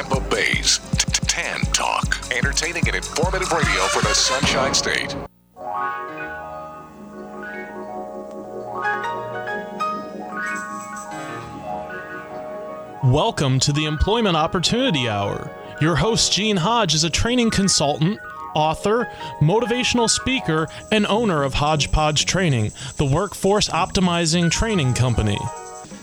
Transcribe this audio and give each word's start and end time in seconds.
Tampa 0.00 0.30
Bay's 0.30 0.78
Tan 1.26 1.60
Talk. 1.74 2.16
Entertaining 2.34 2.86
and 2.86 2.96
informative 2.96 3.52
radio 3.52 3.82
for 3.88 4.00
the 4.00 4.14
Sunshine 4.14 4.72
State. 4.72 5.14
Welcome 13.12 13.60
to 13.60 13.74
the 13.74 13.84
Employment 13.84 14.36
Opportunity 14.36 15.06
Hour. 15.06 15.54
Your 15.82 15.96
host, 15.96 16.32
Gene 16.32 16.56
Hodge, 16.56 16.94
is 16.94 17.04
a 17.04 17.10
training 17.10 17.50
consultant, 17.50 18.18
author, 18.54 19.06
motivational 19.40 20.08
speaker, 20.08 20.66
and 20.90 21.06
owner 21.08 21.42
of 21.42 21.52
Hodgepodge 21.52 22.24
Training, 22.24 22.72
the 22.96 23.04
workforce 23.04 23.68
optimizing 23.68 24.50
training 24.50 24.94
company. 24.94 25.38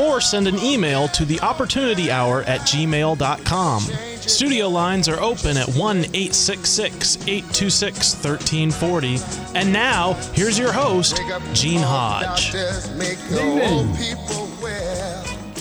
or 0.00 0.20
send 0.20 0.48
an 0.48 0.58
email 0.58 1.08
to 1.08 1.26
the 1.26 1.38
opportunity 1.40 2.10
hour 2.10 2.42
at 2.44 2.60
gmail.com. 2.60 3.82
Studio 3.82 4.68
lines 4.68 5.08
are 5.08 5.20
open 5.20 5.56
at 5.56 5.68
1 5.68 5.96
866 5.98 7.16
826 7.26 8.14
1340. 8.24 9.18
And 9.54 9.72
now, 9.72 10.14
here's 10.32 10.58
your 10.58 10.72
host, 10.72 11.20
Gene 11.52 11.82
Hodge. 11.82 12.54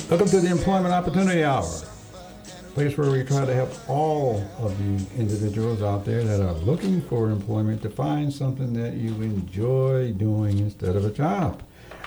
Welcome 0.09 0.27
to 0.29 0.39
the 0.39 0.49
Employment 0.49 0.93
Opportunity 0.93 1.43
Hour, 1.43 1.69
place 2.73 2.97
where 2.97 3.11
we 3.11 3.23
try 3.23 3.45
to 3.45 3.53
help 3.53 3.71
all 3.89 4.43
of 4.59 4.79
you 4.81 5.05
individuals 5.17 5.81
out 5.81 6.05
there 6.05 6.23
that 6.23 6.41
are 6.41 6.53
looking 6.53 7.01
for 7.01 7.29
employment 7.29 7.81
to 7.81 7.89
find 7.89 8.33
something 8.33 8.73
that 8.73 8.93
you 8.93 9.13
enjoy 9.21 10.13
doing 10.13 10.59
instead 10.59 10.95
of 10.95 11.05
a 11.05 11.11
job. 11.11 11.61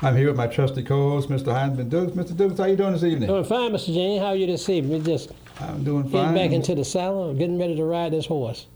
I'm 0.05 0.17
here 0.17 0.27
with 0.27 0.37
my 0.37 0.49
trusty 0.49 0.83
co-host, 0.83 1.29
Mr. 1.29 1.55
Heinzman 1.55 1.89
Dukes. 1.89 2.17
Mr. 2.17 2.37
Dukes, 2.37 2.59
how 2.59 2.65
you 2.65 2.75
doing 2.75 2.93
this 2.93 3.05
evening? 3.05 3.29
Doing 3.29 3.45
fine, 3.45 3.71
Mr. 3.71 3.95
Jane. 3.95 4.21
How 4.21 4.29
are 4.29 4.37
you 4.37 4.49
this 4.49 4.69
evening? 4.69 4.99
We're 4.99 5.05
just 5.05 5.31
I'm 5.61 5.85
doing 5.85 6.03
fine. 6.11 6.35
getting 6.35 6.49
back 6.49 6.55
into 6.57 6.75
the 6.75 6.85
saddle, 6.85 7.33
getting 7.35 7.57
ready 7.57 7.77
to 7.77 7.85
ride 7.85 8.13
this 8.13 8.27
horse. 8.27 8.67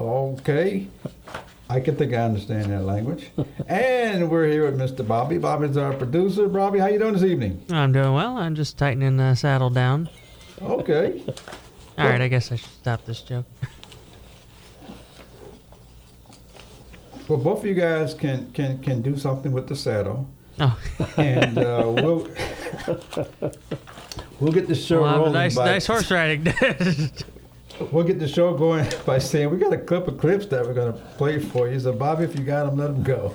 Okay. 0.00 0.88
I 1.70 1.78
can 1.78 1.94
think 1.94 2.12
I 2.12 2.18
understand 2.18 2.72
that 2.72 2.82
language. 2.82 3.30
and 3.68 4.28
we're 4.28 4.48
here 4.48 4.68
with 4.68 4.76
Mr. 4.76 5.06
Bobby. 5.06 5.38
Bobby's 5.38 5.76
our 5.76 5.92
producer. 5.92 6.48
Bobby, 6.48 6.80
how 6.80 6.86
you 6.88 6.98
doing 6.98 7.14
this 7.14 7.22
evening? 7.22 7.64
I'm 7.70 7.92
doing 7.92 8.12
well. 8.12 8.36
I'm 8.36 8.56
just 8.56 8.76
tightening 8.76 9.16
the 9.16 9.36
saddle 9.36 9.70
down. 9.70 10.10
Okay. 10.60 11.22
All 11.98 12.08
right, 12.08 12.20
I 12.20 12.26
guess 12.26 12.50
I 12.50 12.56
should 12.56 12.70
stop 12.70 13.06
this 13.06 13.22
joke. 13.22 13.46
Well, 17.28 17.38
both 17.38 17.60
of 17.60 17.66
you 17.66 17.74
guys 17.74 18.12
can 18.12 18.50
can 18.52 18.82
can 18.82 19.00
do 19.00 19.16
something 19.16 19.52
with 19.52 19.68
the 19.68 19.76
saddle, 19.76 20.28
Oh, 20.60 20.78
and 21.16 21.58
uh, 21.58 21.82
we'll 21.86 22.28
we'll 24.40 24.52
get 24.52 24.68
the 24.68 24.74
show 24.74 25.02
well, 25.02 25.10
I'm 25.10 25.14
a 25.14 25.18
rolling. 25.18 25.32
nice, 25.32 25.56
by, 25.56 25.64
nice 25.66 25.86
horse 25.86 26.10
riding. 26.10 26.52
We'll 27.90 28.04
get 28.04 28.20
the 28.20 28.28
show 28.28 28.54
going 28.56 28.86
by 29.04 29.18
saying 29.18 29.50
we 29.50 29.56
got 29.58 29.72
a 29.72 29.78
clip 29.78 30.06
of 30.06 30.16
clips 30.16 30.46
that 30.46 30.64
we're 30.64 30.74
going 30.74 30.92
to 30.92 30.98
play 31.16 31.40
for 31.40 31.68
you. 31.68 31.80
So, 31.80 31.92
Bobby, 31.92 32.22
if 32.22 32.38
you 32.38 32.44
got 32.44 32.66
them, 32.66 32.76
let 32.78 32.86
them 32.86 33.02
go. 33.02 33.34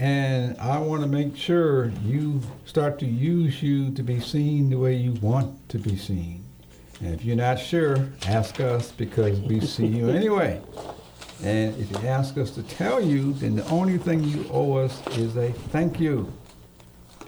And 0.00 0.56
I 0.58 0.78
want 0.78 1.02
to 1.02 1.08
make 1.08 1.36
sure 1.36 1.92
you 2.02 2.40
start 2.64 2.98
to 3.00 3.06
use 3.06 3.62
you 3.62 3.90
to 3.92 4.02
be 4.02 4.18
seen 4.18 4.70
the 4.70 4.76
way 4.76 4.94
you 4.96 5.12
want 5.20 5.68
to 5.68 5.78
be 5.78 5.94
seen. 5.96 6.42
And 7.02 7.14
if 7.14 7.22
you're 7.22 7.36
not 7.36 7.58
sure, 7.58 8.08
ask 8.26 8.60
us 8.60 8.90
because 8.92 9.38
we 9.40 9.60
see 9.60 9.86
you 9.86 10.08
anyway. 10.08 10.60
And 11.42 11.76
if 11.78 11.90
you 11.90 12.08
ask 12.08 12.38
us 12.38 12.50
to 12.52 12.62
tell 12.62 13.00
you, 13.02 13.34
then 13.34 13.56
the 13.56 13.64
only 13.68 13.98
thing 13.98 14.24
you 14.24 14.46
owe 14.50 14.72
us 14.78 15.06
is 15.18 15.36
a 15.36 15.52
thank 15.52 16.00
you. 16.00 16.32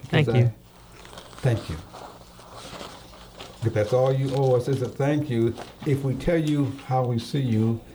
Thank 0.09 0.27
Because 0.27 0.41
you. 0.41 0.53
Thank 1.37 1.69
you. 1.69 1.75
If 3.65 3.73
that's 3.73 3.93
all 3.93 4.11
you 4.11 4.33
owe 4.35 4.55
us 4.55 4.67
is 4.67 4.81
a 4.81 4.89
thank 4.89 5.29
you. 5.29 5.53
If 5.85 6.03
we 6.03 6.15
tell 6.15 6.37
you 6.37 6.71
how 6.87 7.03
we 7.05 7.17
see 7.19 7.39
you, 7.41 7.79
i- 7.89 7.92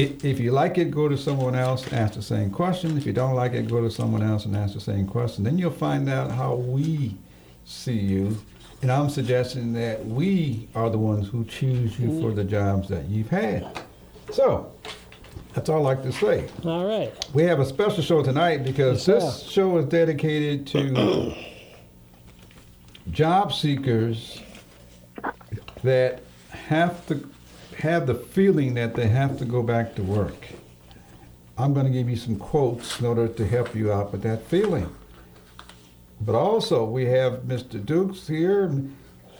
if 0.00 0.40
you 0.40 0.52
like 0.52 0.78
it, 0.78 0.90
go 0.90 1.08
to 1.08 1.16
someone 1.16 1.54
else, 1.54 1.84
and 1.84 1.94
ask 1.94 2.14
the 2.14 2.22
same 2.22 2.50
question. 2.50 2.96
If 2.96 3.06
you 3.06 3.12
don't 3.12 3.34
like 3.34 3.52
it, 3.52 3.68
go 3.68 3.80
to 3.80 3.90
someone 3.90 4.22
else 4.22 4.44
and 4.44 4.56
ask 4.56 4.74
the 4.74 4.80
same 4.80 5.06
question. 5.06 5.44
Then 5.44 5.58
you'll 5.58 5.70
find 5.70 6.08
out 6.08 6.30
how 6.30 6.54
we 6.54 7.16
see 7.64 7.98
you. 7.98 8.38
And 8.82 8.90
I'm 8.90 9.10
suggesting 9.10 9.74
that 9.74 10.04
we 10.06 10.68
are 10.74 10.88
the 10.88 10.98
ones 10.98 11.28
who 11.28 11.44
choose 11.44 11.98
you 11.98 12.20
for 12.20 12.32
the 12.32 12.44
jobs 12.44 12.88
that 12.88 13.06
you've 13.06 13.28
had. 13.28 13.82
So, 14.32 14.72
that's 15.54 15.68
all 15.68 15.86
I 15.86 15.94
like 15.94 16.02
to 16.04 16.12
say. 16.12 16.48
All 16.64 16.86
right. 16.86 17.12
We 17.34 17.42
have 17.42 17.60
a 17.60 17.66
special 17.66 18.02
show 18.02 18.22
tonight 18.22 18.64
because 18.64 19.06
Yes, 19.06 19.42
this 19.42 19.50
show 19.50 19.76
is 19.78 19.86
dedicated 19.86 20.66
to 20.68 21.34
job 23.10 23.52
seekers 23.52 24.40
that 25.82 26.22
have 26.50 27.06
to 27.06 27.28
have 27.80 28.06
the 28.06 28.14
feeling 28.14 28.74
that 28.74 28.94
they 28.94 29.08
have 29.08 29.38
to 29.38 29.44
go 29.44 29.62
back 29.62 29.94
to 29.94 30.02
work. 30.02 30.48
I'm 31.56 31.74
going 31.74 31.86
to 31.86 31.92
give 31.92 32.08
you 32.08 32.16
some 32.16 32.36
quotes 32.36 33.00
in 33.00 33.06
order 33.06 33.28
to 33.28 33.46
help 33.46 33.74
you 33.74 33.92
out 33.92 34.12
with 34.12 34.22
that 34.22 34.46
feeling. 34.46 34.94
But 36.20 36.34
also, 36.34 36.84
we 36.84 37.06
have 37.06 37.42
Mr. 37.42 37.84
Dukes 37.84 38.26
here, 38.26 38.70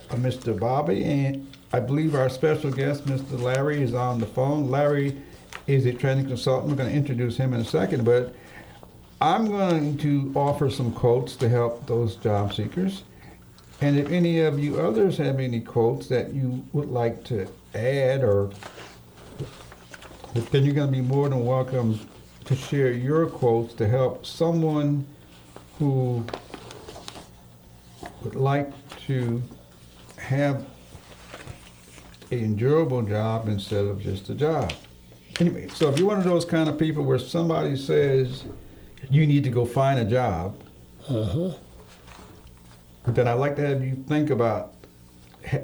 uh, 0.09 0.15
Mr. 0.15 0.59
Bobby, 0.59 1.03
and 1.03 1.47
I 1.73 1.79
believe 1.79 2.15
our 2.15 2.29
special 2.29 2.71
guest, 2.71 3.05
Mr. 3.05 3.39
Larry, 3.39 3.81
is 3.81 3.93
on 3.93 4.19
the 4.19 4.25
phone. 4.25 4.69
Larry 4.69 5.21
is 5.67 5.85
a 5.85 5.93
training 5.93 6.27
consultant. 6.27 6.69
We're 6.69 6.77
going 6.77 6.89
to 6.89 6.95
introduce 6.95 7.37
him 7.37 7.53
in 7.53 7.61
a 7.61 7.65
second, 7.65 8.03
but 8.03 8.35
I'm 9.21 9.47
going 9.47 9.97
to 9.99 10.31
offer 10.35 10.69
some 10.71 10.91
quotes 10.91 11.35
to 11.37 11.49
help 11.49 11.85
those 11.85 12.15
job 12.15 12.53
seekers. 12.53 13.03
And 13.79 13.97
if 13.97 14.11
any 14.11 14.39
of 14.41 14.59
you 14.59 14.79
others 14.79 15.17
have 15.17 15.39
any 15.39 15.59
quotes 15.59 16.07
that 16.07 16.33
you 16.33 16.63
would 16.73 16.89
like 16.89 17.23
to 17.25 17.47
add, 17.73 18.23
or 18.23 18.49
then 20.33 20.63
you're 20.65 20.73
going 20.73 20.87
to 20.87 20.91
be 20.91 21.01
more 21.01 21.29
than 21.29 21.45
welcome 21.45 21.99
to 22.45 22.55
share 22.55 22.91
your 22.91 23.27
quotes 23.27 23.73
to 23.75 23.87
help 23.87 24.25
someone 24.25 25.05
who 25.79 26.25
would 28.23 28.35
like 28.35 28.69
to 29.07 29.41
have 30.17 30.65
a 32.31 32.35
endurable 32.35 33.01
job 33.01 33.47
instead 33.47 33.85
of 33.85 34.01
just 34.01 34.29
a 34.29 34.35
job. 34.35 34.71
Anyway, 35.39 35.67
so 35.69 35.89
if 35.89 35.97
you're 35.97 36.07
one 36.07 36.17
of 36.17 36.23
those 36.23 36.45
kind 36.45 36.69
of 36.69 36.77
people 36.77 37.03
where 37.03 37.19
somebody 37.19 37.75
says 37.75 38.45
you 39.09 39.25
need 39.25 39.43
to 39.43 39.49
go 39.49 39.65
find 39.65 39.99
a 39.99 40.05
job, 40.05 40.55
uh-huh. 41.09 41.51
then 43.07 43.27
I'd 43.27 43.33
like 43.33 43.55
to 43.55 43.67
have 43.67 43.83
you 43.83 43.95
think 44.07 44.29
about 44.29 44.73
ha- 44.73 44.80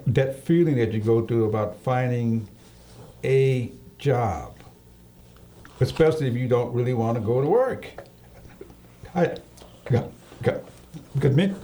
that 0.08 0.44
feeling 0.44 0.76
that 0.78 0.92
you 0.92 1.00
go 1.00 1.26
through 1.26 1.46
about 1.46 1.78
finding 1.80 2.48
a 3.24 3.72
job, 3.98 4.56
especially 5.80 6.28
if 6.28 6.36
you 6.36 6.48
don't 6.48 6.74
really 6.74 6.94
want 6.94 7.16
to 7.18 7.22
go 7.22 7.42
to 7.42 7.48
work. 7.48 7.88
I, 9.16 9.38
got, 9.86 10.12
got, 10.42 10.62
because 11.14 11.36
me- 11.36 11.56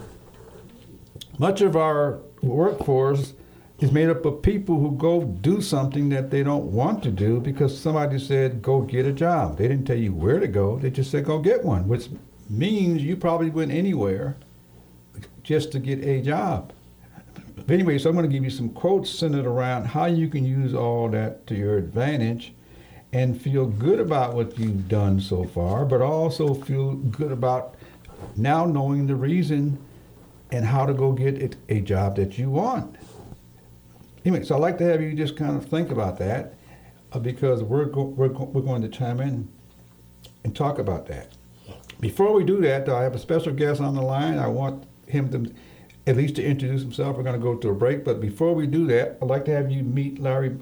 much 1.38 1.60
of 1.60 1.76
our 1.76 2.20
workforce 2.42 3.34
is 3.80 3.90
made 3.92 4.08
up 4.08 4.24
of 4.24 4.40
people 4.42 4.78
who 4.78 4.92
go 4.92 5.24
do 5.24 5.60
something 5.60 6.08
that 6.08 6.30
they 6.30 6.42
don't 6.42 6.64
want 6.72 7.02
to 7.02 7.10
do 7.10 7.40
because 7.40 7.78
somebody 7.78 8.18
said, 8.18 8.62
go 8.62 8.80
get 8.80 9.04
a 9.04 9.12
job. 9.12 9.58
They 9.58 9.68
didn't 9.68 9.86
tell 9.86 9.96
you 9.96 10.12
where 10.12 10.38
to 10.38 10.48
go, 10.48 10.78
they 10.78 10.90
just 10.90 11.10
said, 11.10 11.24
go 11.24 11.38
get 11.40 11.64
one, 11.64 11.88
which 11.88 12.08
means 12.48 13.02
you 13.02 13.16
probably 13.16 13.50
went 13.50 13.72
anywhere 13.72 14.36
just 15.42 15.72
to 15.72 15.78
get 15.78 16.02
a 16.04 16.22
job. 16.22 16.72
Anyway, 17.68 17.98
so 17.98 18.10
I'm 18.10 18.16
going 18.16 18.28
to 18.28 18.32
give 18.32 18.44
you 18.44 18.50
some 18.50 18.68
quotes 18.70 19.10
centered 19.10 19.46
around 19.46 19.86
how 19.86 20.06
you 20.06 20.28
can 20.28 20.44
use 20.44 20.74
all 20.74 21.08
that 21.10 21.46
to 21.46 21.54
your 21.54 21.78
advantage 21.78 22.52
and 23.12 23.40
feel 23.40 23.66
good 23.66 24.00
about 24.00 24.34
what 24.34 24.58
you've 24.58 24.88
done 24.88 25.20
so 25.20 25.44
far, 25.44 25.84
but 25.84 26.02
also 26.02 26.52
feel 26.52 26.94
good 26.94 27.30
about 27.32 27.76
now 28.36 28.64
knowing 28.64 29.06
the 29.06 29.14
reason 29.14 29.78
and 30.50 30.64
how 30.66 30.84
to 30.84 30.92
go 30.92 31.12
get 31.12 31.40
it, 31.40 31.56
a 31.68 31.80
job 31.80 32.16
that 32.16 32.36
you 32.38 32.50
want. 32.50 32.96
Anyway, 34.24 34.44
so 34.44 34.56
I'd 34.56 34.60
like 34.60 34.78
to 34.78 34.84
have 34.84 35.00
you 35.00 35.14
just 35.14 35.36
kind 35.36 35.56
of 35.56 35.66
think 35.66 35.90
about 35.90 36.18
that 36.18 36.54
uh, 37.12 37.18
because 37.18 37.62
we're, 37.62 37.84
go- 37.84 38.02
we're, 38.02 38.28
go- 38.28 38.44
we're 38.44 38.62
going 38.62 38.82
to 38.82 38.88
chime 38.88 39.20
in 39.20 39.48
and 40.42 40.54
talk 40.56 40.78
about 40.78 41.06
that. 41.06 41.32
Before 42.00 42.32
we 42.32 42.44
do 42.44 42.60
that, 42.62 42.84
though, 42.86 42.96
I 42.96 43.02
have 43.04 43.14
a 43.14 43.18
special 43.18 43.52
guest 43.52 43.80
on 43.80 43.94
the 43.94 44.02
line. 44.02 44.38
I 44.38 44.48
want 44.48 44.84
him 45.06 45.30
to 45.30 45.52
at 46.06 46.16
least 46.16 46.36
to 46.36 46.44
introduce 46.44 46.82
himself. 46.82 47.16
We're 47.16 47.22
going 47.22 47.38
to 47.38 47.42
go 47.42 47.56
to 47.56 47.68
a 47.70 47.74
break, 47.74 48.04
but 48.04 48.20
before 48.20 48.54
we 48.54 48.66
do 48.66 48.86
that, 48.88 49.18
I'd 49.22 49.28
like 49.28 49.44
to 49.46 49.52
have 49.52 49.70
you 49.70 49.82
meet 49.82 50.18
Larry 50.18 50.56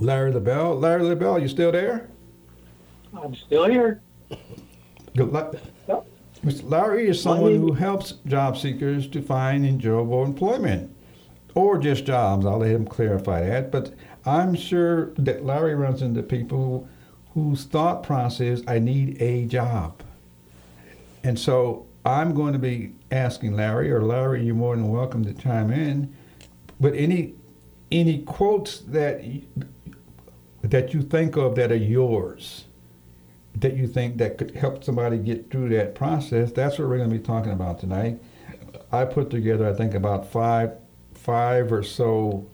Larry 0.00 0.32
LaBelle. 0.32 0.76
Larry 0.76 1.02
LaBelle, 1.02 1.38
you 1.38 1.48
still 1.48 1.72
there? 1.72 2.08
I'm 3.16 3.34
still 3.34 3.66
here. 3.66 4.00
Good 5.16 5.32
luck. 5.32 5.54
Yep. 5.88 6.06
Mr. 6.44 6.70
Larry 6.70 7.08
is 7.08 7.22
someone 7.22 7.54
who 7.54 7.72
helps 7.72 8.12
job 8.26 8.58
seekers 8.58 9.08
to 9.08 9.22
find 9.22 9.64
enjoyable 9.64 10.24
employment 10.24 10.94
or 11.54 11.78
just 11.78 12.04
jobs. 12.04 12.44
I'll 12.44 12.58
let 12.58 12.70
him 12.70 12.84
clarify 12.84 13.46
that. 13.48 13.70
But 13.70 13.94
I'm 14.26 14.54
sure 14.54 15.14
that 15.14 15.44
Larry 15.44 15.74
runs 15.74 16.02
into 16.02 16.22
people 16.22 16.88
whose 17.32 17.64
thought 17.64 18.02
process, 18.02 18.62
I 18.66 18.78
need 18.78 19.20
a 19.22 19.46
job. 19.46 20.02
And 21.22 21.38
so 21.38 21.86
I'm 22.04 22.34
going 22.34 22.52
to 22.52 22.58
be 22.58 22.92
asking 23.10 23.56
Larry, 23.56 23.90
or 23.90 24.02
Larry, 24.02 24.44
you're 24.44 24.54
more 24.54 24.76
than 24.76 24.88
welcome 24.88 25.24
to 25.24 25.32
chime 25.32 25.70
in. 25.70 26.14
But 26.80 26.94
any 26.94 27.34
any 27.90 28.22
quotes 28.22 28.80
that 28.80 29.24
that 30.62 30.92
you 30.92 31.02
think 31.02 31.36
of 31.36 31.54
that 31.54 31.70
are 31.70 31.76
yours, 31.76 32.64
that 33.56 33.76
you 33.76 33.86
think 33.86 34.18
that 34.18 34.38
could 34.38 34.52
help 34.52 34.82
somebody 34.82 35.18
get 35.18 35.50
through 35.50 35.68
that 35.70 35.94
process, 35.94 36.52
that's 36.52 36.78
what 36.78 36.88
we're 36.88 36.98
going 36.98 37.10
to 37.10 37.16
be 37.16 37.22
talking 37.22 37.52
about 37.52 37.78
tonight. 37.78 38.20
I 38.90 39.04
put 39.04 39.30
together, 39.30 39.68
I 39.68 39.74
think, 39.74 39.94
about 39.94 40.30
five 40.30 40.72
five 41.14 41.72
or 41.72 41.82
so 41.82 42.46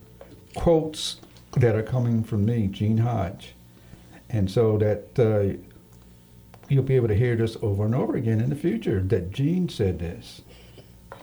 quotes 0.55 1.17
that 1.57 1.75
are 1.75 1.83
coming 1.83 2.23
from 2.23 2.45
me, 2.45 2.67
Gene 2.67 2.99
Hodge, 2.99 3.53
and 4.29 4.49
so 4.49 4.77
that 4.77 5.19
uh, 5.19 5.57
you'll 6.71 6.83
be 6.83 6.95
able 6.95 7.09
to 7.09 7.15
hear 7.15 7.35
this 7.35 7.57
over 7.61 7.85
and 7.85 7.93
over 7.93 8.15
again 8.15 8.39
in 8.39 8.49
the 8.49 8.55
future. 8.55 9.01
That 9.01 9.31
Gene 9.31 9.67
said 9.67 9.99
this. 9.99 10.41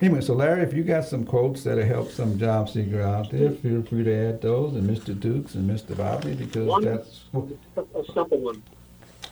Anyway, 0.01 0.21
so 0.21 0.35
Larry, 0.35 0.63
if 0.63 0.75
you 0.75 0.85
got 0.85 1.05
some 1.07 1.25
quotes 1.25 1.65
that'll 1.65 1.85
help 1.85 2.11
some 2.13 2.39
job 2.39 2.69
seeker 2.69 3.01
out 3.01 3.31
there, 3.31 3.51
feel 3.51 3.83
free 3.83 4.05
to 4.05 4.15
add 4.29 4.43
those, 4.43 4.75
and 4.77 4.89
Mr. 4.89 5.19
Dukes 5.19 5.55
and 5.55 5.69
Mr. 5.69 5.97
Bobby, 5.97 6.35
because 6.35 6.67
One- 6.69 6.85
that's 6.85 7.25
A 7.35 8.05
simple 8.13 8.39
one. 8.39 8.63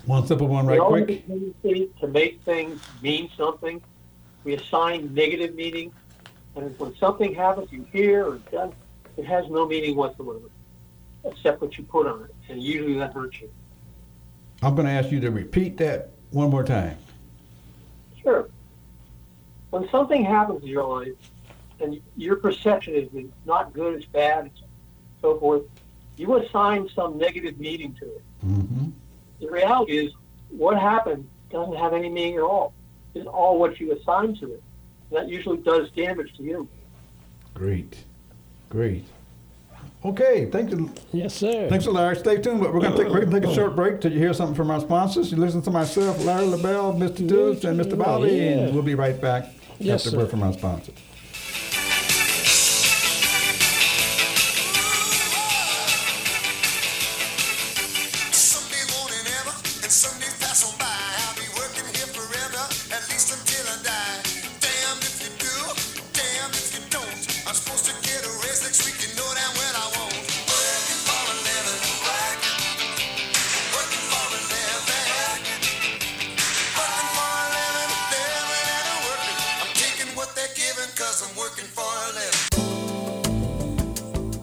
one 0.06 0.26
simple 0.26 0.49
one, 0.49 0.66
right 0.66 0.80
quick. 0.80 1.08
have 1.11 1.18
a 1.18 1.23
tendency 1.62 1.90
to 2.00 2.08
make 2.08 2.40
things 2.42 2.80
mean 3.02 3.28
something. 3.37 3.80
We 4.42 4.54
assign 4.54 5.12
negative 5.14 5.54
meaning, 5.54 5.92
and 6.56 6.76
when 6.80 6.96
something 6.96 7.35
happens, 7.35 7.70
you 7.70 7.85
hear 7.92 8.26
or 8.26 8.38
does, 8.50 8.73
it 9.18 9.25
has 9.26 9.49
no 9.50 9.66
meaning 9.68 9.94
whatsoever, 9.96 10.50
except 11.25 11.61
what 11.61 11.76
you 11.78 11.85
put 11.85 12.06
on 12.06 12.23
it, 12.25 12.35
and 12.49 12.61
usually 12.61 12.94
that 12.94 13.12
hurts 13.12 13.40
you. 13.40 13.50
I'm 14.63 14.75
going 14.75 14.87
to 14.87 14.93
ask 14.93 15.11
you 15.11 15.21
to 15.21 15.31
repeat 15.31 15.77
that 15.79 16.11
one 16.31 16.51
more 16.51 16.65
time. 16.65 16.97
Sure. 18.23 18.49
When 19.71 19.89
something 19.91 20.25
happens 20.25 20.63
in 20.63 20.69
your 20.69 20.85
life, 20.85 21.13
and 21.81 22.01
your 22.17 22.37
perception 22.37 22.95
is 22.95 23.09
it's 23.13 23.33
not 23.45 23.73
good, 23.73 23.95
it's 23.95 24.07
bad, 24.07 24.51
so 25.21 25.39
forth, 25.39 25.63
you 26.17 26.35
assign 26.37 26.89
some 26.95 27.19
negative 27.19 27.59
meaning 27.59 27.95
to 27.95 28.05
it. 28.07 28.23
Mm-hmm. 28.47 28.87
The 29.41 29.51
reality 29.51 29.99
is, 29.99 30.13
what 30.49 30.79
happened 30.79 31.29
doesn't 31.51 31.77
have 31.77 31.93
any 31.93 32.09
meaning 32.09 32.37
at 32.37 32.43
all. 32.43 32.73
It's 33.15 33.27
all 33.27 33.59
what 33.59 33.79
you 33.79 33.93
assign 33.93 34.37
to 34.37 34.55
it. 34.55 34.63
That 35.13 35.29
usually 35.29 35.59
does 35.59 35.91
damage 35.91 36.35
to 36.37 36.43
you. 36.43 36.69
Great, 37.55 37.97
great. 38.71 39.05
Okay, 40.05 40.49
thank 40.53 40.71
you. 40.71 40.93
Yes, 41.12 41.35
sir. 41.35 41.69
Thanks, 41.69 41.87
Larry. 41.87 42.17
Stay 42.17 42.37
tuned, 42.41 42.61
but 42.61 42.73
we're 42.73 42.81
going 42.81 42.93
to 42.93 43.03
take, 43.03 43.12
we're 43.12 43.25
gonna 43.25 43.41
take 43.41 43.50
a 43.50 43.55
short 43.55 43.75
break 43.75 44.00
till 44.00 44.12
you 44.12 44.19
hear 44.19 44.33
something 44.35 44.55
from 44.55 44.71
our 44.71 44.81
sponsors. 44.81 45.33
You 45.33 45.38
listen 45.38 45.62
to 45.62 45.71
myself, 45.71 46.25
Larry 46.25 46.47
LaBelle, 46.47 46.95
Mr. 46.95 47.26
Dukes, 47.26 47.65
and 47.65 47.81
Mr. 47.81 47.99
Bobby, 47.99 48.29
Yeah. 48.29 48.43
and 48.67 48.75
we'll 48.75 48.85
be 48.85 48.95
right 48.95 49.21
back 49.21 49.49
Yes, 49.81 50.07
after 50.07 50.17
a 50.17 50.19
word 50.21 50.26
sir. 50.26 50.31
from 50.31 50.43
our 50.45 50.53
sponsor. 50.53 50.93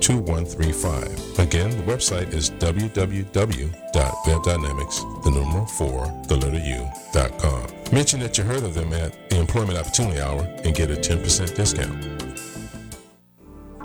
2135. 0.00 1.38
Again, 1.38 1.70
the 1.70 1.82
website 1.84 2.32
is 2.32 2.50
www.webdynamics, 2.50 5.24
the 5.24 5.30
number 5.30 5.64
4, 5.66 6.22
the 6.28 6.36
letter 6.36 6.58
U.com. 6.58 7.66
Mention 7.92 8.20
that 8.20 8.36
you 8.36 8.44
heard 8.44 8.62
of 8.62 8.74
them 8.74 8.92
at 8.92 9.30
the 9.30 9.38
Employment 9.38 9.78
Opportunity 9.78 10.20
Hour 10.20 10.42
and 10.64 10.74
get 10.74 10.90
a 10.90 10.96
10% 10.96 11.54
discount. 11.54 12.25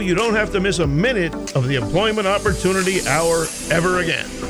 you 0.00 0.14
don't 0.14 0.34
have 0.34 0.52
to 0.52 0.60
miss 0.60 0.78
a 0.78 0.86
minute 0.86 1.34
of 1.54 1.66
the 1.66 1.76
Employment 1.76 2.26
Opportunity 2.26 3.06
Hour 3.06 3.46
ever 3.70 3.98
again. 3.98 4.49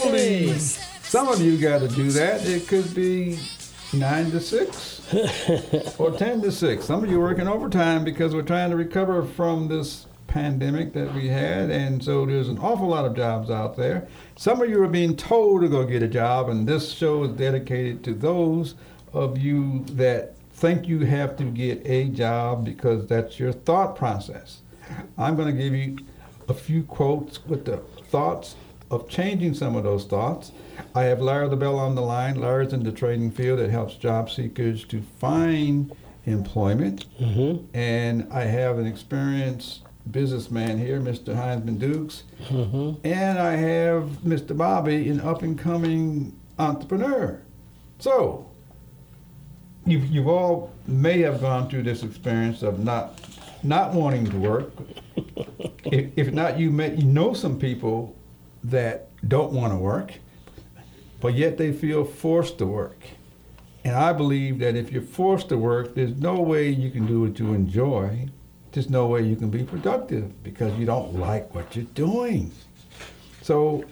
Hopefully, 0.00 0.58
some 1.02 1.28
of 1.28 1.42
you 1.42 1.58
got 1.58 1.80
to 1.80 1.88
do 1.88 2.10
that. 2.12 2.46
It 2.46 2.66
could 2.66 2.94
be 2.94 3.38
nine 3.92 4.30
to 4.30 4.40
six 4.40 5.02
or 5.98 6.10
ten 6.12 6.40
to 6.40 6.50
six. 6.50 6.86
Some 6.86 7.04
of 7.04 7.10
you 7.10 7.20
working 7.20 7.46
overtime 7.46 8.02
because 8.02 8.34
we're 8.34 8.40
trying 8.40 8.70
to 8.70 8.76
recover 8.76 9.22
from 9.22 9.68
this 9.68 10.06
pandemic 10.26 10.94
that 10.94 11.12
we 11.12 11.28
had, 11.28 11.70
and 11.70 12.02
so 12.02 12.24
there's 12.24 12.48
an 12.48 12.58
awful 12.60 12.88
lot 12.88 13.04
of 13.04 13.14
jobs 13.14 13.50
out 13.50 13.76
there. 13.76 14.08
Some 14.36 14.62
of 14.62 14.70
you 14.70 14.82
are 14.82 14.88
being 14.88 15.16
told 15.16 15.60
to 15.60 15.68
go 15.68 15.84
get 15.84 16.02
a 16.02 16.08
job, 16.08 16.48
and 16.48 16.66
this 16.66 16.92
show 16.92 17.24
is 17.24 17.32
dedicated 17.32 18.02
to 18.04 18.14
those 18.14 18.76
of 19.12 19.36
you 19.36 19.84
that 19.90 20.34
think 20.54 20.88
you 20.88 21.00
have 21.00 21.36
to 21.36 21.44
get 21.44 21.82
a 21.84 22.06
job 22.06 22.64
because 22.64 23.06
that's 23.06 23.38
your 23.38 23.52
thought 23.52 23.96
process. 23.96 24.62
I'm 25.18 25.36
going 25.36 25.54
to 25.54 25.62
give 25.62 25.74
you 25.74 25.98
a 26.48 26.54
few 26.54 26.84
quotes 26.84 27.44
with 27.44 27.66
the 27.66 27.76
thoughts 28.08 28.56
of 28.90 29.08
changing 29.08 29.54
some 29.54 29.76
of 29.76 29.84
those 29.84 30.04
thoughts. 30.04 30.52
I 30.94 31.04
have 31.04 31.20
Larry 31.20 31.48
LaBelle 31.48 31.78
on 31.78 31.94
the 31.94 32.02
line. 32.02 32.40
Larry's 32.40 32.72
in 32.72 32.82
the 32.82 32.92
training 32.92 33.30
field 33.30 33.58
that 33.60 33.70
helps 33.70 33.94
job 33.94 34.30
seekers 34.30 34.84
to 34.84 35.02
find 35.18 35.94
employment. 36.26 37.06
Mm-hmm. 37.20 37.64
And 37.76 38.32
I 38.32 38.42
have 38.42 38.78
an 38.78 38.86
experienced 38.86 39.82
businessman 40.10 40.78
here, 40.78 41.00
Mr. 41.00 41.34
Heinzman 41.34 41.78
Dukes. 41.78 42.24
And 43.04 43.38
I 43.38 43.52
have 43.52 44.04
Mr. 44.24 44.56
Bobby, 44.56 45.08
an 45.08 45.20
up 45.20 45.42
and 45.42 45.58
coming 45.58 46.38
entrepreneur. 46.58 47.40
So, 47.98 48.50
you've, 49.86 50.06
you've 50.06 50.28
all 50.28 50.72
may 50.86 51.20
have 51.20 51.40
gone 51.40 51.68
through 51.68 51.84
this 51.84 52.02
experience 52.02 52.62
of 52.62 52.80
not 52.80 53.20
not 53.62 53.92
wanting 53.92 54.24
to 54.24 54.38
work. 54.38 54.72
if, 55.84 56.10
if 56.16 56.32
not, 56.32 56.58
you 56.58 56.70
may 56.70 56.94
you 56.94 57.04
know 57.04 57.34
some 57.34 57.58
people 57.58 58.16
that 58.64 59.08
don't 59.26 59.52
want 59.52 59.72
to 59.72 59.78
work, 59.78 60.14
but 61.20 61.34
yet 61.34 61.58
they 61.58 61.72
feel 61.72 62.04
forced 62.04 62.58
to 62.58 62.66
work. 62.66 62.98
And 63.84 63.96
I 63.96 64.12
believe 64.12 64.58
that 64.58 64.76
if 64.76 64.92
you're 64.92 65.02
forced 65.02 65.48
to 65.48 65.56
work, 65.56 65.94
there's 65.94 66.16
no 66.16 66.40
way 66.40 66.68
you 66.68 66.90
can 66.90 67.06
do 67.06 67.22
what 67.22 67.38
you 67.38 67.54
enjoy. 67.54 68.28
There's 68.72 68.90
no 68.90 69.06
way 69.06 69.22
you 69.22 69.36
can 69.36 69.50
be 69.50 69.64
productive 69.64 70.42
because 70.42 70.78
you 70.78 70.86
don't 70.86 71.14
like 71.14 71.54
what 71.54 71.74
you're 71.74 71.86
doing. 71.86 72.52
So 73.42 73.84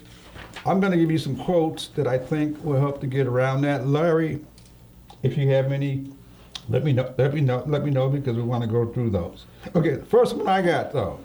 I'm 0.66 0.80
going 0.80 0.92
to 0.92 0.98
give 0.98 1.10
you 1.10 1.18
some 1.18 1.37
quotes 1.37 1.88
that 1.88 2.06
I 2.06 2.18
think 2.18 2.62
will 2.62 2.78
help 2.78 3.00
to 3.00 3.06
get 3.06 3.26
around 3.26 3.62
that. 3.62 3.87
Larry, 3.87 4.44
if 5.22 5.37
you 5.38 5.48
have 5.48 5.72
any, 5.72 6.12
let 6.68 6.84
me 6.84 6.92
know. 6.92 7.14
Let 7.16 7.32
me 7.32 7.40
know. 7.40 7.64
Let 7.66 7.84
me 7.84 7.90
know 7.90 8.08
because 8.10 8.37
we 8.37 8.42
want 8.42 8.62
to 8.62 8.68
go 8.68 8.87
through 8.87 9.10
those. 9.10 9.46
Okay, 9.75 9.94
the 9.94 10.04
first 10.04 10.37
one 10.37 10.46
I 10.46 10.60
got 10.60 10.92
though. 10.92 11.18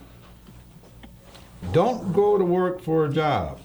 Don't 1.72 2.14
go 2.14 2.38
to 2.38 2.46
work 2.46 2.82
for 2.82 3.06
a 3.06 3.10
job. 3.10 3.60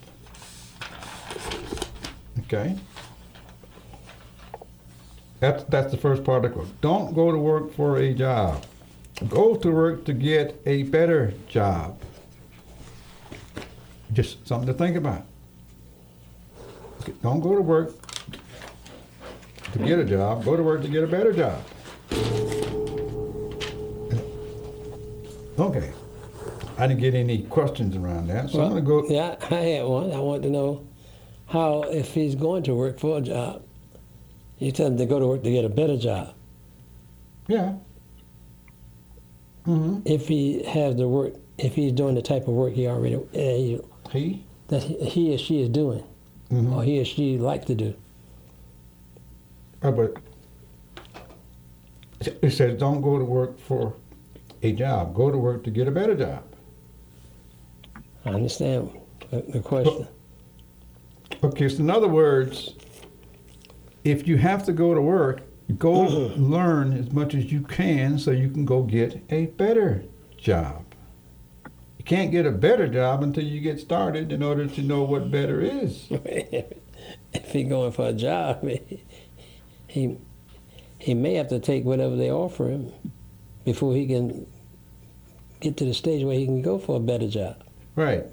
Okay. 2.41 2.77
That's 5.41 5.65
that's 5.65 5.91
the 5.91 5.99
first 5.99 6.25
part 6.25 6.45
of 6.45 6.51
the 6.51 6.57
quote. 6.57 6.81
Don't 6.81 7.15
go 7.15 7.31
to 7.31 7.39
work 7.39 7.73
for 7.75 7.99
a 7.99 8.13
job. 8.15 8.65
Go 9.29 9.57
to 9.57 9.71
work 9.71 10.05
to 10.05 10.13
get 10.13 10.61
a 10.65 10.85
better 10.85 11.35
job. 11.49 12.01
Just 14.13 14.47
something 14.47 14.67
to 14.67 14.75
think 14.75 14.97
about. 14.97 15.25
Don't 17.23 17.41
go 17.41 17.55
to 17.55 17.61
work 17.61 17.95
to 19.73 19.79
get 19.79 19.99
a 19.99 20.05
job. 20.05 20.45
Go 20.45 20.57
to 20.57 20.63
work 20.63 20.83
to 20.83 20.89
get 20.89 21.05
a 21.05 21.07
better 21.07 21.33
job. 21.33 21.63
Okay. 25.59 25.93
I 26.79 26.87
didn't 26.87 27.01
get 27.01 27.15
any 27.15 27.43
questions 27.43 27.97
around 27.97 28.29
that, 28.29 28.51
so 28.51 28.63
I'm 28.63 28.71
going 28.71 28.85
to 28.85 28.89
go. 28.89 29.09
Yeah, 29.09 29.35
I 29.51 29.55
had 29.61 29.85
one. 29.85 30.13
I 30.13 30.19
want 30.21 30.43
to 30.45 30.51
know 30.51 30.87
how, 31.47 31.83
if 31.83 32.15
he's 32.15 32.35
going 32.37 32.63
to 32.65 32.75
work 32.75 33.01
for 33.01 33.19
a 33.19 33.21
job, 33.21 33.63
you 34.59 34.71
tell 34.71 34.87
him 34.87 34.97
to 34.99 35.07
go 35.07 35.19
to 35.19 35.27
work 35.27 35.43
to 35.43 35.51
get 35.51 35.65
a 35.65 35.69
better 35.69 35.97
job. 35.97 36.35
Yeah. 37.49 37.75
hmm 39.65 40.01
If 40.05 40.29
he 40.29 40.63
has 40.65 40.95
the 40.97 41.09
work, 41.09 41.35
if 41.59 41.75
he's 41.75 41.93
doing 41.93 42.15
the 42.15 42.23
type 42.23 42.43
of 42.47 42.55
work 42.55 42.75
he 42.75 42.87
already 42.87 43.17
uh, 43.17 43.21
he, 43.33 43.81
He? 44.13 44.45
that 44.69 44.83
he, 44.85 45.35
or 45.35 45.39
she 45.39 45.61
is 45.63 45.69
doing, 45.69 46.05
Mhm. 46.51 46.77
or 46.77 46.83
he 46.85 47.01
or 47.01 47.05
she 47.05 47.39
like 47.39 47.65
to 47.67 47.75
do. 47.75 47.95
Uh, 49.83 49.91
but 49.91 50.15
it 52.43 52.51
says 52.53 52.79
don't 52.79 53.01
go 53.01 53.19
to 53.19 53.25
work 53.25 53.59
for 53.59 53.95
a 54.63 54.73
job. 54.73 55.15
Go 55.15 55.31
to 55.31 55.39
work 55.39 55.65
to 55.65 55.71
get 55.71 55.89
a 55.89 55.91
better 55.91 56.15
job. 56.15 56.43
I 58.25 58.31
understand 58.31 58.91
the 59.31 59.61
question. 59.61 60.09
Okay, 61.43 61.69
so 61.69 61.79
in 61.79 61.91
other 61.91 62.09
words, 62.09 62.75
if 64.05 64.27
you 64.27 64.37
have 64.39 64.65
to 64.65 64.73
go 64.73 64.95
to 64.95 65.01
work, 65.01 65.43
go 65.79 66.03
learn 66.37 66.93
as 66.93 67.13
much 67.13 67.35
as 67.35 67.53
you 67.53 67.61
can 67.61 68.19
so 68.19 68.31
you 68.31 68.51
can 68.51 68.65
go 68.65 68.83
get 68.83 69.23
a 69.31 69.47
better 69.47 70.05
job. 70.37 70.85
You 71.99 72.05
can't 72.05 72.31
get 72.31 72.47
a 72.47 72.51
better 72.51 72.89
job 72.89 73.23
until 73.23 73.45
you 73.45 73.61
get 73.61 73.79
started 73.81 74.33
in 74.33 74.43
order 74.43 74.67
to 74.67 74.83
know 74.83 75.03
what 75.03 75.31
better 75.31 75.61
is. 75.61 76.07
if 76.11 77.53
he 77.53 77.65
going 77.65 77.93
for 77.93 78.09
a 78.09 78.13
job, 78.13 78.67
he 79.87 80.17
he 80.99 81.15
may 81.15 81.35
have 81.35 81.49
to 81.49 81.61
take 81.61 81.85
whatever 81.85 82.17
they 82.17 82.31
offer 82.31 82.69
him 82.69 82.93
before 83.65 83.95
he 83.95 84.07
can 84.07 84.47
get 85.61 85.77
to 85.77 85.85
the 85.85 85.95
stage 85.95 86.25
where 86.25 86.37
he 86.37 86.45
can 86.45 86.63
go 86.63 86.79
for 86.79 86.97
a 86.97 87.01
better 87.01 87.29
job. 87.29 87.63
Right. 87.99 88.27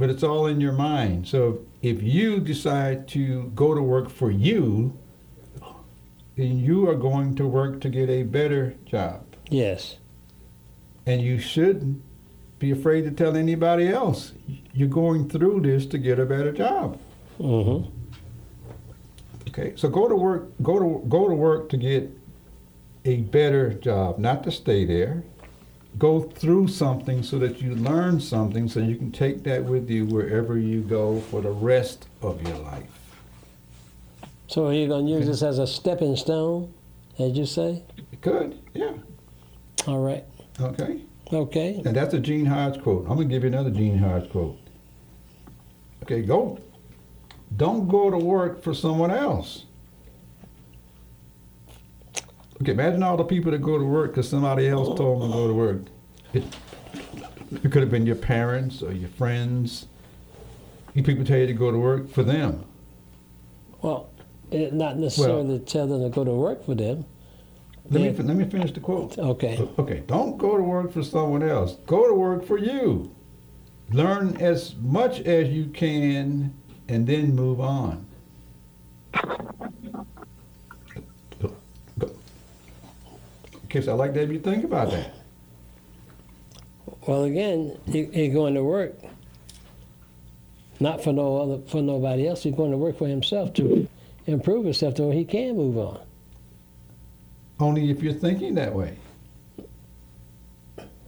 But 0.00 0.10
it's 0.10 0.24
all 0.24 0.46
in 0.46 0.60
your 0.60 0.72
mind. 0.72 1.28
So 1.28 1.60
if 1.80 2.02
you 2.02 2.40
decide 2.40 3.06
to 3.08 3.44
go 3.54 3.72
to 3.72 3.80
work 3.80 4.10
for 4.10 4.32
you, 4.32 4.98
then 6.36 6.58
you 6.58 6.88
are 6.88 6.96
going 6.96 7.36
to 7.36 7.46
work 7.46 7.80
to 7.82 7.88
get 7.88 8.10
a 8.10 8.24
better 8.24 8.74
job. 8.84 9.24
Yes. 9.48 9.98
And 11.06 11.22
you 11.22 11.38
shouldn't 11.38 12.02
be 12.58 12.72
afraid 12.72 13.02
to 13.02 13.12
tell 13.12 13.36
anybody 13.36 13.88
else 13.88 14.32
you're 14.74 14.88
going 14.88 15.28
through 15.28 15.60
this 15.60 15.86
to 15.86 15.98
get 15.98 16.18
a 16.18 16.26
better 16.26 16.50
job. 16.50 16.98
Mm-hmm. 17.38 17.88
Okay, 19.50 19.72
so 19.76 19.88
go 19.88 20.08
to 20.08 20.16
work. 20.16 20.50
Go 20.62 20.78
to 20.80 21.08
go 21.08 21.28
to 21.28 21.34
work 21.34 21.68
to 21.70 21.76
get 21.76 22.10
a 23.04 23.18
better 23.18 23.72
job, 23.74 24.18
not 24.18 24.42
to 24.44 24.50
stay 24.50 24.84
there. 24.84 25.22
Go 25.98 26.20
through 26.20 26.68
something 26.68 27.22
so 27.22 27.38
that 27.38 27.60
you 27.60 27.74
learn 27.74 28.20
something, 28.20 28.68
so 28.68 28.80
you 28.80 28.96
can 28.96 29.12
take 29.12 29.42
that 29.44 29.64
with 29.64 29.90
you 29.90 30.06
wherever 30.06 30.58
you 30.58 30.80
go 30.80 31.20
for 31.20 31.40
the 31.40 31.50
rest 31.50 32.06
of 32.22 32.40
your 32.46 32.56
life. 32.58 32.86
So 34.46 34.66
are 34.66 34.72
you 34.72 34.88
going 34.88 35.06
to 35.06 35.12
use 35.12 35.26
this 35.26 35.42
as 35.42 35.58
a 35.58 35.66
stepping 35.66 36.16
stone, 36.16 36.72
as 37.18 37.36
you 37.36 37.46
say? 37.46 37.82
You 38.10 38.18
could, 38.20 38.58
yeah. 38.74 38.92
All 39.86 40.00
right. 40.00 40.24
Okay. 40.60 41.02
Okay. 41.32 41.82
And 41.84 41.94
that's 41.94 42.12
a 42.14 42.18
Gene 42.18 42.46
Hodge 42.46 42.82
quote. 42.82 43.02
I'm 43.08 43.16
gonna 43.16 43.26
give 43.26 43.44
you 43.44 43.48
another 43.48 43.70
Gene 43.70 43.98
Hodge 43.98 44.28
quote. 44.30 44.58
Okay, 46.02 46.22
go. 46.22 46.58
Don't 47.56 47.88
go 47.88 48.10
to 48.10 48.18
work 48.18 48.62
for 48.62 48.74
someone 48.74 49.10
else. 49.10 49.64
Okay, 52.62 52.72
imagine 52.72 53.02
all 53.02 53.16
the 53.16 53.24
people 53.24 53.50
that 53.52 53.62
go 53.62 53.78
to 53.78 53.84
work 53.84 54.10
because 54.12 54.28
somebody 54.28 54.68
else 54.68 54.96
told 54.98 55.22
them 55.22 55.30
to 55.30 55.36
go 55.36 55.48
to 55.48 55.54
work. 55.54 55.82
It, 56.34 56.44
it 57.64 57.72
could 57.72 57.80
have 57.80 57.90
been 57.90 58.04
your 58.04 58.16
parents 58.16 58.82
or 58.82 58.92
your 58.92 59.08
friends. 59.10 59.86
You 60.94 61.02
people 61.02 61.24
tell 61.24 61.38
you 61.38 61.46
to 61.46 61.54
go 61.54 61.70
to 61.70 61.78
work 61.78 62.10
for 62.10 62.22
them. 62.22 62.64
Well, 63.80 64.10
not 64.52 64.98
necessarily 64.98 65.58
to 65.58 65.64
tell 65.64 65.86
them 65.86 66.02
to 66.02 66.10
go 66.10 66.22
to 66.22 66.32
work 66.32 66.66
for 66.66 66.74
them. 66.74 67.06
Let 67.88 68.02
Yeah. 68.02 68.12
me 68.12 68.18
let 68.18 68.36
me 68.36 68.44
finish 68.44 68.72
the 68.72 68.80
quote. 68.80 69.18
Okay. 69.18 69.66
Okay, 69.78 70.02
don't 70.06 70.36
go 70.36 70.56
to 70.56 70.62
work 70.62 70.92
for 70.92 71.02
someone 71.02 71.42
else. 71.42 71.76
Go 71.86 72.06
to 72.08 72.14
work 72.14 72.44
for 72.44 72.58
you. 72.58 73.10
Learn 73.90 74.36
as 74.36 74.74
much 74.76 75.20
as 75.20 75.48
you 75.48 75.66
can 75.66 76.54
and 76.88 77.06
then 77.06 77.34
move 77.34 77.60
on. 77.60 78.04
So 83.78 83.92
I'd 83.92 83.98
like 83.98 84.14
to 84.14 84.20
have 84.20 84.32
you 84.32 84.40
think 84.40 84.64
about 84.64 84.90
that. 84.90 85.14
Well, 87.06 87.24
again, 87.24 87.78
you're 87.86 88.32
going 88.34 88.54
to 88.54 88.64
work 88.64 88.94
not 90.80 91.02
for 91.04 91.12
no 91.12 91.36
other 91.36 91.58
for 91.68 91.80
nobody 91.80 92.26
else. 92.26 92.42
He's 92.42 92.54
going 92.54 92.72
to 92.72 92.76
work 92.76 92.98
for 92.98 93.06
himself 93.06 93.54
to 93.54 93.88
improve 94.26 94.64
himself 94.64 94.94
to 94.94 95.04
where 95.04 95.14
he 95.14 95.24
can 95.24 95.56
move 95.56 95.78
on. 95.78 96.00
Only 97.60 97.90
if 97.90 98.02
you're 98.02 98.12
thinking 98.12 98.54
that 98.56 98.74
way. 98.74 98.96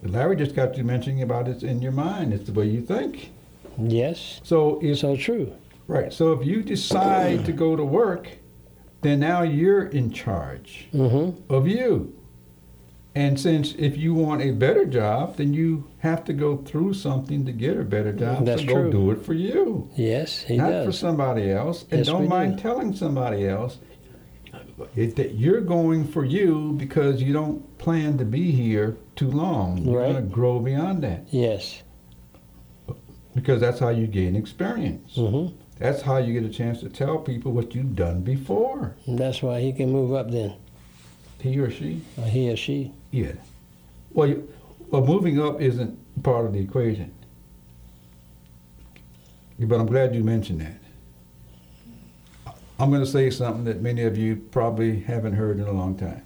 Larry 0.03 0.37
just 0.37 0.55
got 0.55 0.77
you 0.77 0.85
mentioning 0.85 1.23
about 1.23 1.49
it's 1.49 1.63
in 1.63 1.81
your 1.83 1.93
mind. 1.93 2.33
It's 2.33 2.45
the 2.47 2.53
way 2.53 2.67
you 2.67 2.81
think. 2.81 3.31
Yes. 3.79 4.41
So 4.45 4.79
if 4.83 4.99
So 4.99 5.17
true. 5.17 5.53
right, 5.89 6.13
so 6.13 6.33
if 6.33 6.47
you 6.47 6.63
decide 6.63 7.45
to 7.47 7.53
go 7.53 7.77
to 7.77 7.85
work, 7.85 8.29
then 9.01 9.21
now 9.21 9.43
you're 9.43 9.87
in 9.87 10.13
charge 10.13 10.89
Mm-hmm. 10.93 11.53
of 11.53 11.67
you. 11.67 12.15
And 13.15 13.39
since 13.39 13.75
if 13.75 13.97
you 13.99 14.15
want 14.15 14.41
a 14.41 14.53
better 14.53 14.87
job, 14.87 15.37
then 15.37 15.53
you 15.53 15.87
have 15.99 16.25
to 16.25 16.33
go 16.33 16.57
through 16.57 16.95
something 16.95 17.45
to 17.45 17.53
get 17.53 17.77
a 17.77 17.83
better 17.85 18.13
job. 18.13 18.47
That's 18.47 18.63
so 18.63 18.67
go 18.69 18.75
true. 18.75 18.91
do 18.91 19.11
it 19.11 19.25
for 19.25 19.35
you, 19.35 19.91
Yes, 19.97 20.43
he 20.43 20.57
not 20.57 20.71
does. 20.71 20.87
for 20.87 20.93
somebody 20.93 21.51
else. 21.51 21.83
And 21.91 21.99
Yes, 21.99 22.07
don't 22.07 22.27
mind 22.29 22.57
do. 22.57 22.63
telling 22.63 22.95
somebody 22.95 23.47
else 23.47 23.79
it, 24.97 25.17
that 25.17 25.35
you're 25.35 25.61
going 25.61 26.07
for 26.07 26.25
you 26.25 26.73
because 26.79 27.23
you 27.23 27.33
don't 27.35 27.77
plan 27.79 28.17
to 28.19 28.25
be 28.25 28.51
here 28.51 28.97
too 29.15 29.31
long. 29.31 29.79
You're 29.85 30.01
Right. 30.01 30.13
going 30.13 30.25
to 30.25 30.31
grow 30.35 30.59
beyond 30.61 31.03
that 31.03 31.27
yes. 31.31 31.83
because 33.35 33.61
that's 33.61 33.79
how 33.79 33.91
you 33.91 34.07
gain 34.07 34.37
experience. 34.37 35.17
Mm-hmm. 35.17 35.55
That's 35.79 36.03
how 36.03 36.19
you 36.19 36.33
get 36.39 36.49
a 36.49 36.53
chance 36.53 36.81
to 36.81 36.89
tell 36.89 37.19
people 37.19 37.53
what 37.53 37.75
you've 37.75 37.97
done 37.97 38.21
before. 38.23 38.95
That's 39.07 39.43
why 39.43 39.61
he 39.61 39.73
can 39.73 39.91
move 39.91 40.13
up 40.15 40.31
then, 40.31 40.55
He 41.43 41.59
or 41.59 41.71
she. 41.73 42.01
or 42.17 42.25
he 42.25 42.51
or 42.53 42.57
she. 42.57 42.93
Yeah. 43.11 43.33
Well, 44.13 44.29
you, 44.29 44.49
well, 44.91 45.05
moving 45.05 45.41
up 45.41 45.61
isn't 45.61 46.23
part 46.23 46.47
of 46.47 46.53
the 46.53 46.61
equation. 46.61 47.13
But 49.59 49.81
I'm 49.81 49.87
glad 49.87 50.15
you 50.15 50.23
mentioned 50.23 50.61
that. 50.61 50.79
I'm 52.79 52.91
going 52.91 53.03
to 53.03 53.11
say 53.11 53.29
something 53.31 53.65
that 53.65 53.81
many 53.81 54.03
of 54.03 54.17
you 54.17 54.37
probably 54.37 55.01
haven't 55.01 55.35
heard 55.35 55.59
in 55.59 55.67
a 55.67 55.73
long 55.73 55.97
time. 55.97 56.23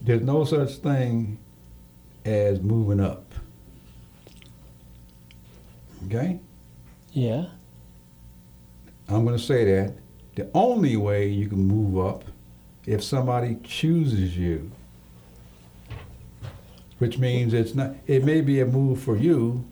There's 0.00 0.22
no 0.22 0.44
such 0.44 0.74
thing 0.76 1.38
as 2.24 2.60
moving 2.60 2.98
up. 2.98 3.32
Okay? 6.06 6.40
Yeah. 7.12 7.46
I'm 9.08 9.24
going 9.24 9.36
to 9.36 9.42
say 9.42 9.64
that. 9.64 9.94
The 10.34 10.50
only 10.52 10.96
way 10.96 11.28
you 11.28 11.48
can 11.48 11.58
move 11.58 12.04
up 12.04 12.24
if 12.86 13.02
somebody 13.02 13.58
chooses 13.64 14.36
you. 14.36 14.70
Which 16.98 17.18
means 17.18 17.54
it's 17.54 17.74
not 17.74 17.96
it 18.06 18.24
may 18.24 18.40
be 18.40 18.60
a 18.60 18.66
move 18.66 19.00
for 19.02 19.16
you, 19.16 19.64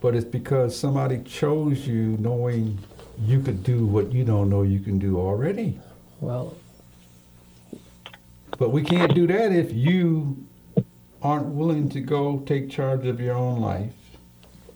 but 0.00 0.14
it's 0.14 0.24
because 0.24 0.78
somebody 0.78 1.20
chose 1.24 1.86
you 1.86 2.16
knowing 2.18 2.78
you 3.20 3.40
could 3.40 3.62
do 3.64 3.86
what 3.86 4.12
you 4.12 4.24
don't 4.24 4.50
know 4.50 4.62
you 4.62 4.80
can 4.80 4.98
do 4.98 5.18
already. 5.18 5.78
Well, 6.20 6.56
But 8.58 8.70
we 8.70 8.82
can't 8.82 9.14
do 9.14 9.26
that 9.28 9.52
if 9.52 9.72
you 9.72 10.46
aren't 11.22 11.46
willing 11.46 11.88
to 11.90 12.00
go 12.00 12.40
take 12.40 12.70
charge 12.70 13.06
of 13.06 13.20
your 13.20 13.36
own 13.36 13.60
life 13.60 13.92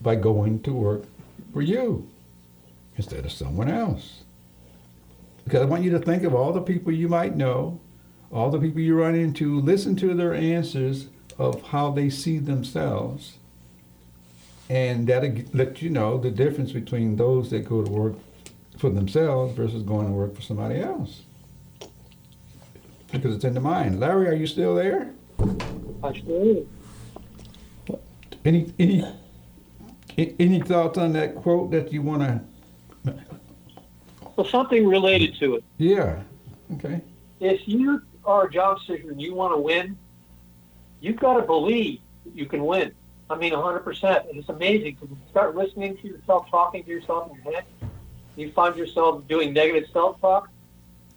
by 0.01 0.15
going 0.15 0.61
to 0.63 0.73
work 0.73 1.03
for 1.53 1.61
you 1.61 2.09
instead 2.97 3.25
of 3.25 3.31
someone 3.31 3.69
else. 3.69 4.22
Because 5.43 5.61
I 5.61 5.65
want 5.65 5.83
you 5.83 5.91
to 5.91 5.99
think 5.99 6.23
of 6.23 6.33
all 6.33 6.53
the 6.53 6.61
people 6.61 6.91
you 6.91 7.07
might 7.07 7.35
know, 7.35 7.79
all 8.31 8.49
the 8.49 8.59
people 8.59 8.79
you 8.81 8.95
run 8.95 9.15
into, 9.15 9.59
listen 9.59 9.95
to 9.97 10.13
their 10.13 10.33
answers 10.33 11.07
of 11.37 11.61
how 11.63 11.91
they 11.91 12.09
see 12.09 12.39
themselves, 12.39 13.37
and 14.69 15.07
that'll 15.07 15.35
let 15.53 15.81
you 15.81 15.89
know 15.89 16.17
the 16.17 16.31
difference 16.31 16.71
between 16.71 17.17
those 17.17 17.49
that 17.49 17.67
go 17.67 17.83
to 17.83 17.91
work 17.91 18.15
for 18.77 18.89
themselves 18.89 19.55
versus 19.55 19.83
going 19.83 20.07
to 20.07 20.13
work 20.13 20.35
for 20.35 20.41
somebody 20.41 20.79
else 20.79 21.21
because 23.13 23.35
it's 23.35 23.45
in 23.45 23.53
the 23.53 23.61
mind. 23.61 23.99
Larry, 23.99 24.27
are 24.27 24.33
you 24.33 24.47
still 24.47 24.75
there? 24.75 25.11
I 26.03 26.13
still 26.13 26.65
am. 27.89 27.97
Any 28.43 28.73
any 28.77 29.05
any 30.17 30.59
thoughts 30.59 30.97
on 30.97 31.13
that 31.13 31.35
quote 31.35 31.71
that 31.71 31.93
you 31.93 32.01
want 32.01 32.23
to? 32.23 33.13
Well, 34.35 34.47
something 34.47 34.87
related 34.87 35.35
to 35.39 35.55
it. 35.55 35.63
Yeah. 35.77 36.21
Okay. 36.75 37.01
If 37.39 37.67
you 37.67 38.01
are 38.25 38.47
a 38.47 38.51
job 38.51 38.79
seeker 38.87 39.11
and 39.11 39.21
you 39.21 39.33
want 39.35 39.53
to 39.53 39.59
win, 39.59 39.97
you've 41.01 41.19
got 41.19 41.35
to 41.35 41.43
believe 41.43 41.99
that 42.25 42.35
you 42.35 42.45
can 42.45 42.65
win. 42.65 42.91
I 43.29 43.35
mean, 43.37 43.53
100%. 43.53 44.29
And 44.29 44.37
it's 44.39 44.49
amazing 44.49 44.95
because 44.99 45.09
you 45.09 45.17
start 45.29 45.55
listening 45.55 45.97
to 45.97 46.07
yourself, 46.07 46.49
talking 46.49 46.83
to 46.83 46.89
yourself 46.89 47.31
in 47.31 47.43
your 47.43 47.53
head, 47.53 47.65
you 48.35 48.51
find 48.51 48.75
yourself 48.75 49.27
doing 49.27 49.53
negative 49.53 49.89
self-talk, 49.93 50.49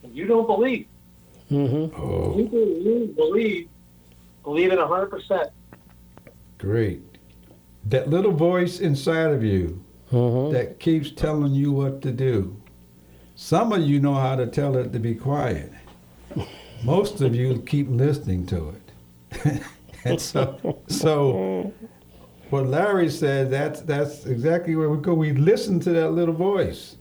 and 0.03 0.15
you 0.15 0.27
don't 0.27 0.47
believe. 0.47 0.87
mm-hmm. 1.51 1.99
Oh, 2.01 2.37
You 2.37 2.45
believe, 2.45 3.17
believe, 3.17 3.69
believe 4.45 4.73
it 4.73 4.79
100%. 4.79 5.51
great. 6.59 7.03
That 7.87 8.11
little 8.11 8.33
voice 8.33 8.81
inside 8.81 9.31
of 9.31 9.43
you 9.45 9.83
Mm-hmm. 10.13 10.53
that 10.55 10.79
keeps 10.79 11.11
telling 11.11 11.53
you 11.53 11.73
what 11.73 12.01
to 12.03 12.13
do. 12.13 12.57
Some 13.37 13.71
of 13.73 13.83
you 13.83 14.01
know 14.01 14.15
how 14.15 14.35
to 14.35 14.47
tell 14.47 14.77
it 14.79 14.95
to 14.95 14.99
be 14.99 15.15
quiet. 15.15 15.71
Most 16.83 17.21
of 17.21 17.35
you 17.35 17.63
keep 17.67 17.87
listening 17.91 18.47
to 18.47 18.75
it. 18.75 19.63
and 20.05 20.19
so, 20.19 20.81
so 20.89 21.73
what 22.49 22.67
Larry 22.67 23.11
said, 23.11 23.51
that's 23.51 23.83
that's 23.83 24.25
exactly 24.25 24.75
where 24.75 24.89
we 24.89 24.97
go. 24.97 25.13
We 25.13 25.33
listen 25.33 25.79
to 25.81 25.91
that 25.91 26.13
little 26.13 26.35
voice 26.35 26.97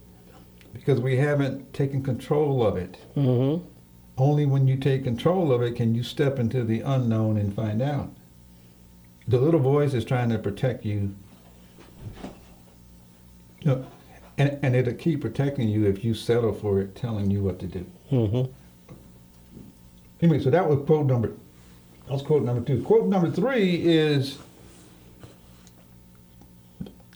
because 0.74 1.00
we 1.00 1.15
haven't 1.15 1.74
taken 1.74 2.04
control 2.04 2.67
of 2.67 2.76
it. 2.76 2.98
Mm-hmm. 3.15 3.65
Only 4.17 4.45
when 4.45 4.67
you 4.67 4.76
take 4.76 5.06
control 5.06 5.54
of 5.54 5.62
it 5.62 5.76
can 5.78 5.95
you 5.95 6.04
step 6.04 6.38
into 6.38 6.65
the 6.65 6.82
unknown 6.82 7.38
and 7.38 7.56
find 7.56 7.82
out. 7.82 8.12
The 9.28 9.39
little 9.39 9.60
voice 9.62 9.93
is 9.93 10.04
trying 10.04 10.30
to 10.30 10.38
protect 10.38 10.84
you. 10.84 11.15
No, 13.63 13.86
and, 14.38 14.58
and 14.62 14.76
it'll 14.76 14.93
keep 14.93 15.21
protecting 15.21 15.67
you 15.69 15.86
if 15.86 16.04
you 16.04 16.13
settle 16.13 16.54
for 16.54 16.80
it 16.82 16.95
telling 16.95 17.32
you 17.32 17.41
what 17.43 17.60
to 17.60 17.67
do. 17.67 17.86
Mm-hmm. 18.12 18.52
Anyway, 20.21 20.39
so 20.43 20.50
that 20.50 20.67
was 20.67 20.86
quote 20.86 21.06
number. 21.06 21.30
That 22.08 22.13
was 22.13 22.21
quote 22.21 22.43
number 22.43 22.62
two. 22.65 22.82
Quote 22.84 23.08
number 23.08 23.30
three 23.32 23.76
is. 23.76 24.38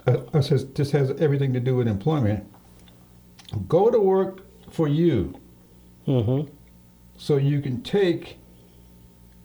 Uh, 0.08 0.42
says 0.42 0.66
this 0.74 0.92
has 0.92 1.12
everything 1.20 1.54
to 1.54 1.60
do 1.60 1.76
with 1.76 1.88
employment. 1.88 2.46
Go 3.68 3.90
to 3.92 4.00
work 4.00 4.42
for 4.72 4.88
you, 4.88 5.40
Mm-hmm. 6.08 6.52
so 7.18 7.38
you 7.38 7.62
can 7.62 7.82
take 7.84 8.38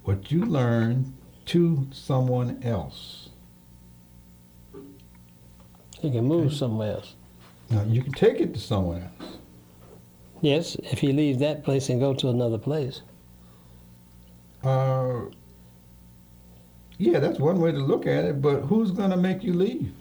what 0.04 0.30
you 0.30 0.44
learn 0.44 1.14
to 1.46 1.86
someone 1.92 2.62
else. 2.62 3.28
He 5.98 6.10
can 6.10 6.24
move 6.26 6.52
somewhere 6.54 6.92
else. 6.94 7.14
Now 7.70 7.82
you 7.84 8.02
can 8.02 8.12
take 8.12 8.40
it 8.40 8.54
to 8.54 8.60
someone 8.60 9.02
else. 9.20 9.30
Yes, 10.40 10.76
if 10.76 10.98
he 10.98 11.12
leaves 11.12 11.38
that 11.38 11.64
place 11.64 11.88
and 11.88 11.98
go 12.00 12.12
to 12.14 12.28
another 12.28 12.58
place. 12.58 13.00
Uh, 14.62 15.22
yeah, 16.98 17.18
that's 17.18 17.38
one 17.38 17.60
way 17.60 17.72
to 17.72 17.78
look 17.78 18.06
at 18.06 18.24
it. 18.24 18.42
But 18.42 18.60
who's 18.62 18.90
going 18.90 19.10
to 19.10 19.16
make 19.16 19.42
you 19.42 19.54
leave? 19.54 19.92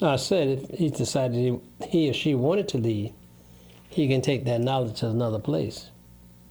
I 0.00 0.16
said 0.16 0.48
if 0.48 0.70
he 0.78 0.90
decided 0.90 1.36
he, 1.36 1.86
he 1.86 2.10
or 2.10 2.12
she 2.14 2.34
wanted 2.34 2.68
to 2.68 2.78
leave, 2.78 3.12
he 3.90 4.06
can 4.08 4.20
take 4.22 4.44
that 4.44 4.60
knowledge 4.60 5.00
to 5.00 5.08
another 5.08 5.38
place. 5.38 5.90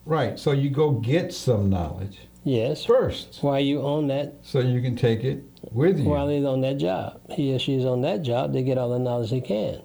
Right. 0.04 0.38
So 0.38 0.52
you 0.52 0.70
go 0.70 0.92
get 0.92 1.32
some 1.32 1.70
knowledge 1.70 2.18
Yes. 2.44 2.84
first, 2.84 3.42
While 3.42 3.60
you 3.60 3.82
own 3.82 4.06
that, 4.08 4.34
so 4.42 4.60
you 4.60 4.80
can 4.80 4.96
take 4.96 5.24
it 5.24 5.42
with 5.72 5.98
you. 5.98 6.04
while 6.04 6.28
he's 6.28 6.44
on 6.44 6.60
that 6.62 6.78
job, 6.78 7.20
he 7.30 7.54
or 7.54 7.58
she's 7.58 7.84
on 7.84 8.02
that 8.02 8.22
job, 8.22 8.52
they 8.52 8.62
get 8.62 8.78
all 8.78 8.90
the 8.90 8.98
knowledge 8.98 9.30
they 9.30 9.40
can, 9.40 9.82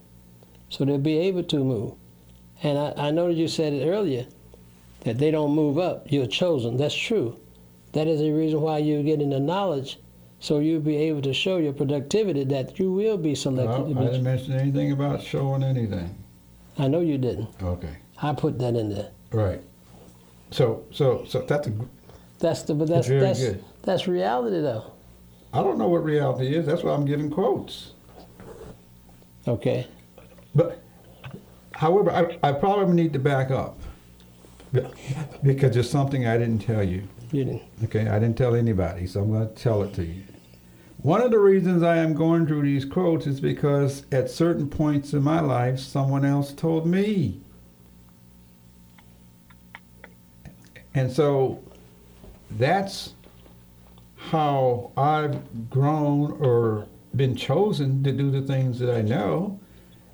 so 0.70 0.86
they'll 0.86 0.98
be 0.98 1.20
able 1.20 1.44
to 1.44 1.64
move. 1.64 1.94
And 2.62 2.78
I, 2.78 2.94
I 2.98 3.12
know 3.12 3.28
that 3.28 3.34
you 3.34 3.48
said 3.48 3.74
it 3.74 3.88
earlier 3.88 4.26
that 5.02 5.18
they 5.18 5.32
don't 5.32 5.54
move 5.54 5.78
up. 5.78 6.12
You're 6.12 6.28
chosen. 6.28 6.78
That's 6.78 6.96
true. 6.96 7.38
That 7.92 8.08
is 8.08 8.22
the 8.22 8.32
reason 8.32 8.62
why 8.62 8.80
you're 8.80 9.04
getting 9.04 9.30
the 9.30 9.40
knowledge, 9.40 10.00
so 10.40 10.60
you'll 10.60 10.82
be 10.82 10.96
able 10.96 11.22
to 11.24 11.34
show 11.34 11.58
your 11.58 11.74
productivity 11.74 12.44
that 12.46 12.80
you 12.80 12.92
will 12.92 13.18
be 13.18 13.36
selected. 13.36 13.96
Well, 13.96 14.04
I 14.04 14.12
didn't 14.12 14.24
mention 14.24 14.54
anything 14.54 14.92
about 14.92 15.22
showing 15.22 15.64
anything. 15.64 16.16
I 16.78 16.88
know 16.88 17.02
you 17.02 17.18
didn't. 17.18 17.50
Okay. 17.62 17.96
I 18.22 18.34
put 18.34 18.58
that 18.60 18.76
in 18.76 18.90
there. 18.90 19.12
Right. 19.32 19.62
So, 20.52 20.86
so, 20.92 21.26
so 21.28 21.42
that's 21.42 21.68
a. 21.68 21.74
That's 22.40 22.64
the 22.64 22.74
but 22.74 22.88
that's 22.88 23.08
Very 23.08 23.22
that's 23.22 23.40
good. 23.40 23.64
that's 23.84 24.08
reality 24.08 24.60
though. 24.62 24.93
I 25.54 25.62
don't 25.62 25.78
know 25.78 25.88
what 25.88 26.04
reality 26.04 26.56
is. 26.56 26.66
That's 26.66 26.84
why 26.84 26.94
I'm 26.94 27.06
giving 27.06 27.30
quotes. 27.30 27.92
Okay. 29.48 29.88
But, 30.56 30.84
however, 31.74 32.12
I, 32.12 32.50
I 32.50 32.52
probably 32.54 32.96
need 32.96 33.14
to 33.14 33.20
back 33.20 33.52
up 33.52 33.80
because 35.44 35.74
there's 35.74 35.90
something 35.90 36.26
I 36.28 36.38
didn't 36.38 36.60
tell 36.60 36.84
you. 36.84 37.08
You 37.32 37.46
didn't. 37.46 37.64
Okay, 37.84 38.08
I 38.08 38.20
didn't 38.20 38.38
tell 38.38 38.56
anybody, 38.56 39.06
so 39.06 39.22
I'm 39.22 39.32
going 39.32 39.48
to 39.48 39.54
tell 39.54 39.84
it 39.84 39.94
to 39.96 40.04
you. 40.04 40.24
One 40.98 41.22
of 41.22 41.32
the 41.32 41.40
reasons 41.40 41.84
I 41.84 41.98
am 41.98 42.14
going 42.14 42.48
through 42.48 42.64
these 42.64 42.86
quotes 42.86 43.28
is 43.28 43.40
because 43.42 44.06
at 44.12 44.30
certain 44.30 44.70
points 44.70 45.14
in 45.14 45.22
my 45.22 45.42
life, 45.42 45.80
someone 45.80 46.24
else 46.24 46.54
told 46.54 46.88
me. 46.88 47.42
And 50.96 51.12
so 51.12 51.62
that's 52.52 53.16
how 54.30 54.92
I've 54.98 55.70
grown 55.70 56.32
or 56.40 56.88
been 57.16 57.36
chosen 57.36 58.04
to 58.04 58.12
do 58.12 58.32
the 58.32 58.42
things 58.42 58.80
that 58.80 58.90
I 58.96 59.02
know. 59.02 59.60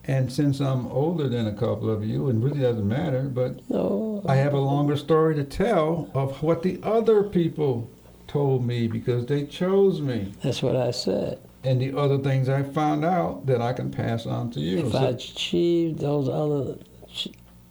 And 0.06 0.32
since 0.32 0.60
I'm 0.60 0.88
older 0.88 1.30
than 1.30 1.46
a 1.48 1.54
couple 1.54 1.90
of 1.90 2.04
you, 2.04 2.30
and 2.30 2.44
really 2.44 2.60
doesn't 2.62 2.88
matter, 2.88 3.24
but 3.24 3.60
No. 3.70 4.24
I 4.26 4.36
have 4.38 4.54
a 4.54 4.60
longer 4.60 4.98
story 4.98 5.36
to 5.36 5.44
tell 5.44 6.10
of 6.16 6.42
what 6.42 6.64
the 6.64 6.80
other 6.82 7.22
people 7.24 7.88
told 8.28 8.66
me 8.66 8.88
because 8.88 9.26
they 9.28 9.46
chose 9.46 10.02
me 10.02 10.34
That's 10.44 10.64
what 10.64 10.76
I 10.76 10.92
said. 10.92 11.40
and 11.64 11.80
the 11.80 11.96
other 11.98 12.18
things 12.18 12.50
I 12.50 12.64
found 12.64 13.06
out 13.06 13.46
that 13.46 13.62
I 13.62 13.74
can 13.74 13.92
pass 13.92 14.26
on 14.26 14.50
to 14.52 14.60
you. 14.60 14.80
If 14.80 14.92
So- 14.94 14.98
I 14.98 15.04
achieve 15.10 16.00
those 16.00 16.28
other 16.28 16.76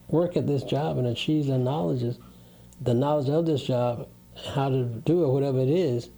work 0.08 0.36
at 0.36 0.46
this 0.46 0.62
job 0.62 0.96
and 0.98 1.06
achieve 1.06 1.46
the 1.46 1.58
knowledges, 1.58 2.18
the 2.80 2.94
knowledge 2.94 3.28
of 3.28 3.46
this 3.46 3.62
job, 3.64 4.06
how 4.54 4.68
to 4.68 4.84
do 4.84 5.24
it, 5.24 5.28
whatever 5.28 5.58
it 5.58 5.68
is, 5.68 6.08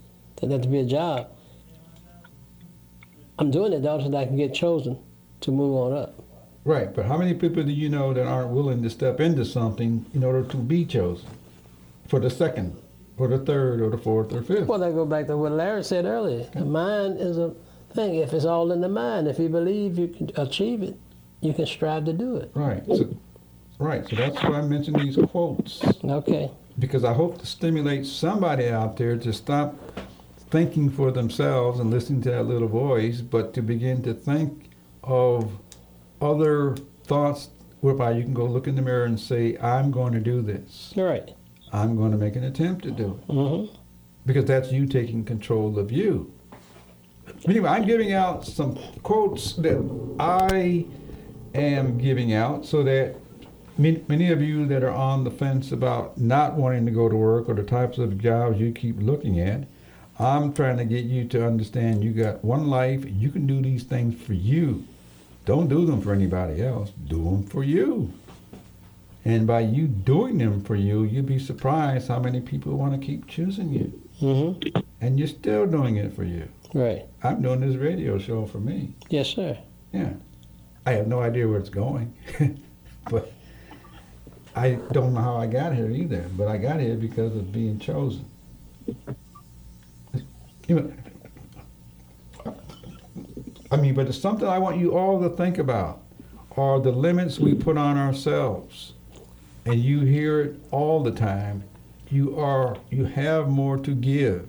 that 0.49 0.63
to 0.63 0.69
be 0.69 0.79
a 0.81 0.85
job. 0.85 1.29
I'm 3.39 3.51
doing 3.51 3.73
it 3.73 3.83
though 3.83 4.01
so 4.01 4.09
that 4.09 4.17
I 4.17 4.27
can 4.27 4.37
get 4.37 4.53
chosen 4.55 4.99
to 5.41 5.51
move 5.51 5.75
on 5.75 5.93
up. 5.97 6.15
right, 6.65 6.95
but 6.95 7.07
how 7.07 7.17
many 7.17 7.33
people 7.35 7.63
do 7.63 7.73
you 7.73 7.89
know 7.89 8.13
that 8.13 8.27
aren't 8.27 8.51
willing 8.51 8.83
to 8.83 8.91
step 8.91 9.21
into 9.21 9.45
something 9.45 10.05
in 10.13 10.23
order 10.23 10.43
to 10.49 10.57
be 10.57 10.85
chosen 10.85 11.29
for 12.09 12.21
the 12.21 12.29
second, 12.29 12.77
or 13.17 13.29
the 13.29 13.39
third, 13.39 13.81
or 13.81 13.89
the 13.89 13.97
fourth, 13.97 14.33
or 14.35 14.43
fifth? 14.43 14.67
Well, 14.67 14.79
that 14.81 14.93
go 14.95 15.07
back 15.07 15.27
to 15.29 15.37
what 15.37 15.53
Larry 15.53 15.83
said 15.85 16.05
earlier. 16.05 16.45
The 16.53 16.65
mind 16.65 17.19
is 17.21 17.39
a 17.39 17.55
thing. 17.95 18.17
If 18.17 18.35
it's 18.35 18.45
all 18.45 18.73
in 18.73 18.81
the 18.83 18.89
mind, 18.89 19.29
if 19.29 19.39
you 19.39 19.49
believe 19.49 19.99
you 19.99 20.09
can 20.09 20.31
achieve 20.37 20.83
it, 20.83 20.99
you 21.41 21.55
can 21.55 21.65
strive 21.67 22.05
to 22.05 22.13
do 22.13 22.37
it. 22.37 22.51
Right. 22.55 22.85
So, 22.87 23.17
right. 23.79 24.07
So 24.07 24.17
that's 24.17 24.37
why 24.43 24.59
I 24.59 24.63
mentioned 24.63 25.01
these 25.01 25.17
quotes. 25.31 25.83
Okay. 26.05 26.51
because 26.79 27.05
I 27.05 27.15
hope 27.15 27.39
to 27.39 27.47
stimulate 27.47 28.05
somebody 28.05 28.69
out 28.69 28.99
there 28.99 29.17
to 29.17 29.33
stop 29.33 29.75
thinking 30.51 30.91
for 30.91 31.11
themselves 31.11 31.79
and 31.79 31.91
listening 31.91 32.23
to 32.23 32.31
that 32.31 32.45
little 32.45 32.69
voice, 32.69 33.21
but 33.21 33.55
to 33.55 33.63
begin 33.63 34.03
to 34.03 34.13
think 34.13 34.71
of 35.03 35.59
other 36.21 36.77
thoughts 37.05 37.51
whereby 37.81 38.11
you 38.13 38.23
can 38.23 38.35
go 38.35 38.45
look 38.45 38.67
in 38.67 38.77
the 38.77 38.83
mirror 38.83 39.05
and 39.05 39.19
say, 39.19 39.57
I'm 39.59 39.91
going 39.91 40.13
to 40.13 40.21
do 40.21 40.43
this. 40.43 40.93
All 40.97 41.05
right. 41.05 41.35
I'm 41.73 41.97
going 41.97 42.11
to 42.11 42.19
make 42.19 42.37
an 42.37 42.45
attempt 42.45 42.83
to 42.85 42.91
do 42.91 43.19
it. 43.21 43.33
Mm-hmm. 43.33 43.75
Because 44.27 44.45
that's 44.45 44.71
you 44.71 44.87
taking 44.87 45.25
control 45.25 45.79
of 45.79 45.91
you. 45.91 46.33
Anyway, 47.47 47.69
I'm 47.69 47.87
giving 47.87 48.13
out 48.13 48.45
some 48.45 48.79
quotes 49.03 49.55
that 49.55 50.15
I 50.19 50.85
am 51.55 51.97
giving 51.97 52.35
out 52.35 52.67
so 52.67 52.83
that 52.83 53.17
many, 53.79 54.05
many 54.09 54.31
of 54.31 54.43
you 54.43 54.67
that 54.67 54.83
are 54.83 54.91
on 54.91 55.25
the 55.25 55.31
fence 55.31 55.73
about 55.73 56.19
not 56.19 56.55
wanting 56.55 56.85
to 56.87 56.93
go 56.93 57.09
to 57.09 57.17
work 57.17 57.49
or 57.49 57.55
the 57.55 57.63
types 57.63 57.99
of 57.99 58.19
jobs 58.19 58.61
you 58.61 58.73
keep 58.73 59.01
looking 59.01 59.41
at, 59.41 59.67
I'm 60.21 60.53
trying 60.53 60.77
to 60.77 60.85
get 60.85 61.07
you 61.07 61.25
to 61.29 61.47
understand 61.47 62.05
you 62.05 62.13
got 62.13 62.45
one 62.45 62.69
life 62.69 63.05
and 63.05 63.21
you 63.21 63.31
can 63.31 63.47
do 63.47 63.63
these 63.63 63.85
things 63.85 64.21
for 64.21 64.35
you. 64.35 64.87
Don't 65.47 65.69
do 65.69 65.87
them 65.87 66.03
for 66.03 66.13
anybody 66.13 66.63
else. 66.63 66.91
Do 66.91 67.25
them 67.25 67.43
for 67.45 67.65
you. 67.65 68.13
And 69.25 69.47
by 69.47 69.61
you 69.61 69.87
doing 69.87 70.37
them 70.37 70.63
for 70.63 70.77
you, 70.77 71.05
you'd 71.05 71.25
be 71.25 71.39
surprised 71.39 72.09
how 72.09 72.19
many 72.19 72.41
people 72.41 72.77
want 72.77 73.01
to 73.01 73.05
keep 73.05 73.27
choosing 73.29 73.73
you. 73.73 74.03
Mm-hmm. 74.21 74.81
And 75.01 75.19
you're 75.19 75.29
still 75.29 75.67
doing 75.67 75.97
it 75.97 76.15
for 76.15 76.25
you. 76.25 76.49
Right. 76.75 77.07
I'm 77.23 77.41
doing 77.41 77.61
this 77.61 77.77
radio 77.77 78.19
show 78.19 78.45
for 78.45 78.59
me. 78.59 78.93
Yes, 79.09 79.29
sir. 79.29 79.59
Yeah. 79.93 80.13
I 80.85 80.93
have 80.93 81.07
no 81.07 81.21
idea 81.21 81.49
where 81.49 81.59
it's 81.59 81.71
going. 81.71 82.15
but 83.11 83.33
I 84.55 84.73
don't 84.93 85.15
know 85.15 85.23
how 85.23 85.37
I 85.37 85.47
got 85.47 85.75
here 85.75 85.91
either. 85.91 86.27
But 86.37 86.49
I 86.49 86.59
got 86.59 86.79
here 86.79 86.97
because 86.97 87.35
of 87.35 87.51
being 87.53 87.79
chosen. 87.79 88.27
You 90.71 90.95
know, 92.45 92.55
I 93.73 93.77
mean, 93.77 93.95
but 93.95 94.07
it's 94.07 94.17
something 94.17 94.47
I 94.47 94.59
want 94.59 94.79
you 94.79 94.97
all 94.97 95.21
to 95.21 95.29
think 95.29 95.59
about 95.59 96.01
are 96.57 96.79
the 96.79 96.93
limits 96.93 97.41
we 97.41 97.55
put 97.55 97.77
on 97.77 97.97
ourselves. 97.97 98.93
And 99.65 99.81
you 99.83 100.03
hear 100.03 100.41
it 100.41 100.61
all 100.71 101.03
the 101.03 101.11
time. 101.11 101.65
You 102.09 102.39
are 102.39 102.77
you 102.89 103.05
have 103.05 103.49
more 103.49 103.79
to 103.79 103.91
give. 103.97 104.47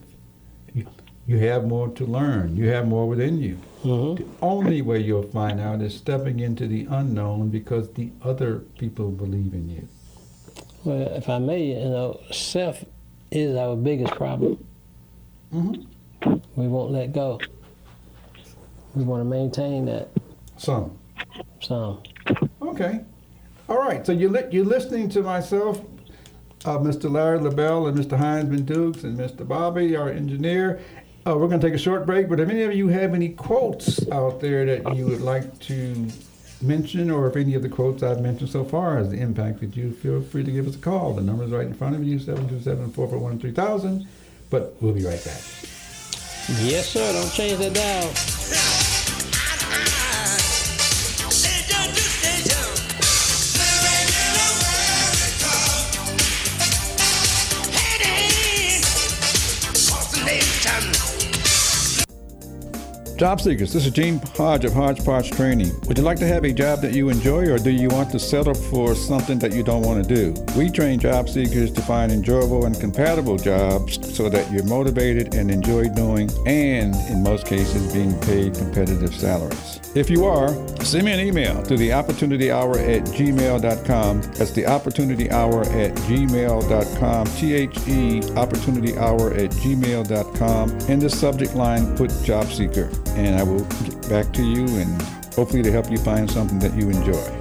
You, 0.76 0.86
you 1.26 1.40
have 1.40 1.66
more 1.66 1.90
to 1.90 2.06
learn. 2.06 2.56
You 2.56 2.68
have 2.68 2.88
more 2.88 3.10
within 3.10 3.40
you. 3.40 3.58
Mm-hmm. 3.84 4.24
The 4.24 4.30
only 4.44 4.84
way 4.84 5.00
you'll 5.00 5.24
find 5.24 5.60
out 5.60 5.82
is 5.82 5.98
stepping 5.98 6.40
into 6.40 6.68
the 6.68 6.86
unknown 6.88 7.50
because 7.50 7.92
the 7.94 8.12
other 8.22 8.60
people 8.78 9.10
believe 9.10 9.56
in 9.56 9.72
you. 9.72 9.88
Well, 10.84 11.16
if 11.16 11.28
I 11.30 11.40
may, 11.40 11.64
you 11.64 11.90
know, 11.90 12.20
self 12.30 12.86
is 13.32 13.56
our 13.56 13.76
biggest 13.76 14.14
problem. 14.14 14.64
Mhm. 15.52 15.88
We 16.56 16.68
won't 16.68 16.92
let 16.92 17.14
go. 17.14 17.40
We 18.96 19.04
want 19.04 19.22
to 19.22 19.26
maintain 19.26 19.86
that 19.86 20.10
Some. 20.58 20.98
some. 21.62 22.02
Okay. 22.62 23.02
All 23.70 23.78
right. 23.78 24.06
So 24.06 24.12
you're, 24.12 24.30
li- 24.30 24.48
you're 24.52 24.66
listening 24.66 25.10
to 25.10 25.22
myself 25.22 25.82
uh, 26.66 26.78
Mr. 26.78 27.10
Larry 27.12 27.40
LaBelle 27.40 27.88
and 27.88 27.98
Mr. 27.98 28.18
Heinzman 28.20 28.66
Dukes 28.66 29.04
and 29.04 29.18
Mr. 29.18 29.48
Bobby, 29.48 29.96
our 29.96 30.10
engineer. 30.10 30.80
Uh, 31.26 31.38
we're 31.38 31.48
going 31.48 31.60
to 31.60 31.66
take 31.68 31.76
a 31.76 31.80
short 31.80 32.06
break, 32.06 32.28
but 32.30 32.40
if 32.40 32.50
any 32.50 32.64
of 32.64 32.74
you 32.74 32.88
have 32.88 33.14
any 33.14 33.30
quotes 33.30 34.08
out 34.12 34.40
there 34.42 34.66
that 34.66 34.96
you 34.96 35.06
would 35.08 35.22
like 35.22 35.58
to 35.60 36.08
mention, 36.62 37.10
or 37.10 37.28
if 37.28 37.36
any 37.36 37.54
of 37.54 37.62
the 37.62 37.70
quotes 37.70 38.04
I've 38.04 38.22
mentioned 38.22 38.50
so 38.50 38.64
far 38.64 38.98
has 38.98 39.14
impacted 39.14 39.76
you, 39.76 39.92
feel 39.92 40.22
free 40.22 40.44
to 40.44 40.52
give 40.52 40.68
us 40.68 40.76
a 40.76 40.80
call. 40.80 41.14
The 41.14 41.22
number's 41.22 41.52
right 41.52 41.66
in 41.66 41.74
front 41.74 41.96
of 41.96 42.04
you, 42.04 42.20
727 42.20 42.92
441 42.92 43.40
3000. 43.40 44.08
But 44.50 44.76
we'll 44.82 44.94
be 44.94 45.06
right 45.06 45.24
back. 45.24 45.42
Yes, 46.60 46.90
sir. 46.90 47.14
Don't 47.14 47.32
change 47.32 47.60
that 47.60 47.74
dial. 47.74 48.71
Job 63.22 63.40
seekers, 63.40 63.72
this 63.72 63.86
is 63.86 63.92
Gene 63.92 64.20
Hodge 64.36 64.66
of 64.66 64.74
Hodgepodge 64.74 65.30
Training. 65.30 65.80
Would 65.82 66.00
you 66.00 66.04
like 66.04 66.18
to 66.18 66.26
have 66.26 66.44
a 66.44 66.52
job 66.52 66.82
that 66.82 66.96
you 66.96 67.10
enjoy 67.10 67.52
or 67.52 67.60
do 67.60 67.70
you 67.70 67.88
want 67.88 68.10
to 68.14 68.20
settle 68.20 68.56
for 68.56 68.96
something 68.96 69.38
that 69.38 69.54
you 69.54 69.62
don't 69.62 69.84
want 69.84 70.04
to 70.04 70.16
do? 70.16 70.34
We 70.58 70.72
train 70.72 70.98
job 70.98 71.30
seekers 71.30 71.72
to 71.74 71.84
find 71.84 72.12
enjoyable 72.12 72.66
and 72.66 72.76
compatible 72.80 73.38
jobs 73.38 74.00
so 74.12 74.28
that 74.30 74.52
you're 74.52 74.64
motivated 74.64 75.36
and 75.36 75.52
enjoy 75.52 75.90
doing 75.90 76.32
and, 76.48 76.96
in 77.12 77.22
most 77.22 77.46
cases, 77.46 77.94
being 77.94 78.20
paid 78.22 78.56
competitive 78.56 79.14
salaries. 79.14 79.71
If 79.94 80.10
you 80.10 80.26
are, 80.26 80.54
send 80.84 81.04
me 81.04 81.12
an 81.12 81.20
email 81.20 81.62
to 81.64 81.76
the 81.76 81.92
opportunity 81.92 82.50
hour 82.50 82.80
at 82.80 83.04
gmail.com. 83.04 84.22
That's 84.22 84.52
the 84.52 84.66
opportunity 84.66 85.30
hour 85.30 85.64
at 85.64 85.94
gmail.com. 85.96 87.26
T 87.28 87.54
H 87.54 87.78
E 87.88 88.24
opportunity 88.38 88.98
hour 88.98 89.34
at 89.34 89.50
gmail.com. 89.52 90.70
In 90.90 91.00
the 91.00 91.10
subject 91.10 91.56
line, 91.56 91.98
put 91.98 92.12
job 92.24 92.48
seeker, 92.48 92.90
and 93.10 93.36
I 93.36 93.44
will 93.44 93.66
get 93.84 94.10
back 94.10 94.32
to 94.34 94.44
you 94.44 94.66
and 94.80 95.02
hopefully 95.34 95.62
to 95.64 95.72
help 95.72 95.92
you 95.92 95.98
find 95.98 96.30
something 96.32 96.60
that 96.60 96.74
you 96.74 96.90
enjoy. 96.90 97.41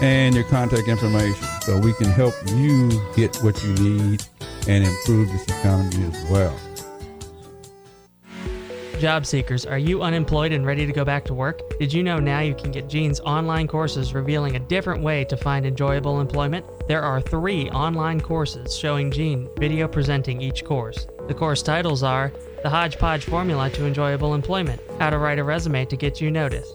and 0.00 0.34
your 0.34 0.44
contact 0.44 0.88
information 0.88 1.44
so 1.62 1.78
we 1.78 1.92
can 1.94 2.06
help 2.08 2.34
you 2.54 2.90
get 3.16 3.36
what 3.38 3.62
you 3.64 3.72
need 3.74 4.22
and 4.68 4.84
improve 4.84 5.30
this 5.30 5.44
economy 5.44 6.04
as 6.04 6.30
well. 6.30 6.58
Job 8.98 9.24
seekers, 9.24 9.64
are 9.64 9.78
you 9.78 10.02
unemployed 10.02 10.50
and 10.50 10.66
ready 10.66 10.84
to 10.84 10.92
go 10.92 11.04
back 11.04 11.24
to 11.26 11.34
work? 11.34 11.60
Did 11.78 11.92
you 11.92 12.02
know 12.02 12.18
now 12.18 12.40
you 12.40 12.52
can 12.52 12.72
get 12.72 12.88
Gene's 12.88 13.20
online 13.20 13.68
courses 13.68 14.12
revealing 14.12 14.56
a 14.56 14.58
different 14.58 15.04
way 15.04 15.24
to 15.26 15.36
find 15.36 15.64
enjoyable 15.64 16.20
employment? 16.20 16.66
There 16.88 17.02
are 17.02 17.20
three 17.20 17.70
online 17.70 18.20
courses 18.20 18.76
showing 18.76 19.12
Gene 19.12 19.48
video 19.56 19.86
presenting 19.86 20.42
each 20.42 20.64
course. 20.64 21.06
The 21.28 21.34
course 21.34 21.62
titles 21.62 22.02
are 22.02 22.32
The 22.64 22.70
Hodgepodge 22.70 23.24
Formula 23.24 23.70
to 23.70 23.86
Enjoyable 23.86 24.34
Employment, 24.34 24.82
How 24.98 25.10
to 25.10 25.18
Write 25.18 25.38
a 25.38 25.44
Resume 25.44 25.84
to 25.84 25.96
Get 25.96 26.20
You 26.20 26.32
Noticed, 26.32 26.74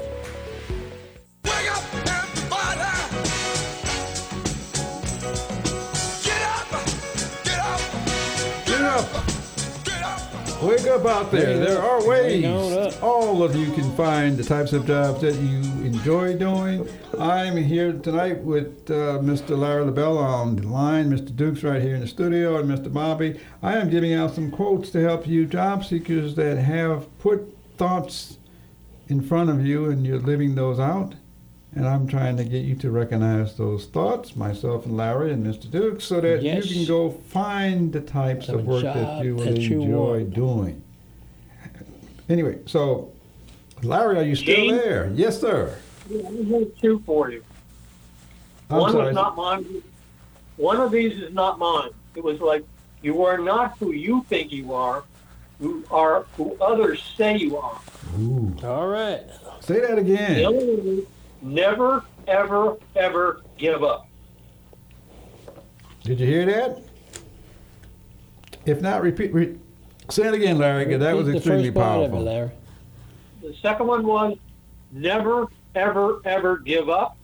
Wake 10.61 10.85
up 10.85 11.05
out 11.07 11.31
there. 11.31 11.57
There 11.57 11.81
are 11.81 12.07
ways. 12.07 12.43
Wake 12.43 12.45
on 12.45 12.73
up. 12.73 13.01
All 13.01 13.41
of 13.41 13.55
you 13.55 13.71
can 13.71 13.91
find 13.95 14.37
the 14.37 14.43
types 14.43 14.73
of 14.73 14.85
jobs 14.85 15.21
that 15.21 15.33
you 15.35 15.57
enjoy 15.83 16.37
doing. 16.37 16.87
I'm 17.17 17.57
here 17.57 17.93
tonight 17.93 18.37
with 18.43 18.89
uh, 18.91 19.17
Mr. 19.23 19.57
Larry 19.57 19.85
LaBelle 19.85 20.19
on 20.19 20.57
the 20.57 20.67
line, 20.67 21.09
Mr. 21.09 21.35
Dukes 21.35 21.63
right 21.63 21.81
here 21.81 21.95
in 21.95 22.01
the 22.01 22.07
studio, 22.07 22.59
and 22.59 22.69
Mr. 22.69 22.93
Bobby. 22.93 23.39
I 23.63 23.75
am 23.77 23.89
giving 23.89 24.13
out 24.13 24.35
some 24.35 24.51
quotes 24.51 24.91
to 24.91 25.01
help 25.01 25.25
you 25.25 25.47
job 25.47 25.83
seekers 25.83 26.35
that 26.35 26.57
have 26.59 27.07
put 27.17 27.55
thoughts 27.77 28.37
in 29.07 29.19
front 29.19 29.49
of 29.49 29.65
you 29.65 29.89
and 29.89 30.05
you're 30.05 30.19
living 30.19 30.53
those 30.53 30.79
out. 30.79 31.15
And 31.73 31.87
I'm 31.87 32.05
trying 32.05 32.35
to 32.37 32.43
get 32.43 32.65
you 32.65 32.75
to 32.77 32.91
recognize 32.91 33.55
those 33.55 33.85
thoughts, 33.85 34.35
myself 34.35 34.85
and 34.85 34.97
Larry 34.97 35.31
and 35.31 35.45
Mr. 35.45 35.71
Duke, 35.71 36.01
so 36.01 36.19
that 36.19 36.43
Yes. 36.43 36.65
you 36.69 36.75
can 36.75 36.85
go 36.85 37.11
find 37.11 37.93
the 37.93 38.01
types 38.01 38.47
Have 38.47 38.59
of 38.59 38.65
work 38.67 38.83
that 38.83 39.23
you 39.23 39.35
will 39.35 39.45
that 39.45 39.57
you 39.57 39.81
enjoy 39.81 40.17
want. 40.19 40.33
doing. 40.33 40.83
Anyway, 42.27 42.59
so 42.65 43.11
Larry, 43.83 44.17
are 44.19 44.23
you 44.23 44.35
still 44.35 44.55
Gene? 44.55 44.75
there? 44.75 45.11
Yes, 45.15 45.39
sir. 45.39 45.77
I 46.09 46.15
have 46.51 46.75
two 46.81 47.01
for 47.05 47.31
you. 47.31 47.41
I'm 48.69 48.79
One 48.81 48.91
sorry. 48.91 49.05
was 49.07 49.15
not 49.15 49.35
mine. 49.37 49.65
One 50.57 50.77
of 50.77 50.91
these 50.91 51.21
is 51.21 51.33
not 51.33 51.57
mine. 51.57 51.89
It 52.15 52.23
was 52.23 52.39
like, 52.41 52.63
you 53.01 53.23
are 53.23 53.37
not 53.37 53.77
who 53.79 53.91
you 53.93 54.23
think 54.29 54.51
you 54.51 54.73
are. 54.73 55.03
You 55.61 55.83
are 55.89 56.25
who 56.35 56.55
others 56.59 57.01
say 57.17 57.37
you 57.37 57.57
are. 57.57 57.79
Ooh. 58.19 58.53
All 58.63 58.87
right. 58.87 59.21
Say 59.61 59.79
that 59.79 59.95
The 59.95 59.97
again. 59.97 61.05
Other 61.43 61.49
one 61.49 61.53
is 61.53 61.55
never, 61.55 62.03
ever, 62.27 62.77
ever 62.95 63.41
give 63.57 63.83
up. 63.83 64.07
Did 66.03 66.19
you 66.19 66.25
hear 66.25 66.45
that? 66.45 66.79
If 68.65 68.81
not, 68.81 69.01
repeat. 69.01 69.33
Re- 69.33 69.57
say 70.09 70.27
it 70.27 70.33
again, 70.33 70.57
Larry, 70.57 70.85
because 70.85 70.99
that 70.99 71.15
was 71.15 71.27
Repeat 71.27 71.31
the 71.31 71.37
extremely 71.37 71.69
first 71.69 71.75
part 71.75 71.97
of 71.97 72.03
it, 72.03 72.09
powerful. 72.09 72.25
Larry. 72.25 72.51
The 73.41 73.55
second 73.61 73.87
one 73.87 74.05
was 74.05 74.37
never, 74.91 75.47
ever, 75.75 76.21
ever 76.25 76.57
give 76.57 76.89
up. 76.89 77.17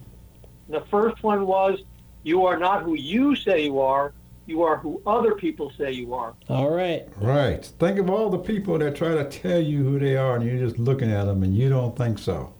And 0.67 0.75
the 0.75 0.85
first 0.87 1.23
one 1.23 1.45
was 1.45 1.79
you 2.23 2.45
are 2.45 2.57
not 2.57 2.83
who 2.83 2.95
you 2.95 3.35
say 3.35 3.63
you 3.65 3.79
are. 3.79 4.13
You 4.45 4.63
are 4.63 4.77
who 4.77 5.01
other 5.05 5.35
people 5.35 5.71
say 5.77 5.91
you 5.91 6.13
are. 6.13 6.33
All 6.49 6.69
right. 6.69 7.07
Right. 7.17 7.65
Think 7.65 7.99
of 7.99 8.09
all 8.09 8.29
the 8.29 8.37
people 8.37 8.77
that 8.79 8.95
try 8.95 9.09
to 9.09 9.25
tell 9.25 9.59
you 9.59 9.83
who 9.83 9.99
they 9.99 10.15
are, 10.15 10.35
and 10.37 10.45
you're 10.45 10.57
just 10.57 10.79
looking 10.79 11.11
at 11.11 11.25
them, 11.25 11.43
and 11.43 11.55
you 11.55 11.67
don't 11.67 11.95
think 11.97 12.17
so. 12.17 12.53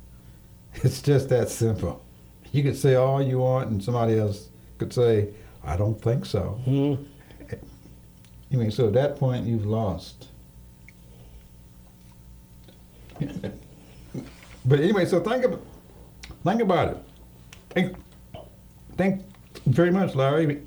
It's 0.84 1.02
just 1.02 1.30
that 1.30 1.50
simple. 1.50 2.04
You 2.52 2.62
could 2.62 2.78
say 2.78 2.96
all 2.96 3.22
you 3.22 3.40
want, 3.40 3.70
and 3.70 3.84
somebody 3.84 4.20
else 4.20 4.50
could 4.78 4.94
say, 4.94 5.30
"I 5.64 5.76
don't 5.76 6.00
think 6.00 6.26
so." 6.26 6.60
Hmm. 6.66 6.96
I 8.52 8.56
mean, 8.56 8.72
so 8.72 8.88
at 8.88 8.94
that 8.94 9.18
point, 9.18 9.46
you've 9.46 9.66
lost. 9.66 10.28
but 14.66 14.80
anyway, 14.80 15.06
so 15.06 15.20
think 15.20 15.44
about 15.44 15.62
think 16.44 16.62
about 16.62 16.90
it. 16.90 16.98
Think, 17.72 17.98
think 18.96 19.24
very 19.66 19.92
much, 19.92 20.16
Larry, 20.16 20.62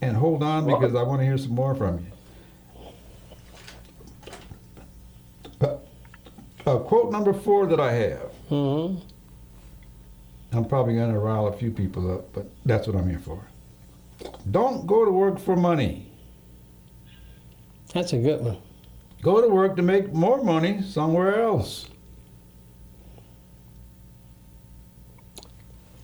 and 0.00 0.16
hold 0.16 0.42
on 0.42 0.66
because 0.66 0.94
I 0.94 1.02
want 1.02 1.20
to 1.20 1.24
hear 1.24 1.36
some 1.38 1.54
more 1.54 1.74
from 1.74 1.98
you. 1.98 2.06
Uh, 5.60 5.76
uh, 6.66 6.78
quote 6.78 7.12
number 7.12 7.32
four 7.32 7.66
that 7.66 7.80
I 7.80 7.92
have. 7.92 8.31
Hmm 8.52 8.96
I'm 10.54 10.66
probably 10.66 10.94
going 10.94 11.10
to 11.10 11.18
rile 11.18 11.46
a 11.46 11.52
few 11.54 11.70
people 11.70 12.12
up, 12.12 12.30
but 12.34 12.50
that's 12.66 12.86
what 12.86 12.94
I'm 12.94 13.08
here 13.08 13.18
for. 13.18 13.42
Don't 14.50 14.86
go 14.86 15.06
to 15.06 15.10
work 15.10 15.38
for 15.38 15.56
money. 15.56 16.12
That's 17.94 18.12
a 18.12 18.18
good 18.18 18.42
one. 18.42 18.58
Go 19.22 19.40
to 19.40 19.48
work 19.48 19.76
to 19.76 19.82
make 19.82 20.12
more 20.12 20.44
money 20.44 20.82
somewhere 20.82 21.42
else. 21.42 21.88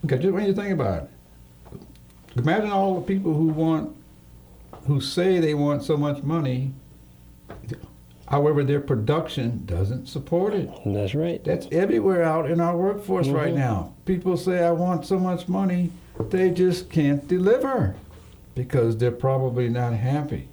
Okay, 0.06 0.16
just 0.16 0.32
when 0.32 0.46
you 0.46 0.54
think 0.54 0.72
about 0.72 1.02
it, 1.02 1.80
imagine 2.37 2.70
all 2.70 2.94
the 2.94 3.06
people 3.06 3.34
who 3.34 3.48
want, 3.48 3.94
who 4.87 5.02
say 5.02 5.38
they 5.38 5.52
want 5.52 5.82
so 5.82 5.98
much 5.98 6.22
money, 6.22 6.72
however, 8.30 8.62
their 8.64 8.80
production 8.80 9.62
doesn't 9.66 10.06
support 10.06 10.54
it. 10.54 10.70
That's 10.86 11.14
right. 11.14 11.42
That's 11.44 11.66
everywhere 11.72 12.22
out 12.22 12.50
in 12.50 12.60
our 12.60 12.76
workforce 12.76 13.28
right 13.28 13.52
Mhm. 13.54 13.58
now. 13.58 13.92
People 14.04 14.36
say, 14.36 14.62
I 14.64 14.70
want 14.72 15.04
so 15.06 15.18
much 15.18 15.48
money, 15.48 15.90
they 16.30 16.50
just 16.50 16.90
can't 16.90 17.26
deliver 17.28 17.94
because 18.54 18.96
they're 18.98 19.10
probably 19.10 19.68
not 19.68 19.92
happy. 19.94 20.48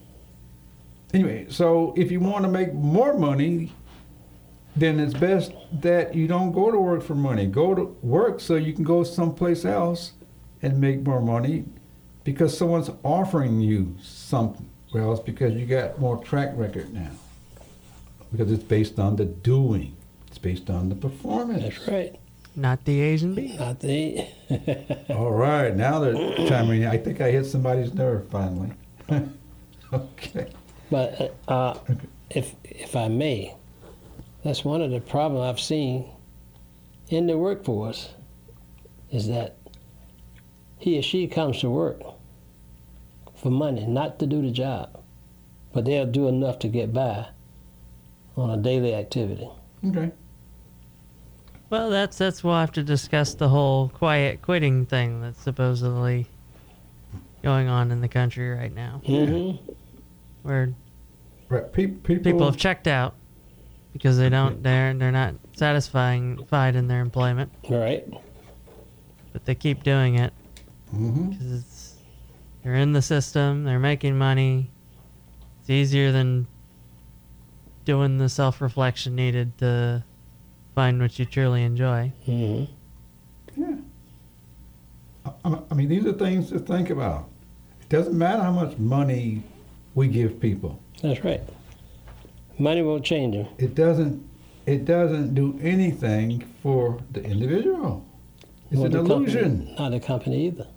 Anyway, 1.14 1.46
so 1.50 1.94
if 1.96 2.12
you 2.12 2.20
want 2.20 2.44
to 2.46 2.52
make 2.52 2.74
more 2.74 3.18
money, 3.18 3.72
then 4.76 5.00
it's 5.00 5.14
best 5.14 5.54
that 5.72 6.14
you 6.14 6.28
don't 6.28 6.52
go 6.52 6.70
to 6.70 6.78
work 6.80 7.02
for 7.02 7.16
money. 7.16 7.46
Go 7.46 7.74
to 7.74 7.96
work 8.02 8.42
so 8.42 8.56
you 8.56 8.74
can 8.74 8.84
go 8.84 9.04
someplace 9.04 9.64
else 9.64 10.12
and 10.62 10.80
make 10.80 11.06
more 11.06 11.22
money 11.22 11.64
because 12.26 12.58
someone's 12.58 12.90
offering 13.04 13.62
you 13.62 13.96
something. 14.02 14.68
Well, 14.94 15.12
it's 15.14 15.22
because 15.22 15.54
you 15.54 15.66
got 15.66 16.00
more 16.00 16.18
track 16.18 16.52
record 16.56 16.94
now. 16.94 17.12
Because 18.36 18.52
it's 18.52 18.64
based 18.64 19.00
on 19.00 19.16
the 19.16 19.26
doing. 19.26 19.96
It's 20.28 20.38
based 20.38 20.70
on 20.70 20.90
the 20.90 20.96
performance. 20.96 21.64
That's 21.64 21.88
right. 21.88 22.20
Not 22.56 22.86
the 22.86 23.02
A's 23.02 23.24
and 23.24 23.36
B's. 23.36 23.60
Not 23.60 23.80
the. 23.80 24.26
All 25.10 25.32
right, 25.32 25.76
now 25.76 26.00
they're 26.00 26.36
chiming 26.48 26.84
in. 26.84 26.88
I 26.88 26.98
think 26.98 27.20
I 27.20 27.32
hit 27.32 27.46
somebody's 27.46 27.94
nerve 27.94 28.30
finally. 28.30 28.72
okay. 29.94 30.52
But 30.90 31.36
uh, 31.48 31.52
uh, 31.52 31.80
if 32.30 32.56
if 32.64 32.96
I 32.96 33.10
may, 33.10 33.56
that's 34.44 34.64
one 34.64 34.82
of 34.82 34.92
the 34.92 35.02
problems 35.02 35.44
I've 35.44 35.60
seen 35.60 36.10
in 37.10 37.28
the 37.28 37.38
workforce 37.38 38.10
is 39.12 39.28
that 39.28 39.58
he 40.78 40.98
or 40.98 41.02
she 41.02 41.28
comes 41.28 41.60
to 41.60 41.70
work 41.70 42.02
for 43.36 43.50
money, 43.50 43.86
not 43.86 44.20
to 44.20 44.28
do 44.28 44.42
the 44.42 44.52
job, 44.52 45.04
but 45.74 45.86
they'll 45.86 46.06
do 46.06 46.28
enough 46.28 46.60
to 46.60 46.68
get 46.68 46.94
by 46.94 47.28
on 48.38 48.50
a 48.52 48.58
daily 48.58 48.94
activity. 48.96 49.50
Okay. 49.88 50.12
Well, 51.70 51.90
that's 51.90 52.18
that's 52.18 52.44
we'll 52.44 52.56
have 52.56 52.72
to 52.74 52.84
discuss 52.84 53.34
the 53.34 53.50
whole 53.50 53.90
quiet 53.90 54.42
quitting 54.42 54.86
thing 54.86 55.22
that's 55.22 55.42
supposedly 55.42 56.28
going 57.44 57.68
on 57.68 57.92
in 57.92 58.02
the 58.02 58.08
country 58.08 58.50
right 58.50 58.74
now, 58.74 59.02
Mm-hmm. 59.06 59.72
where 60.44 60.74
Right. 61.48 61.72
Pe- 61.72 61.88
people, 61.88 62.24
people 62.24 62.46
have 62.48 62.58
checked 62.58 62.88
out 62.88 63.14
because 63.94 64.18
they 64.18 64.30
don't 64.30 64.64
they're 64.64 64.94
they're 64.96 65.12
not 65.12 65.36
satisfying 65.54 66.44
fied 66.46 66.76
in 66.76 66.88
their 66.88 67.02
employment, 67.02 67.52
Right. 67.70 68.08
but 69.32 69.46
they 69.46 69.54
keep 69.56 69.84
doing 69.84 70.16
it 70.16 70.34
hmm 70.92 71.30
because 71.30 71.52
it's 71.52 71.96
they're 72.64 72.76
in 72.76 72.94
the 72.94 73.02
system, 73.02 73.64
they're 73.64 73.80
making 73.80 74.18
money. 74.18 74.72
It's 75.62 75.70
easier 75.70 76.12
than 76.12 76.48
doing 77.86 78.18
the 78.18 78.28
self 78.28 78.60
reflection 78.62 79.16
needed 79.16 79.58
to 79.60 80.04
find 80.74 81.00
what 81.00 81.18
you 81.18 81.26
truly 81.26 81.64
enjoy. 81.64 82.12
Mm-hmm. 82.28 82.66
Yeah. 83.62 83.76
I, 85.46 85.60
I 85.72 85.74
mean, 85.74 85.88
these 85.88 86.06
are 86.06 86.14
things 86.14 86.50
to 86.50 86.60
think 86.60 86.90
about. 86.90 87.30
It 87.82 87.90
doesn't 87.90 88.18
matter 88.18 88.42
how 88.44 88.52
much 88.52 88.78
money 88.78 89.44
we 89.94 90.08
give 90.08 90.40
people. 90.40 90.80
That's 91.02 91.24
right. 91.24 91.42
Money 92.58 92.82
won't 92.82 93.06
change 93.06 93.36
them. 93.36 93.48
It 93.58 93.76
doesn't. 93.76 94.28
It 94.66 94.86
doesn't 94.86 95.36
do 95.36 95.60
anything 95.62 96.44
for 96.64 97.00
the 97.12 97.24
individual. 97.24 98.04
It's 98.72 98.78
Nor 98.80 98.86
an 98.88 98.92
the 98.94 99.04
company- 99.08 99.76
Not 99.78 99.90
the 99.92 100.00
company 100.00 100.48
either. 100.48 100.68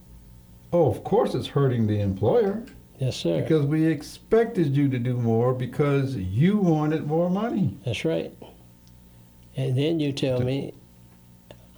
Oh, 0.75 0.90
of 0.90 1.03
course, 1.05 1.35
it's 1.35 1.47
hurting 1.47 1.87
the 1.87 1.99
employer 2.01 2.62
Yes, 2.98 3.16
sir. 3.16 3.40
because 3.40 3.64
we 3.64 3.87
expected 3.87 4.76
you 4.76 4.88
to 4.88 4.98
do 4.98 5.16
more 5.16 5.54
because 5.54 6.16
you 6.16 6.58
wanted 6.58 7.06
more 7.06 7.30
money. 7.30 7.76
That's 7.84 8.04
right. 8.04 8.32
And 9.56 9.76
then 9.78 10.00
you 10.00 10.12
tell 10.12 10.40
me, 10.40 10.74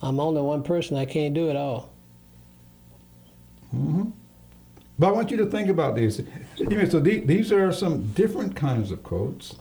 I'm 0.03 0.19
only 0.19 0.41
one 0.41 0.63
person, 0.63 0.97
I 0.97 1.05
can't 1.05 1.35
do 1.35 1.51
it 1.51 1.57
all. 1.57 1.91
Mm-hmm. 3.75 4.11
But 4.99 5.07
I 5.09 5.13
want 5.13 5.31
you 5.31 5.37
to 5.39 5.47
think 5.47 5.69
about 5.69 5.95
this. 5.95 6.21
Anyway, 6.59 6.89
so 6.89 7.01
the- 7.01 7.21
these 7.21 7.53
are 7.53 7.73
some 7.73 8.03
different 8.13 8.55
kinds 8.57 8.91
of 8.91 9.03
quotes 9.03 9.57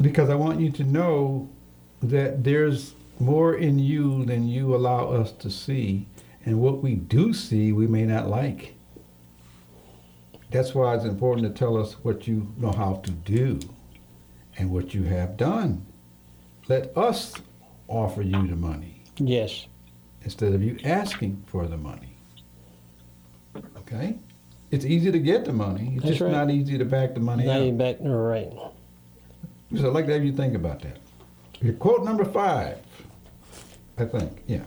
because 0.00 0.28
I 0.28 0.34
want 0.34 0.60
you 0.60 0.70
to 0.72 0.84
know 0.84 1.48
that 2.02 2.44
there's 2.44 2.94
more 3.18 3.54
in 3.54 3.78
you 3.78 4.24
than 4.26 4.46
you 4.48 4.74
allow 4.74 5.08
us 5.08 5.32
to 5.32 5.50
see. 5.50 6.06
And 6.44 6.60
what 6.60 6.82
we 6.82 6.94
do 6.94 7.32
see, 7.32 7.72
we 7.72 7.86
may 7.86 8.04
not 8.04 8.28
like. 8.28 8.75
That's 10.50 10.74
why 10.74 10.94
it's 10.94 11.04
important 11.04 11.46
to 11.46 11.58
tell 11.58 11.76
us 11.76 11.94
what 12.04 12.26
you 12.26 12.52
know 12.56 12.72
how 12.72 12.94
to 13.04 13.10
do 13.10 13.58
and 14.58 14.70
what 14.70 14.94
you 14.94 15.02
have 15.04 15.36
done. 15.36 15.84
Let 16.68 16.96
us 16.96 17.34
offer 17.88 18.22
you 18.22 18.46
the 18.46 18.56
money 18.56 19.02
Yes. 19.18 19.66
instead 20.22 20.52
of 20.52 20.62
you 20.62 20.78
asking 20.84 21.42
for 21.46 21.66
the 21.66 21.76
money. 21.76 22.14
Okay? 23.78 24.18
It's 24.70 24.84
easy 24.84 25.10
to 25.12 25.18
get 25.18 25.44
the 25.44 25.52
money. 25.52 25.92
It's 25.94 26.04
That's 26.04 26.08
just 26.18 26.20
right. 26.22 26.32
not 26.32 26.50
easy 26.50 26.76
to 26.78 26.84
back 26.84 27.14
the 27.14 27.20
money 27.20 27.44
Now 27.44 27.62
out. 27.66 27.78
back 27.78 27.96
right. 28.00 28.52
So 29.76 29.88
I'd 29.88 29.94
like 29.94 30.06
to 30.06 30.12
have 30.12 30.24
you 30.24 30.32
think 30.32 30.54
about 30.54 30.80
that. 30.82 30.98
Your 31.60 31.74
quote 31.74 32.04
number 32.04 32.24
five, 32.24 32.78
I 33.98 34.04
think, 34.04 34.42
yeah. 34.46 34.62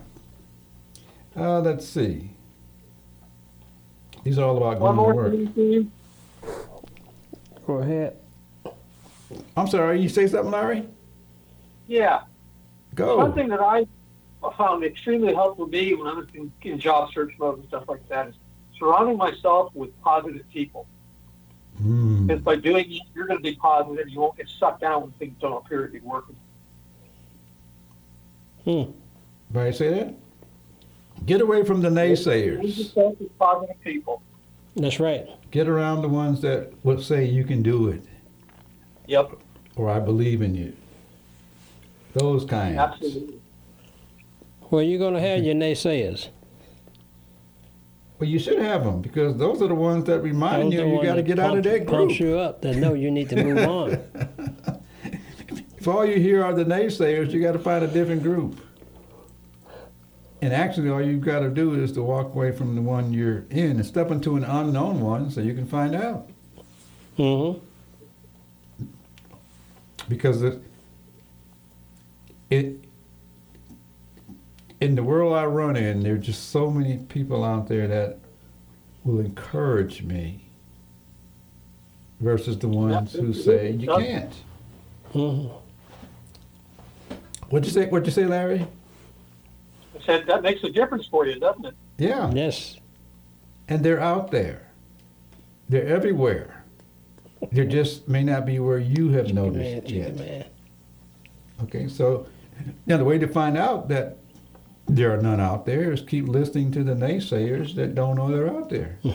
Uh, 1.35 1.59
let's 1.61 1.87
see. 1.87 2.31
These 4.29 4.37
are 4.37 4.43
all 4.47 4.57
about 4.57 4.79
One 4.79 4.95
going 4.95 4.95
to 4.95 5.01
more 5.01 5.13
work. 5.15 5.31
thing, 5.31 5.51
Steve. 5.53 5.91
Go 7.65 7.73
ahead. 7.79 8.15
I'm 9.57 9.65
sorry, 9.65 9.99
you 9.99 10.07
say 10.07 10.27
something, 10.27 10.51
Larry? 10.51 10.87
Yeah. 11.87 12.21
Go. 12.93 13.19
Something 13.21 13.47
that 13.47 13.59
I 13.59 13.87
found 14.55 14.83
extremely 14.83 15.33
helpful 15.33 15.65
to 15.65 15.71
me 15.71 15.95
when 15.95 16.05
I 16.05 16.13
was 16.13 16.27
in, 16.35 16.51
in 16.61 16.79
job 16.79 17.11
search 17.11 17.33
mode 17.39 17.57
and 17.57 17.67
stuff 17.69 17.85
like 17.87 18.07
that 18.09 18.27
is 18.27 18.35
surrounding 18.77 19.17
myself 19.17 19.73
with 19.73 19.99
positive 20.03 20.47
people. 20.53 20.85
Hmm. 21.79 22.27
Because 22.27 22.43
by 22.43 22.55
doing 22.55 22.85
it, 22.91 23.01
you're 23.15 23.25
going 23.25 23.39
to 23.39 23.43
be 23.43 23.55
positive. 23.55 24.09
You 24.09 24.19
won't 24.19 24.37
get 24.37 24.47
sucked 24.47 24.81
down 24.81 25.01
when 25.01 25.11
things 25.13 25.35
don't 25.41 25.53
appear 25.65 25.87
to 25.87 25.91
be 25.91 26.01
working. 26.01 26.35
Hmm. 28.63 28.91
Right, 29.49 29.73
say 29.73 29.89
that? 29.89 30.13
Get 31.25 31.41
away 31.41 31.63
from 31.63 31.81
the 31.81 31.89
naysayers. 31.89 32.93
positive 33.37 33.81
people. 33.83 34.21
That's 34.75 34.99
right. 34.99 35.27
Get 35.51 35.67
around 35.67 36.01
the 36.01 36.07
ones 36.09 36.41
that 36.41 36.71
would 36.83 37.01
say 37.03 37.25
you 37.25 37.43
can 37.43 37.61
do 37.63 37.89
it 37.89 38.03
Yep, 39.07 39.31
or 39.75 39.89
I 39.89 39.99
believe 39.99 40.41
in 40.41 40.53
you. 40.55 40.73
Those 42.13 42.45
kinds. 42.45 42.77
absolutely. 42.77 43.39
Well, 44.69 44.83
you're 44.83 44.99
going 44.99 45.15
to 45.15 45.19
have 45.19 45.43
your 45.43 45.55
naysayers. 45.55 46.29
Well, 48.19 48.29
you 48.29 48.37
should 48.37 48.59
have 48.59 48.83
them 48.83 49.01
because 49.01 49.35
those 49.37 49.61
are 49.61 49.67
the 49.67 49.75
ones 49.75 50.03
that 50.05 50.19
remind 50.21 50.71
Those 50.73 50.79
you 50.81 50.87
you 50.97 51.03
got 51.03 51.15
to 51.15 51.23
get 51.23 51.39
out 51.39 51.57
of 51.57 51.63
pump- 51.63 51.75
that 51.77 51.87
Pumps 51.87 52.17
group. 52.17 52.19
you 52.19 52.37
up 52.37 52.61
that 52.61 52.75
know 52.75 52.93
you 52.93 53.09
need 53.09 53.29
to 53.29 53.43
move 53.43 53.57
on. 53.67 53.99
If 55.77 55.87
all 55.87 56.05
you 56.05 56.19
hear 56.19 56.43
are 56.43 56.51
the 56.53 56.65
naysayers, 56.65 57.31
you 57.31 57.41
got 57.41 57.53
to 57.53 57.59
find 57.59 57.85
a 57.85 57.87
different 57.87 58.21
group. 58.21 58.59
And 60.41 60.53
actually, 60.53 60.89
all 60.89 61.01
you've 61.01 61.21
got 61.21 61.39
to 61.39 61.49
do 61.49 61.73
is 61.73 61.91
to 61.93 62.01
walk 62.01 62.27
away 62.27 62.51
from 62.53 62.75
the 62.75 62.81
one 62.81 63.11
you're 63.11 63.45
in 63.49 63.71
and 63.71 63.85
step 63.85 64.09
into 64.09 64.37
an 64.37 64.45
unknown 64.45 65.01
one 65.01 65.29
so 65.31 65.41
you 65.41 65.53
can 65.53 65.67
find 65.67 65.93
out. 65.95 66.29
Mm-hmm. 67.17 67.59
Because 70.07 70.41
it, 70.41 70.61
it 72.49 72.85
in 74.79 74.95
the 74.95 75.03
world 75.03 75.33
I 75.33 75.45
run 75.45 75.75
in, 75.75 76.01
there 76.01 76.15
are 76.15 76.17
just 76.17 76.51
so 76.51 76.71
many 76.71 76.97
people 76.97 77.43
out 77.43 77.67
there 77.67 77.87
that 77.87 78.19
will 79.03 79.19
encourage 79.19 80.01
me 80.03 80.45
versus 82.21 82.57
the 82.57 82.69
ones 82.69 83.13
who 83.13 83.33
say 83.33 83.71
you 83.71 83.87
can't. 83.87 84.33
Mm-hmm. 85.13 85.53
What'd 87.49 87.65
you 87.65 87.73
say? 87.73 87.87
What'd 87.87 88.05
you 88.05 88.13
say, 88.13 88.25
Larry? 88.25 88.65
I 89.99 90.05
said 90.05 90.27
that 90.27 90.41
makes 90.41 90.63
a 90.63 90.69
difference 90.69 91.07
for 91.07 91.25
you, 91.25 91.39
doesn't 91.39 91.65
it? 91.65 91.75
Yeah. 91.97 92.31
Yes. 92.33 92.77
And 93.67 93.83
they're 93.83 93.99
out 93.99 94.31
there. 94.31 94.67
They're 95.67 95.87
everywhere. 95.87 96.63
They 97.51 97.65
just 97.65 98.07
may 98.07 98.23
not 98.23 98.45
be 98.45 98.59
where 98.59 98.79
you 98.79 99.09
have 99.09 99.25
Man, 99.27 99.35
noticed 99.35 99.87
chicken 99.87 100.17
yet. 100.17 100.53
Okay, 101.63 101.87
so 101.87 102.27
now 102.85 102.97
the 102.97 103.03
way 103.03 103.17
to 103.17 103.27
find 103.27 103.57
out 103.57 103.87
that 103.89 104.17
there 104.87 105.13
are 105.13 105.21
none 105.21 105.39
out 105.39 105.65
there 105.65 105.91
is 105.91 106.01
keep 106.01 106.27
listening 106.27 106.71
to 106.71 106.83
the 106.83 106.93
naysayers 106.93 107.75
that 107.75 107.95
don't 107.95 108.15
know 108.15 108.31
they're 108.31 108.49
out 108.49 108.69
there. 108.69 108.97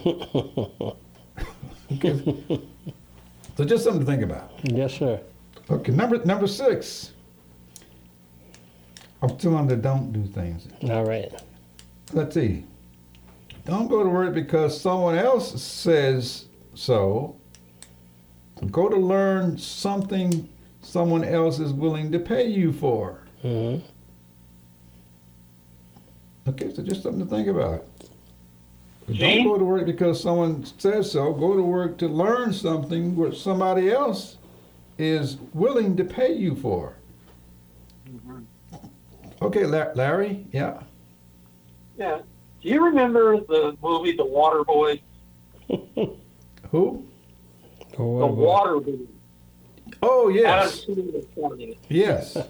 okay. 1.93 2.39
So 3.57 3.65
just 3.65 3.85
something 3.85 4.01
to 4.01 4.07
think 4.07 4.23
about. 4.23 4.53
Yes, 4.63 4.95
sir. 4.95 5.21
Okay, 5.71 5.93
number 5.93 6.25
number 6.25 6.47
six. 6.47 7.14
I'm 9.25 9.39
still 9.39 9.57
on 9.57 9.67
the 9.67 9.77
don't 9.77 10.13
do 10.13 10.27
things. 10.27 10.69
All 10.91 11.07
right. 11.07 11.33
Let's 12.13 12.35
see. 12.35 12.65
Don't 13.65 13.89
go 13.89 14.03
to 14.03 14.09
work 14.11 14.35
because 14.35 14.79
someone 14.79 15.17
else 15.17 15.63
says 15.63 16.45
so. 16.75 17.35
Go 18.71 18.91
to 18.91 18.97
learn 18.97 19.57
something 19.57 20.47
someone 20.83 21.25
else 21.25 21.59
is 21.59 21.73
willing 21.73 22.13
to 22.13 22.19
pay 22.19 22.47
you 22.47 22.71
for. 22.73 23.21
hmm 23.41 23.77
Okay, 26.47 26.75
so 26.75 26.83
just 26.83 27.03
something 27.03 27.27
to 27.27 27.31
think 27.35 27.49
about. 27.49 27.87
Don't 29.11 29.45
go 29.45 29.57
to 29.57 29.65
work 29.65 29.87
because 29.87 30.23
someone 30.23 30.67
says 30.79 31.11
so. 31.11 31.33
Go 31.33 31.57
to 31.57 31.63
work 31.63 31.97
to 31.99 32.09
learn 32.09 32.53
something 32.53 33.17
what 33.17 33.35
somebody 33.35 33.91
else 33.91 34.37
is 34.99 35.39
willing 35.55 35.97
to 35.97 36.05
pay 36.05 36.35
you 36.35 36.55
for. 36.55 36.97
Okay, 39.45 39.67
La- 39.67 39.93
Larry. 39.95 40.47
Yeah. 40.53 40.81
Yeah. 41.99 42.21
Do 42.63 42.69
you 42.69 42.85
remember 42.85 43.41
the 43.41 43.77
movie 43.83 44.17
The 44.17 44.25
Waterboy? 44.25 45.01
Who? 46.71 47.07
The 47.97 48.03
Water 48.03 48.81
Boy. 48.81 48.99
Oh 50.03 50.31
Adam 50.31 50.37
yes. 50.37 50.85
Sandler 50.87 51.33
starred 51.33 51.61
in 51.61 51.71
it. 51.71 51.79
Yes. 51.89 52.37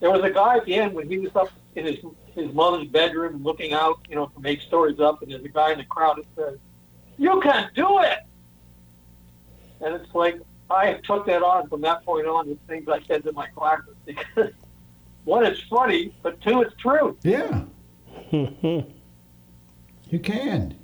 There 0.00 0.12
was 0.12 0.22
a 0.22 0.30
guy 0.30 0.58
at 0.58 0.64
the 0.64 0.74
end 0.76 0.94
when 0.94 1.08
he 1.08 1.18
was 1.18 1.34
up 1.34 1.50
in 1.74 1.84
his 1.84 1.96
his 2.36 2.52
mother's 2.54 2.86
bedroom 2.86 3.42
looking 3.42 3.72
out, 3.72 3.98
you 4.08 4.14
know, 4.14 4.28
from 4.28 4.46
eight 4.46 4.62
stories 4.62 5.00
up, 5.00 5.22
and 5.22 5.32
there's 5.32 5.42
a 5.44 5.48
guy 5.48 5.72
in 5.72 5.78
the 5.78 5.84
crowd 5.84 6.18
that 6.18 6.26
says, 6.36 6.58
"You 7.18 7.40
can't 7.40 7.74
do 7.74 7.98
it." 7.98 8.18
And 9.80 9.96
it's 9.96 10.14
like 10.14 10.40
I 10.70 10.92
took 11.02 11.26
that 11.26 11.42
on 11.42 11.68
from 11.68 11.80
that 11.80 12.04
point 12.04 12.28
on 12.28 12.48
with 12.48 12.60
things 12.68 12.88
I 12.88 13.02
said 13.08 13.24
to 13.24 13.32
my 13.32 13.48
classes 13.48 13.96
because 14.06 14.52
one, 15.28 15.44
it's 15.44 15.60
funny, 15.68 16.14
but 16.22 16.40
two, 16.40 16.62
it's 16.62 16.74
true. 16.80 17.16
Yeah. 17.22 17.62
You 20.10 20.18
can. 20.18 20.74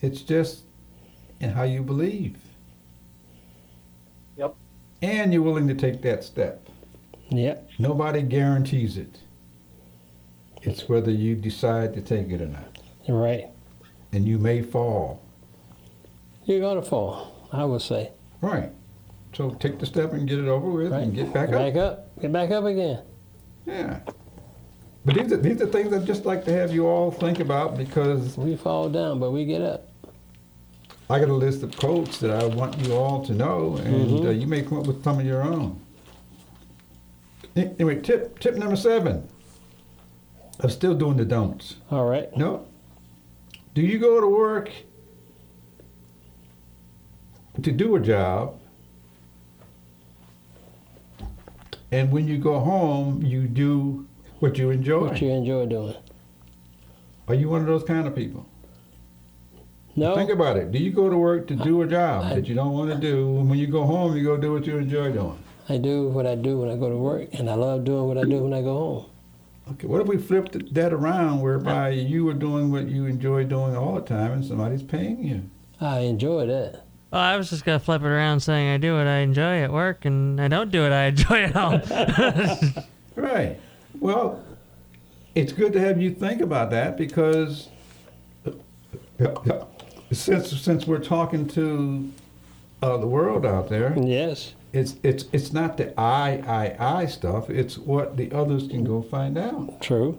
It's 0.00 0.22
just 0.22 0.62
in 1.40 1.50
how 1.50 1.64
you 1.64 1.82
believe. 1.82 2.38
Yep. 4.38 4.54
And 5.02 5.30
you're 5.30 5.42
willing 5.42 5.68
to 5.68 5.74
take 5.74 6.00
that 6.02 6.24
step. 6.24 6.66
Yep. 7.28 7.68
Nobody 7.78 8.22
guarantees 8.22 8.96
it. 8.96 9.18
It's 10.62 10.88
whether 10.88 11.10
you 11.10 11.34
decide 11.34 11.92
to 11.94 12.00
take 12.00 12.30
it 12.30 12.40
or 12.40 12.46
not. 12.46 12.78
Right. 13.06 13.48
And 14.12 14.26
you 14.26 14.38
may 14.38 14.62
fall. 14.62 15.22
You're 16.46 16.60
gonna 16.60 16.80
fall. 16.80 17.46
I 17.52 17.66
would 17.66 17.82
say. 17.82 18.10
Right. 18.40 18.72
So 19.34 19.50
take 19.50 19.78
the 19.78 19.84
step 19.86 20.14
and 20.14 20.26
get 20.26 20.38
it 20.38 20.48
over 20.48 20.70
with 20.70 20.92
Right. 20.92 21.02
and 21.02 21.14
get 21.14 21.34
back 21.34 21.50
Get 21.50 21.56
up. 21.60 21.74
back 21.74 21.76
up. 21.76 22.20
Get 22.22 22.32
back 22.32 22.50
up 22.52 22.64
again. 22.64 23.02
Yeah. 23.68 24.00
But 25.04 25.14
these 25.14 25.32
are, 25.32 25.36
these 25.36 25.60
are 25.62 25.66
things 25.66 25.92
I'd 25.92 26.06
just 26.06 26.24
like 26.24 26.44
to 26.46 26.52
have 26.52 26.72
you 26.72 26.86
all 26.86 27.10
think 27.10 27.38
about 27.40 27.76
because 27.76 28.36
We 28.36 28.56
fall 28.56 28.88
down, 28.88 29.20
but 29.20 29.30
we 29.30 29.44
get 29.44 29.60
up. 29.62 29.88
I 31.10 31.18
got 31.18 31.28
a 31.28 31.34
list 31.34 31.62
of 31.62 31.76
quotes 31.76 32.18
that 32.18 32.30
I 32.30 32.44
want 32.46 32.78
you 32.78 32.94
all 32.94 33.24
to 33.24 33.32
know, 33.32 33.76
and 33.76 34.10
Mhm. 34.10 34.26
uh, 34.26 34.30
you 34.30 34.46
may 34.46 34.62
come 34.62 34.78
up 34.78 34.86
with 34.86 35.02
some 35.04 35.18
of 35.20 35.24
your 35.24 35.42
own. 35.42 35.80
Anyway, 37.56 38.00
tip 38.00 38.38
tip 38.38 38.56
number 38.56 38.76
seven. 38.76 39.26
I'm 40.60 40.70
still 40.70 40.94
doing 40.94 41.16
the 41.16 41.24
don'ts. 41.24 41.76
All 41.90 42.04
right. 42.06 42.34
No. 42.36 42.66
Do 43.74 43.80
you 43.82 43.98
go 43.98 44.20
to 44.20 44.26
work 44.26 44.70
to 47.62 47.72
do 47.72 47.96
a 47.96 48.00
job, 48.00 48.57
and 51.90 52.10
when 52.12 52.26
you 52.28 52.38
go 52.38 52.58
home, 52.60 53.22
you 53.22 53.46
do 53.46 54.06
what 54.40 54.58
you 54.58 54.70
enjoy? 54.70 55.08
What 55.08 55.20
you 55.20 55.30
enjoy 55.30 55.66
doing? 55.66 55.94
Are 57.28 57.34
you 57.34 57.48
one 57.48 57.60
of 57.62 57.66
those 57.66 57.84
kind 57.84 58.06
of 58.06 58.14
people? 58.14 58.46
No. 59.96 60.14
Think 60.14 60.30
about 60.30 60.56
it. 60.56 60.70
Do 60.70 60.78
you 60.78 60.92
go 60.92 61.10
to 61.10 61.16
work 61.16 61.48
to 61.48 61.56
do 61.56 61.82
a 61.82 61.86
job 61.86 62.24
I- 62.26 62.34
that 62.36 62.46
you 62.46 62.54
don't 62.54 62.72
want 62.72 62.90
to 62.90 62.96
do, 62.96 63.38
and 63.38 63.50
when 63.50 63.58
you 63.58 63.66
go 63.66 63.84
home, 63.84 64.16
you 64.16 64.22
go 64.24 64.36
do 64.36 64.52
what 64.52 64.66
you 64.66 64.76
enjoy 64.78 65.12
doing? 65.12 65.38
I 65.68 65.76
do 65.76 66.08
what 66.08 66.26
I 66.26 66.34
do 66.34 66.58
when 66.60 66.70
I 66.70 66.76
go 66.76 66.88
to 66.88 66.96
work, 66.96 67.28
and 67.32 67.50
I 67.50 67.54
love 67.54 67.84
doing 67.84 68.06
what 68.06 68.16
I 68.16 68.24
do 68.24 68.38
when 68.44 68.54
I 68.54 68.62
go 68.62 68.74
home. 68.78 69.04
Okay, 69.72 69.86
what 69.86 70.00
if 70.00 70.06
we 70.06 70.16
flipped 70.16 70.72
that 70.72 70.92
around, 70.94 71.42
whereby 71.42 71.90
you 71.90 72.26
are 72.28 72.32
doing 72.34 72.70
what 72.72 72.88
you 72.88 73.04
enjoy 73.04 73.44
doing 73.44 73.76
all 73.76 73.96
the 73.96 74.00
time, 74.00 74.32
and 74.32 74.44
somebody's 74.44 74.82
paying 74.82 75.22
you? 75.22 75.42
I 75.80 76.00
enjoy 76.00 76.46
that. 76.46 76.84
Well, 77.10 77.20
I 77.22 77.36
was 77.36 77.48
just 77.50 77.64
gonna 77.64 77.78
flip 77.78 78.02
it 78.02 78.06
around, 78.06 78.40
saying 78.40 78.68
I 78.70 78.76
do 78.76 78.94
what 78.96 79.06
I 79.06 79.18
enjoy 79.18 79.62
at 79.62 79.72
work, 79.72 80.04
and 80.04 80.40
I 80.40 80.48
don't 80.48 80.70
do 80.70 80.82
what 80.82 80.92
I 80.92 81.04
enjoy 81.14 81.42
at 81.44 81.54
home. 81.54 82.84
Right. 83.16 83.58
Well, 83.98 84.44
it's 85.34 85.52
good 85.52 85.72
to 85.72 85.80
have 85.80 86.00
you 86.00 86.12
think 86.14 86.40
about 86.40 86.70
that 86.70 86.96
because 86.96 87.68
since 90.12 90.60
since 90.60 90.86
we're 90.86 90.98
talking 91.00 91.46
to 91.48 92.12
uh, 92.82 92.96
the 92.96 93.06
world 93.06 93.44
out 93.44 93.68
there, 93.68 93.94
Yes. 93.98 94.54
it's 94.72 94.94
it's 95.02 95.24
it's 95.32 95.52
not 95.52 95.76
the 95.76 95.98
I 96.00 96.76
I 96.78 96.98
I 97.00 97.06
stuff. 97.06 97.50
It's 97.50 97.76
what 97.76 98.16
the 98.16 98.30
others 98.32 98.68
can 98.68 98.84
go 98.84 99.02
find 99.02 99.36
out. 99.36 99.80
True. 99.80 100.18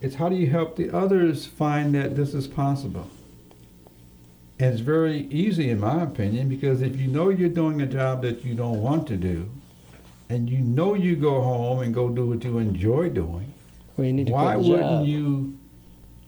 It's 0.00 0.14
how 0.16 0.28
do 0.28 0.36
you 0.36 0.46
help 0.48 0.76
the 0.76 0.90
others 0.96 1.46
find 1.46 1.94
that 1.94 2.14
this 2.14 2.34
is 2.34 2.46
possible. 2.46 3.08
And 4.58 4.72
it's 4.72 4.80
very 4.80 5.26
easy, 5.28 5.70
in 5.70 5.80
my 5.80 6.02
opinion, 6.02 6.48
because 6.48 6.80
if 6.80 6.96
you 6.96 7.08
know 7.08 7.28
you're 7.28 7.48
doing 7.48 7.82
a 7.82 7.86
job 7.86 8.22
that 8.22 8.44
you 8.44 8.54
don't 8.54 8.80
want 8.80 9.06
to 9.08 9.16
do, 9.16 9.50
and 10.28 10.48
you 10.48 10.58
know 10.58 10.94
you 10.94 11.16
go 11.16 11.40
home 11.42 11.80
and 11.80 11.92
go 11.92 12.08
do 12.08 12.26
what 12.28 12.44
you 12.44 12.58
enjoy 12.58 13.08
doing, 13.08 13.52
Well, 13.96 14.06
you 14.06 14.24
why 14.26 14.56
wouldn't 14.56 14.80
job. 14.80 15.06
you 15.06 15.58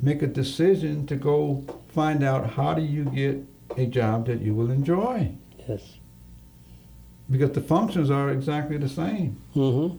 make 0.01 0.23
a 0.23 0.27
decision 0.27 1.07
to 1.07 1.17
go 1.17 1.65
find 1.89 2.23
out 2.23 2.51
how 2.51 2.75
do 2.75 2.83
you 2.83 3.05
get 3.05 3.39
a 3.79 3.87
job 3.87 4.27
that 4.27 4.41
you 4.43 4.55
will 4.55 4.71
enjoy? 4.71 5.33
Yes. 5.69 5.95
Because 7.31 7.53
the 7.53 7.61
functions 7.61 8.11
are 8.11 8.31
exactly 8.31 8.77
the 8.77 8.89
same. 8.89 9.41
Mm-hmm. 9.55 9.97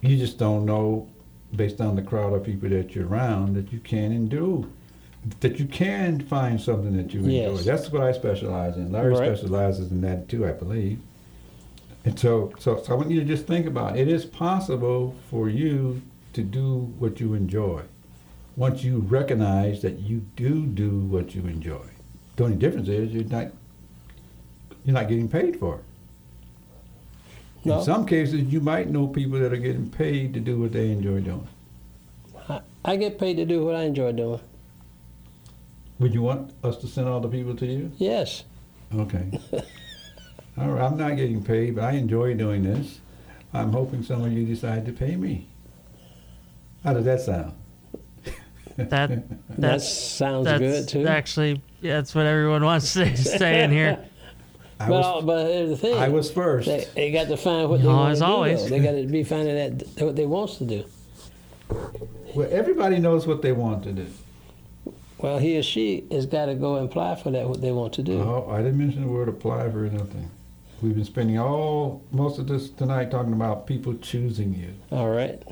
You 0.00 0.16
just 0.16 0.38
don't 0.38 0.64
know, 0.64 1.08
based 1.54 1.80
on 1.80 1.94
the 1.94 2.02
crowd 2.02 2.32
of 2.32 2.44
people 2.44 2.70
that 2.70 2.94
you're 2.94 3.06
around, 3.06 3.54
that 3.54 3.70
you 3.72 3.80
can 3.80 4.12
and 4.12 4.28
do. 4.30 4.70
That 5.40 5.58
you 5.58 5.66
can 5.66 6.20
find 6.20 6.60
something 6.60 6.96
that 6.96 7.12
you 7.12 7.20
enjoy. 7.20 7.30
Yes. 7.56 7.64
That's 7.64 7.92
what 7.92 8.02
I 8.02 8.12
specialize 8.12 8.76
in. 8.76 8.90
Larry 8.90 9.12
Right. 9.14 9.36
specializes 9.36 9.90
in 9.90 10.00
that 10.00 10.28
too, 10.28 10.46
I 10.46 10.52
believe. 10.52 10.98
And 12.04 12.18
so, 12.18 12.52
so, 12.58 12.82
so 12.82 12.92
I 12.92 12.96
want 12.96 13.10
you 13.10 13.20
to 13.20 13.26
just 13.26 13.46
think 13.46 13.66
about 13.66 13.96
it. 13.98 14.08
It 14.08 14.08
is 14.08 14.24
possible 14.24 15.14
for 15.28 15.50
you 15.50 16.00
to 16.32 16.42
do 16.42 16.94
what 16.98 17.20
you 17.20 17.34
enjoy 17.34 17.82
once 18.56 18.82
you 18.82 19.00
recognize 19.00 19.82
that 19.82 19.98
you 19.98 20.22
do 20.36 20.64
do 20.64 20.90
what 20.90 21.34
you 21.34 21.42
enjoy. 21.42 21.84
The 22.36 22.44
only 22.44 22.56
difference 22.56 22.88
is 22.88 23.12
you're 23.12 23.24
not 23.24 23.48
you're 24.84 24.94
not 24.94 25.08
getting 25.08 25.28
paid 25.28 25.58
for 25.58 25.76
it. 25.76 25.80
No. 27.66 27.78
In 27.78 27.84
some 27.84 28.06
cases, 28.06 28.40
you 28.44 28.60
might 28.60 28.88
know 28.88 29.06
people 29.06 29.38
that 29.38 29.52
are 29.52 29.58
getting 29.58 29.90
paid 29.90 30.32
to 30.32 30.40
do 30.40 30.58
what 30.58 30.72
they 30.72 30.90
enjoy 30.90 31.20
doing. 31.20 31.46
I, 32.48 32.60
I 32.84 32.96
get 32.96 33.18
paid 33.18 33.36
to 33.36 33.44
do 33.44 33.62
what 33.64 33.74
I 33.74 33.82
enjoy 33.82 34.12
doing. 34.12 34.40
Would 36.00 36.14
you 36.14 36.22
want 36.22 36.52
us 36.64 36.76
to 36.78 36.86
send 36.88 37.08
all 37.08 37.20
the 37.20 37.28
people 37.28 37.54
to 37.56 37.66
you? 37.66 37.92
Yes. 37.98 38.44
Okay. 38.94 39.38
all 40.58 40.68
right, 40.70 40.82
I'm 40.82 40.96
not 40.96 41.16
getting 41.16 41.42
paid, 41.44 41.76
but 41.76 41.84
I 41.84 41.92
enjoy 41.92 42.34
doing 42.34 42.62
this. 42.64 42.98
I'm 43.52 43.72
hoping 43.72 44.02
some 44.02 44.24
of 44.24 44.32
you 44.32 44.44
decide 44.46 44.86
to 44.86 44.92
pay 44.92 45.14
me. 45.16 45.46
How 46.82 46.94
does 46.94 47.04
that 47.04 47.20
sound? 47.20 47.52
that 48.76 48.88
That 49.10 49.24
that's 49.58 49.88
sounds 49.92 50.46
that's 50.46 50.58
good 50.60 50.88
too. 50.88 51.06
actually 51.06 51.60
yeah, 51.82 51.96
that's 51.96 52.14
what 52.14 52.24
everyone 52.26 52.64
wants 52.64 52.94
to 52.94 53.14
say 53.16 53.62
in 53.62 53.70
here. 53.70 54.02
I 54.78 54.88
Well, 54.88 55.16
was, 55.16 55.24
but 55.26 55.46
here's 55.46 55.68
the 55.70 55.76
thing. 55.76 55.98
I 55.98 56.08
was 56.08 56.30
first. 56.30 56.66
They, 56.66 56.86
they 56.94 57.12
got 57.12 57.28
to 57.28 57.36
find 57.36 57.68
what 57.68 57.82
they 57.82 57.86
Oh, 57.88 57.94
want 57.96 58.12
as 58.12 58.18
to 58.20 58.24
do. 58.24 58.30
always. 58.30 58.62
though. 58.62 58.68
They 58.70 58.78
got 58.80 58.92
to 58.92 59.06
be 59.06 59.22
finding 59.24 59.54
that 59.78 60.02
what 60.02 60.16
they 60.16 60.24
wants 60.24 60.56
to 60.56 60.64
do. 60.64 60.84
Well, 62.34 62.48
everybody 62.50 62.98
knows 62.98 63.26
what 63.26 63.42
they 63.42 63.52
want 63.52 63.84
to 63.84 63.92
do. 63.92 64.06
Well, 65.22 65.38
he 65.38 65.58
or 65.58 65.62
she 65.62 66.04
has 66.10 66.26
got 66.26 66.46
to 66.46 66.54
go 66.54 66.76
and 66.76 66.88
apply 66.88 67.16
for 67.16 67.30
that 67.30 67.48
what 67.48 67.60
they 67.60 67.72
want 67.72 67.92
to 67.94 68.02
do. 68.02 68.20
Oh, 68.20 68.48
I 68.50 68.58
didn't 68.58 68.78
mention 68.78 69.02
the 69.02 69.08
word 69.08 69.28
apply 69.28 69.70
for 69.70 69.78
nothing. 69.90 70.30
We've 70.80 70.94
been 70.94 71.04
spending 71.04 71.38
all 71.38 72.02
most 72.10 72.38
of 72.38 72.48
this 72.48 72.70
tonight 72.70 73.10
talking 73.10 73.34
about 73.34 73.66
people 73.66 73.94
choosing 73.96 74.54
you. 74.54 74.72
All 74.96 75.10
right. 75.10 75.42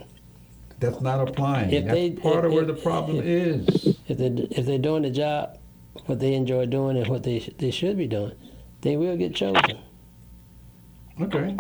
That's 0.81 1.01
not 1.03 1.29
applying. 1.29 1.71
If 1.71 1.85
That's 1.85 1.95
they- 1.95 2.11
part 2.13 2.45
of 2.47 2.53
if- 2.53 2.57
where 2.57 2.65
the 2.65 2.75
problem 2.75 3.19
if- 3.19 3.25
is. 3.27 3.97
If 4.09 4.17
they 4.17 4.27
if 4.27 4.65
they're 4.65 4.79
doing 4.79 5.03
the 5.03 5.11
job, 5.11 5.59
what 6.07 6.19
they 6.21 6.33
enjoy 6.35 6.65
doing 6.67 6.97
and 6.97 7.07
what 7.09 7.25
they 7.25 7.41
they 7.59 7.71
should 7.71 7.99
be 7.99 8.07
doing, 8.07 8.33
they 8.81 8.97
will 8.97 9.17
get 9.19 9.35
chosen. 9.35 9.77
Okay. 11.21 11.57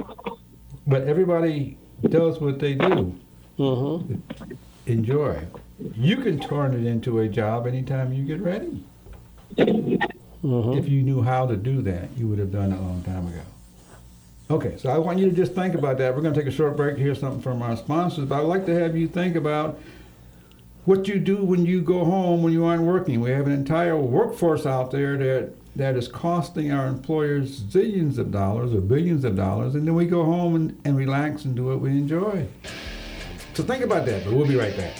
But 0.86 1.02
everybody 1.02 1.76
does 2.08 2.40
what 2.40 2.58
they 2.60 2.74
do. 2.74 3.14
Mm-hmm. 3.58 4.14
Enjoy. 4.86 5.42
You 5.94 6.16
can 6.16 6.40
turn 6.40 6.74
it 6.74 6.86
into 6.86 7.20
a 7.20 7.28
job 7.28 7.66
anytime 7.66 8.12
you 8.12 8.24
get 8.24 8.40
ready. 8.40 8.82
Mm-hmm. 9.56 10.78
If 10.78 10.88
you 10.88 11.02
knew 11.02 11.22
how 11.22 11.46
to 11.46 11.56
do 11.56 11.82
that, 11.82 12.08
you 12.16 12.28
would 12.28 12.38
have 12.38 12.52
done 12.52 12.72
it 12.72 12.78
a 12.78 12.80
long 12.80 13.02
time 13.02 13.26
ago. 13.26 13.40
Okay, 14.50 14.76
so 14.78 14.88
I 14.88 14.98
want 14.98 15.18
you 15.18 15.28
to 15.28 15.36
just 15.36 15.52
think 15.52 15.74
about 15.74 15.98
that. 15.98 16.14
We're 16.14 16.22
going 16.22 16.32
to 16.32 16.40
take 16.40 16.48
a 16.48 16.54
short 16.54 16.76
break 16.76 16.96
to 16.96 17.02
hear 17.02 17.14
something 17.14 17.42
from 17.42 17.60
our 17.60 17.76
sponsors, 17.76 18.24
but 18.24 18.40
I'd 18.40 18.46
like 18.46 18.64
to 18.66 18.74
have 18.74 18.96
you 18.96 19.06
think 19.06 19.36
about 19.36 19.78
what 20.84 21.06
you 21.06 21.18
do 21.18 21.44
when 21.44 21.66
you 21.66 21.82
go 21.82 22.04
home 22.04 22.42
when 22.42 22.52
you 22.52 22.64
aren't 22.64 22.84
working. 22.84 23.20
We 23.20 23.30
have 23.30 23.46
an 23.46 23.52
entire 23.52 23.96
workforce 23.96 24.64
out 24.64 24.90
there 24.90 25.16
that 25.18 25.52
that 25.76 25.96
is 25.96 26.08
costing 26.08 26.72
our 26.72 26.86
employers 26.88 27.60
zillions 27.60 28.18
of 28.18 28.32
dollars 28.32 28.72
or 28.72 28.80
billions 28.80 29.24
of 29.24 29.36
dollars, 29.36 29.74
and 29.74 29.86
then 29.86 29.94
we 29.94 30.06
go 30.06 30.24
home 30.24 30.56
and, 30.56 30.80
and 30.84 30.96
relax 30.96 31.44
and 31.44 31.54
do 31.54 31.66
what 31.66 31.80
we 31.80 31.90
enjoy. 31.90 32.46
So 33.54 33.62
think 33.62 33.84
about 33.84 34.06
that, 34.06 34.24
but 34.24 34.32
we'll 34.32 34.46
be 34.46 34.56
right 34.56 34.76
back. 34.76 34.96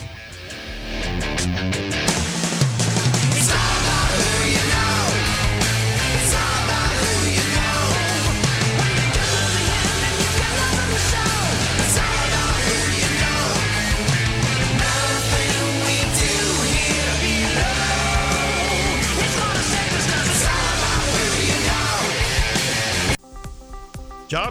Job 0.89 1.88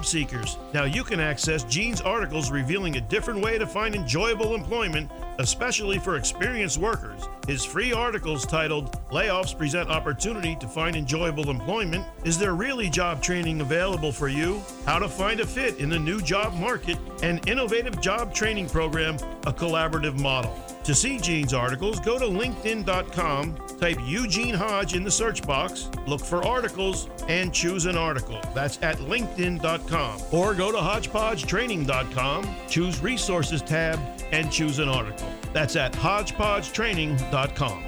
seekers, 0.07 0.57
now 0.73 0.85
you 0.85 1.03
can 1.03 1.19
access 1.19 1.63
Gene's 1.63 2.01
articles 2.01 2.49
revealing 2.49 2.95
a 2.95 3.01
different 3.01 3.41
way 3.41 3.57
to 3.57 3.67
find 3.67 3.93
enjoyable 3.93 4.55
employment, 4.55 5.11
especially 5.39 5.99
for 5.99 6.15
experienced 6.15 6.77
workers. 6.77 7.27
His 7.47 7.63
free 7.63 7.93
articles 7.93 8.45
titled 8.45 8.91
Layoffs 9.09 9.57
Present 9.57 9.89
Opportunity 9.89 10.57
to 10.57 10.67
Find 10.67 10.97
Enjoyable 10.97 11.49
Employment 11.49 12.05
Is 12.25 12.37
There 12.37 12.55
Really 12.55 12.89
Job 12.89 13.21
Training 13.21 13.61
Available 13.61 14.11
for 14.11 14.27
You? 14.27 14.61
How 14.85 14.99
to 14.99 15.07
Find 15.07 15.39
a 15.39 15.45
Fit 15.45 15.77
in 15.79 15.89
the 15.89 15.97
New 15.97 16.19
Job 16.19 16.53
Market, 16.55 16.97
an 17.23 17.39
innovative 17.47 18.01
job 18.01 18.33
training 18.33 18.67
program, 18.67 19.15
a 19.45 19.53
collaborative 19.53 20.19
model. 20.19 20.53
To 20.83 20.93
see 20.93 21.19
Gene's 21.19 21.53
articles, 21.53 22.01
go 22.01 22.19
to 22.19 22.25
LinkedIn.com, 22.25 23.55
type 23.79 23.97
Eugene 24.05 24.53
Hodge 24.53 24.93
in 24.93 25.03
the 25.03 25.11
search 25.11 25.41
box, 25.43 25.89
look 26.05 26.21
for 26.21 26.45
articles, 26.45 27.09
and 27.29 27.53
choose 27.53 27.85
an 27.85 27.97
article. 27.97 28.39
That's 28.53 28.77
at 28.81 28.97
LinkedIn.com. 28.97 30.21
Or 30.31 30.53
go 30.53 30.71
to 30.71 30.77
HodgepodgeTraining.com, 30.77 32.55
choose 32.69 33.01
Resources 33.01 33.61
tab, 33.61 33.99
and 34.31 34.51
choose 34.51 34.79
an 34.79 34.89
article. 34.89 35.27
That's 35.53 35.75
at 35.75 35.93
HodgepodgeTraining.com. 35.93 37.83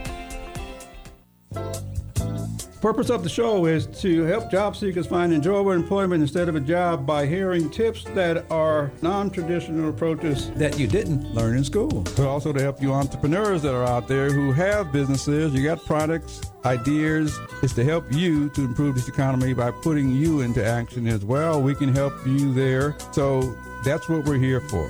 Purpose 2.81 3.09
of 3.09 3.23
the 3.23 3.29
show 3.29 3.65
is 3.65 3.87
to 4.01 4.23
help 4.23 4.49
job 4.49 4.73
seekers 4.73 5.05
find 5.05 5.33
enjoyable 5.33 5.71
employment 5.71 6.21
instead 6.21 6.47
of 6.47 6.55
a 6.55 6.61
job 6.61 7.05
by 7.05 7.25
hearing 7.25 7.69
tips 7.69 8.05
that 8.15 8.49
are 8.49 8.89
non-traditional 9.01 9.89
approaches 9.89 10.49
that 10.51 10.79
you 10.79 10.87
didn't 10.87 11.25
learn 11.33 11.57
in 11.57 11.63
school. 11.65 11.89
But 11.89 12.21
also 12.21 12.53
to 12.53 12.61
help 12.61 12.81
you 12.81 12.93
entrepreneurs 12.93 13.61
that 13.63 13.75
are 13.75 13.83
out 13.83 14.07
there 14.07 14.31
who 14.31 14.53
have 14.53 14.93
businesses, 14.93 15.53
you 15.53 15.61
got 15.61 15.83
products, 15.85 16.39
ideas. 16.63 17.37
It's 17.61 17.73
to 17.73 17.83
help 17.83 18.13
you 18.13 18.49
to 18.51 18.61
improve 18.61 18.95
this 18.95 19.09
economy 19.09 19.53
by 19.53 19.71
putting 19.71 20.09
you 20.09 20.39
into 20.39 20.65
action 20.65 21.05
as 21.05 21.25
well. 21.25 21.61
We 21.61 21.75
can 21.75 21.93
help 21.93 22.13
you 22.25 22.53
there. 22.53 22.95
So 23.11 23.57
that's 23.83 24.07
what 24.07 24.23
we're 24.23 24.37
here 24.39 24.61
for. 24.61 24.89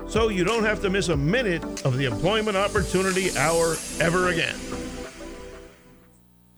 so 0.07 0.29
you 0.29 0.43
don't 0.43 0.63
have 0.63 0.81
to 0.81 0.89
miss 0.89 1.09
a 1.09 1.17
minute 1.17 1.63
of 1.85 1.97
the 1.97 2.05
Employment 2.05 2.57
Opportunity 2.57 3.35
Hour 3.37 3.75
ever 3.99 4.29
again. 4.29 4.55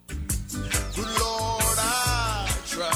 Good 0.07 1.07
Lord, 1.19 1.77
I 1.77 2.49
try. 2.65 2.91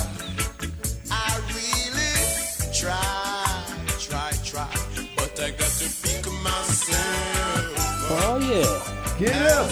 I 1.12 1.40
really 1.54 2.72
try, 2.74 3.64
try, 4.00 4.32
try. 4.44 4.68
But 5.16 5.40
I 5.40 5.52
got 5.52 5.70
to 5.70 5.90
pick 6.02 6.26
myself. 6.44 7.76
Oh 8.10 8.40
yeah. 8.42 8.94
Get 9.20 9.36
up! 9.52 9.72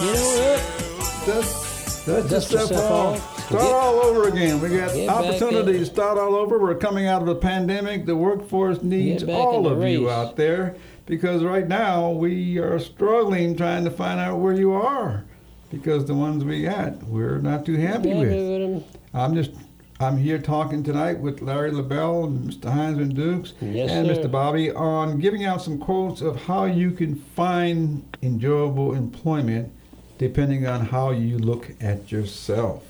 You 0.00 0.06
know 0.06 0.30
what? 0.40 1.26
Dust, 1.26 2.06
dust, 2.06 2.30
Dust 2.30 2.52
yourself 2.52 2.70
yourself 2.70 2.90
off. 2.90 3.20
off. 3.20 3.35
Start 3.46 3.62
all 3.62 4.00
over 4.00 4.26
again. 4.26 4.60
We 4.60 4.70
got 4.70 4.90
opportunity 5.08 5.78
to 5.78 5.86
start 5.86 6.18
all 6.18 6.34
over. 6.34 6.58
We're 6.58 6.74
coming 6.74 7.06
out 7.06 7.22
of 7.22 7.28
a 7.28 7.34
pandemic. 7.36 8.04
The 8.04 8.16
workforce 8.16 8.82
needs 8.82 9.22
all 9.22 9.68
of 9.68 9.88
you 9.88 10.10
out 10.10 10.34
there 10.34 10.74
because 11.06 11.44
right 11.44 11.68
now 11.68 12.10
we 12.10 12.58
are 12.58 12.80
struggling 12.80 13.56
trying 13.56 13.84
to 13.84 13.90
find 13.92 14.18
out 14.18 14.38
where 14.40 14.54
you 14.54 14.72
are 14.72 15.24
because 15.70 16.06
the 16.06 16.14
ones 16.14 16.44
we 16.44 16.62
got 16.64 17.00
we're 17.04 17.38
not 17.38 17.64
too 17.64 17.76
happy 17.76 18.14
with. 18.14 18.84
I'm 19.14 19.36
just 19.36 19.52
I'm 20.00 20.16
here 20.18 20.38
talking 20.38 20.82
tonight 20.82 21.20
with 21.20 21.40
Larry 21.40 21.70
LaBelle 21.70 22.24
and 22.24 22.50
Mr. 22.50 22.74
Heinzman 22.74 23.14
Dukes 23.14 23.52
Yes, 23.60 23.92
and 23.92 24.08
sir. 24.08 24.14
Mr. 24.14 24.30
Bobby 24.30 24.72
on 24.72 25.20
giving 25.20 25.44
out 25.44 25.62
some 25.62 25.78
quotes 25.78 26.20
of 26.20 26.34
how 26.42 26.64
you 26.64 26.90
can 26.90 27.14
find 27.14 28.04
enjoyable 28.22 28.92
employment 28.92 29.72
depending 30.18 30.66
on 30.66 30.86
how 30.86 31.10
you 31.12 31.38
look 31.38 31.70
at 31.80 32.10
yourself. 32.10 32.82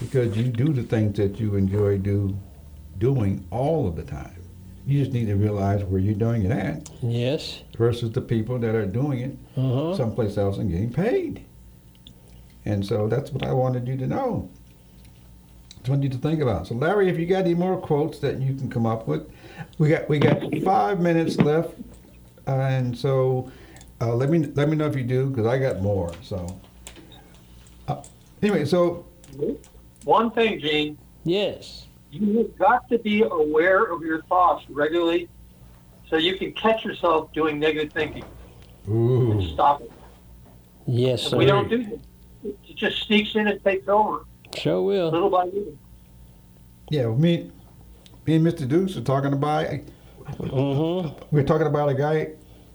Because 0.00 0.36
you 0.36 0.44
do 0.44 0.72
the 0.72 0.82
things 0.82 1.16
that 1.18 1.38
you 1.38 1.56
enjoy 1.56 1.98
do 1.98 2.36
doing 2.98 3.46
all 3.50 3.86
of 3.86 3.96
the 3.96 4.02
time. 4.02 4.36
You 4.86 5.00
just 5.00 5.12
need 5.12 5.26
to 5.26 5.36
realize 5.36 5.84
where 5.84 6.00
you're 6.00 6.14
doing 6.14 6.42
it 6.44 6.50
at 6.50 6.88
Yes. 7.02 7.62
versus 7.76 8.10
the 8.12 8.20
people 8.20 8.58
that 8.58 8.74
are 8.74 8.86
doing 8.86 9.20
it 9.20 9.36
Uh 9.56 9.90
huh. 9.90 9.96
someplace 9.96 10.36
else 10.38 10.58
and 10.58 10.70
getting 10.70 10.92
paid. 10.92 11.44
And 12.64 12.84
so 12.84 13.08
that's 13.08 13.30
what 13.32 13.42
I 13.44 13.52
wanted 13.52 13.86
you 13.88 13.96
to 13.98 14.06
know. 14.06 14.48
Just 15.78 15.88
wanted 15.88 16.04
you 16.04 16.10
to 16.10 16.18
think 16.18 16.40
about. 16.40 16.66
So 16.66 16.74
Larry, 16.74 17.08
if 17.08 17.18
you 17.18 17.26
got 17.26 17.44
any 17.44 17.54
more 17.54 17.76
quotes 17.78 18.18
that 18.20 18.40
you 18.40 18.54
can 18.54 18.68
come 18.70 18.86
up 18.86 19.06
with, 19.08 19.30
we 19.78 19.88
got 19.88 20.08
we 20.08 20.18
got 20.18 20.42
five 20.62 21.00
minutes 21.00 21.36
left, 21.38 21.74
uh, 22.46 22.50
and 22.52 22.96
so 22.96 23.50
uh, 24.00 24.14
let 24.14 24.28
me 24.28 24.40
let 24.54 24.68
me 24.68 24.76
know 24.76 24.86
if 24.86 24.94
you 24.96 25.04
do 25.04 25.30
because 25.30 25.46
I 25.46 25.58
got 25.58 25.80
more. 25.80 26.12
So 26.22 26.60
uh, 27.88 28.02
anyway, 28.42 28.66
so 28.66 29.06
One 30.04 30.30
thing, 30.30 30.60
Gene, 30.60 30.98
Yes. 31.24 31.86
You've 32.10 32.58
got 32.58 32.88
to 32.88 32.98
be 32.98 33.22
aware 33.22 33.84
of 33.84 34.02
your 34.02 34.22
thoughts 34.22 34.64
regularly 34.68 35.28
so 36.08 36.16
you 36.16 36.36
can 36.36 36.52
catch 36.52 36.84
yourself 36.84 37.32
doing 37.32 37.60
negative 37.60 37.92
thinking 37.92 38.24
Ooh. 38.88 39.32
and 39.32 39.42
stop 39.50 39.80
it. 39.80 39.92
Yes, 40.86 41.22
sir. 41.22 41.36
we 41.36 41.44
don't 41.46 41.68
do 41.68 41.84
that, 41.84 42.00
it 42.42 42.74
just 42.74 43.02
sneaks 43.06 43.34
in 43.36 43.46
and 43.46 43.62
takes 43.62 43.86
over 43.86 44.24
Sure 44.56 44.82
will. 44.82 45.10
little 45.10 45.30
by 45.30 45.44
little. 45.44 45.78
Yeah, 46.90 47.06
me, 47.06 47.52
me 48.26 48.34
and 48.34 48.44
Mr. 48.44 48.66
Deuce 48.66 48.96
are 48.96 49.02
talking 49.02 49.32
about. 49.32 49.66
Mm-hmm. 50.32 51.24
We're 51.30 51.44
talking 51.44 51.68
about 51.68 51.88
a 51.90 51.94
guy 51.94 52.30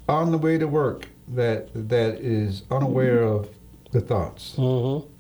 on 0.07 0.32
the 0.32 0.38
way 0.38 0.57
to 0.57 0.65
work 0.67 1.07
that 1.30 1.69
that 1.89 2.19
is 2.21 2.63
unaware 2.71 3.23
of 3.23 3.49
the 3.91 3.99
thoughts. 3.99 4.55
Mm-hmm. 4.57 5.11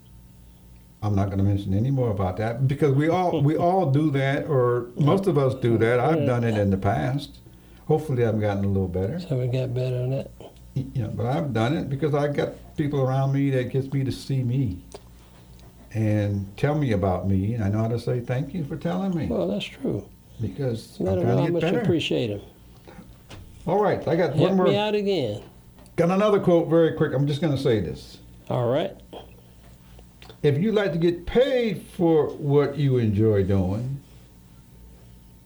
I'm 1.05 1.15
not 1.15 1.25
going 1.27 1.37
to 1.37 1.43
mention 1.43 1.73
any 1.73 1.91
more 1.91 2.09
about 2.09 2.37
that 2.37 2.67
because 2.67 2.93
we 2.93 3.09
all 3.09 3.41
we 3.41 3.55
all 3.67 3.91
do 3.91 4.09
that, 4.11 4.47
or 4.47 4.87
most 4.97 5.27
of 5.27 5.37
us 5.37 5.53
do 5.55 5.77
that. 5.77 5.99
I've 5.99 6.25
done 6.25 6.43
it 6.43 6.57
in 6.57 6.71
the 6.71 6.77
past. 6.77 7.37
Hopefully, 7.87 8.25
I've 8.25 8.39
gotten 8.41 8.65
a 8.65 8.67
little 8.67 8.87
better. 8.87 9.19
So 9.19 9.37
we 9.37 9.47
got 9.47 9.73
better 9.73 9.97
on. 9.97 10.27
You 10.73 11.03
know, 11.03 11.07
but 11.09 11.27
I've 11.27 11.53
done 11.53 11.77
it 11.77 11.89
because 11.89 12.13
I 12.15 12.27
got 12.27 12.53
people 12.75 12.99
around 13.01 13.31
me 13.33 13.49
that 13.51 13.65
gets 13.69 13.91
me 13.93 14.03
to 14.03 14.11
see 14.11 14.43
me 14.43 14.79
and 15.93 16.45
tell 16.57 16.75
me 16.75 16.91
about 16.91 17.29
me, 17.29 17.53
and 17.53 17.63
I 17.63 17.69
know 17.69 17.77
how 17.83 17.87
to 17.87 17.99
say 17.99 18.19
thank 18.19 18.53
you 18.53 18.65
for 18.65 18.75
telling 18.75 19.15
me 19.15 19.27
Well, 19.27 19.47
that's 19.47 19.63
true. 19.63 20.05
because 20.41 20.97
Let 20.99 21.13
I'm 21.19 21.21
trying 21.23 21.35
know 21.35 21.41
how 21.41 21.45
to 21.47 21.53
much 21.53 21.61
better. 21.61 21.79
appreciate 21.81 22.27
them. 22.27 22.41
All 23.65 23.81
right, 23.81 24.05
I 24.07 24.15
got 24.17 24.35
Help 24.35 24.49
one 24.49 24.57
more. 24.57 24.65
me 24.67 24.75
out 24.75 24.95
again. 24.95 25.41
Got 25.95 26.11
another 26.11 26.39
quote 26.41 26.67
very 26.67 26.91
quick. 26.93 27.13
I'm 27.13 27.25
just 27.27 27.39
going 27.39 27.55
to 27.55 27.61
say 27.61 27.79
this. 27.79 28.17
All 28.49 28.67
right. 28.69 28.91
If 30.43 30.57
you 30.61 30.71
like 30.71 30.91
to 30.93 30.97
get 30.99 31.25
paid 31.25 31.81
for 31.81 32.27
what 32.29 32.77
you 32.77 32.97
enjoy 32.97 33.43
doing, 33.43 34.01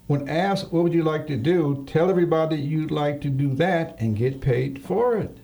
when 0.07 0.27
asked 0.27 0.71
what 0.73 0.83
would 0.83 0.93
you 0.93 1.03
like 1.03 1.27
to 1.27 1.37
do, 1.37 1.83
tell 1.87 2.09
everybody 2.09 2.57
you'd 2.57 2.91
like 2.91 3.21
to 3.21 3.29
do 3.29 3.53
that 3.55 3.95
and 3.99 4.15
get 4.17 4.41
paid 4.41 4.81
for 4.81 5.15
it. 5.17 5.37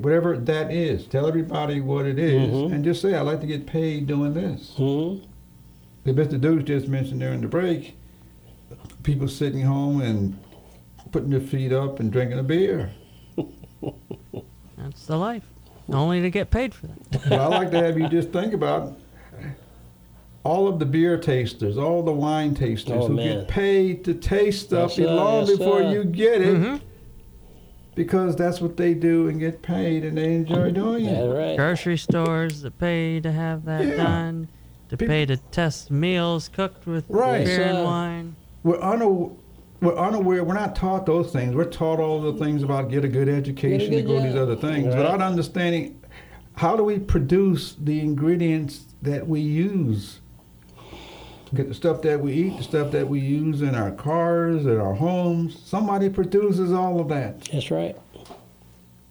Whatever 0.00 0.36
that 0.38 0.72
is, 0.72 1.04
tell 1.06 1.26
everybody 1.26 1.80
what 1.80 2.06
it 2.06 2.18
is 2.18 2.48
Mhm. 2.50 2.72
and 2.72 2.84
just 2.84 3.02
say, 3.02 3.14
I'd 3.14 3.22
like 3.22 3.40
to 3.40 3.46
get 3.46 3.66
paid 3.66 4.06
doing 4.06 4.34
this. 4.34 4.74
Mm-hmm. 4.78 5.24
The 6.04 6.12
Mr. 6.12 6.40
Dukes 6.40 6.64
just 6.64 6.86
mentioned 6.88 7.20
during 7.20 7.40
the 7.40 7.48
break, 7.48 7.96
people 9.02 9.26
sitting 9.28 9.62
home 9.62 10.00
and 10.00 10.36
putting 11.10 11.30
their 11.30 11.40
feet 11.40 11.72
up 11.72 11.98
and 12.00 12.10
drinking 12.12 12.38
a 12.38 12.42
beer. 12.44 12.92
That's 14.78 15.06
the 15.06 15.16
life. 15.18 15.49
Only 15.92 16.20
to 16.22 16.30
get 16.30 16.50
paid 16.50 16.74
for 16.74 16.86
that. 16.88 17.22
But 17.28 17.32
I 17.40 17.46
like 17.46 17.70
to 17.72 17.82
have 17.82 17.98
you 17.98 18.08
just 18.08 18.30
think 18.30 18.52
about 18.54 18.96
all 20.44 20.68
of 20.68 20.78
the 20.78 20.86
beer 20.86 21.18
tasters, 21.18 21.76
all 21.76 22.02
the 22.02 22.12
wine 22.12 22.54
tasters 22.54 23.04
Oh, 23.04 23.08
who 23.08 23.14
man. 23.14 23.38
get 23.40 23.48
paid 23.48 24.04
to 24.04 24.14
taste 24.14 24.66
stuff 24.66 24.96
Yes, 24.96 25.08
long 25.08 25.46
yes, 25.46 25.58
before 25.58 25.80
sir. 25.82 25.92
you 25.92 26.04
get 26.04 26.40
it. 26.40 26.56
Mhm. 26.56 26.80
Because 27.94 28.36
that's 28.36 28.60
what 28.60 28.76
they 28.76 28.94
do 28.94 29.28
and 29.28 29.38
get 29.38 29.60
paid 29.62 30.04
and 30.04 30.16
they 30.16 30.34
enjoy 30.36 30.70
doing 30.70 31.04
That's 31.04 31.18
it. 31.18 31.28
right. 31.28 31.56
Grocery 31.56 31.98
stores 31.98 32.62
that 32.62 32.78
pay 32.78 33.20
to 33.20 33.30
have 33.32 33.64
that 33.66 33.84
Yeah. 33.86 33.96
done, 33.96 34.48
to 34.88 34.96
People- 34.96 35.12
pay 35.12 35.26
to 35.26 35.36
test 35.36 35.90
meals 35.90 36.48
cooked 36.48 36.86
with 36.86 37.04
Right. 37.08 37.44
beer 37.44 37.58
Yes, 37.60 37.74
and 37.74 37.84
wine. 37.84 38.36
We're, 38.62 38.78
unaw- 38.78 39.32
we're 39.80 39.96
unaware, 39.96 40.44
we're 40.44 40.54
not 40.54 40.76
taught 40.76 41.06
those 41.06 41.32
things. 41.32 41.54
We're 41.54 41.64
taught 41.64 42.00
all 42.00 42.20
the 42.20 42.32
things 42.44 42.62
about 42.62 42.90
get 42.90 43.04
a 43.04 43.08
good 43.08 43.28
education 43.28 43.90
good 43.90 43.96
to 43.96 44.02
go 44.02 44.16
to 44.16 44.22
these 44.26 44.36
other 44.36 44.56
things 44.56 44.88
Right. 44.88 44.96
without 44.98 45.22
understanding 45.22 45.98
how 46.54 46.76
do 46.76 46.84
we 46.84 46.98
produce 46.98 47.74
the 47.82 48.00
ingredients 48.00 48.84
that 49.02 49.26
we 49.26 49.40
use 49.40 50.20
get 51.54 51.66
the 51.68 51.74
stuff 51.74 52.00
that 52.02 52.20
we 52.20 52.32
eat, 52.32 52.56
the 52.58 52.62
stuff 52.62 52.92
that 52.92 53.08
we 53.08 53.18
use 53.18 53.60
in 53.60 53.74
our 53.74 53.90
cars, 53.90 54.66
in 54.66 54.78
our 54.78 54.94
homes. 54.94 55.60
Somebody 55.64 56.08
produces 56.08 56.72
all 56.72 57.00
of 57.00 57.08
that, 57.08 57.40
That's 57.52 57.72
right. 57.72 57.96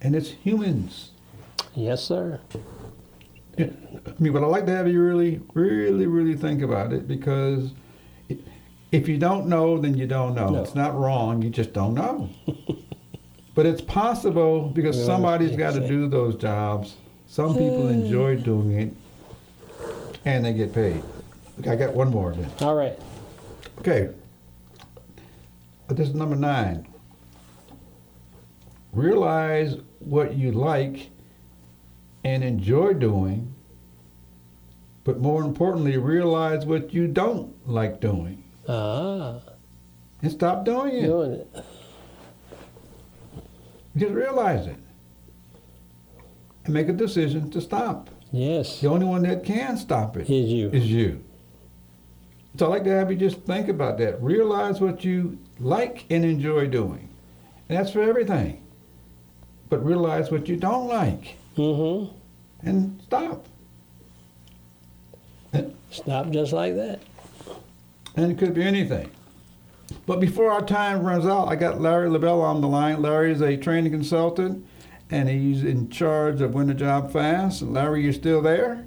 and 0.02 0.16
it's 0.16 0.30
humans. 0.30 1.12
Yes, 1.76 2.02
sir. 2.02 2.40
I 3.58 3.70
mean, 4.20 4.32
but 4.32 4.42
I 4.42 4.46
like 4.48 4.66
to 4.68 4.72
have 4.76 4.88
you 4.88 5.02
really, 5.02 5.42
really, 5.54 6.06
really 6.08 6.36
think 6.36 6.62
about 6.62 6.94
it 6.94 7.10
because 7.10 7.72
i- 7.72 7.72
if 8.92 9.08
you 9.08 9.18
don't 9.18 9.48
know, 9.48 9.78
then 9.78 9.98
you 9.98 10.08
don't 10.08 10.34
know. 10.34 10.50
No. 10.50 10.64
It's 10.64 10.76
not 10.76 10.98
wrong, 10.98 11.42
you 11.42 11.50
just 11.50 11.74
don't 11.74 11.94
know. 11.94 12.30
but 13.56 13.66
it's 13.66 13.82
possible 13.82 14.70
because 14.70 14.98
Yeah, 14.98 15.06
somebody's 15.06 15.56
got 15.56 15.74
to 15.74 15.88
do 15.88 16.08
those 16.08 16.36
jobs. 16.36 16.96
Some 17.28 17.54
people 17.54 17.84
hmm. 17.84 18.02
enjoy 18.02 18.38
doing 18.38 18.72
it, 18.72 18.94
and 20.26 20.44
they 20.44 20.54
get 20.54 20.74
paid. 20.74 21.04
Okay, 21.60 21.70
I 21.70 21.76
got 21.76 21.94
one 21.94 22.10
more 22.10 22.34
then. 22.34 22.50
All 22.62 22.76
right. 22.76 22.98
Okay. 23.80 24.10
This 25.90 26.10
is 26.10 26.16
number 26.16 26.36
nine. 26.36 26.88
Realize 28.92 29.76
what 30.00 30.36
you 30.36 30.52
like 30.52 31.10
and 32.24 32.44
enjoy 32.44 32.94
doing, 32.94 33.54
but 35.04 35.20
more 35.20 35.44
importantly, 35.44 35.98
realize 35.98 36.66
what 36.66 36.94
you 36.94 37.08
don't 37.08 37.54
like 37.68 38.00
doing 38.00 38.44
Ah, 38.72 39.40
and 40.22 40.32
stop 40.32 40.64
doing 40.64 40.96
it. 40.96 41.06
doing 41.08 41.32
it. 41.32 41.48
Just 43.98 44.14
realize 44.14 44.68
it 44.68 44.76
and 46.66 46.74
make 46.74 46.88
a 46.88 46.94
decision 46.94 47.50
to 47.52 47.60
stop. 47.62 48.10
Yes. 48.32 48.80
The 48.82 48.88
only 48.88 49.08
one 49.08 49.24
that 49.24 49.44
can 49.44 49.76
stop 49.78 50.16
it 50.18 50.30
Is 50.30 50.52
you. 50.52 50.70
is 50.70 50.86
you. 50.92 51.24
So 52.58 52.68
I'd 52.68 52.70
like 52.70 52.84
to 52.84 52.92
have 52.92 53.12
you 53.12 53.18
just 53.18 53.42
think 53.42 53.70
about 53.70 53.98
that. 53.98 54.22
Realize 54.22 54.80
what 54.80 55.04
you 55.04 55.40
like 55.60 56.06
and 56.12 56.24
enjoy 56.24 56.68
doing. 56.68 57.10
And 57.68 57.78
that's 57.78 57.92
for 57.92 58.02
everything. 58.04 58.62
But 59.70 59.84
realize 59.84 60.30
what 60.32 60.48
you 60.48 60.56
don't 60.58 60.88
like 60.88 61.36
Mm-hmm. 61.58 62.16
and 62.68 63.02
stop. 63.04 63.46
Stop 65.92 66.30
just 66.30 66.54
like 66.54 66.76
that. 66.76 67.00
And 68.24 68.32
it 68.34 68.38
could 68.38 68.54
be 68.54 68.64
anything. 68.64 69.10
But 70.06 70.20
before 70.20 70.52
our 70.52 70.62
time 70.62 71.04
runs 71.04 71.26
out, 71.26 71.48
I 71.48 71.56
got 71.56 71.80
Larry 71.80 72.10
LaBelle 72.10 72.42
on 72.42 72.62
the 72.62 72.68
line. 72.68 73.02
Larry 73.02 73.32
is 73.32 73.42
a 73.42 73.56
training 73.58 73.92
consultant 73.92 74.66
and 75.10 75.30
he's 75.30 75.64
in 75.64 75.90
charge 75.90 76.42
of 76.42 76.54
Win 76.54 76.68
the 76.68 76.74
Job 76.74 77.12
Fast. 77.12 77.62
Larry, 77.62 78.04
you 78.04 78.12
still 78.12 78.42
there? 78.42 78.86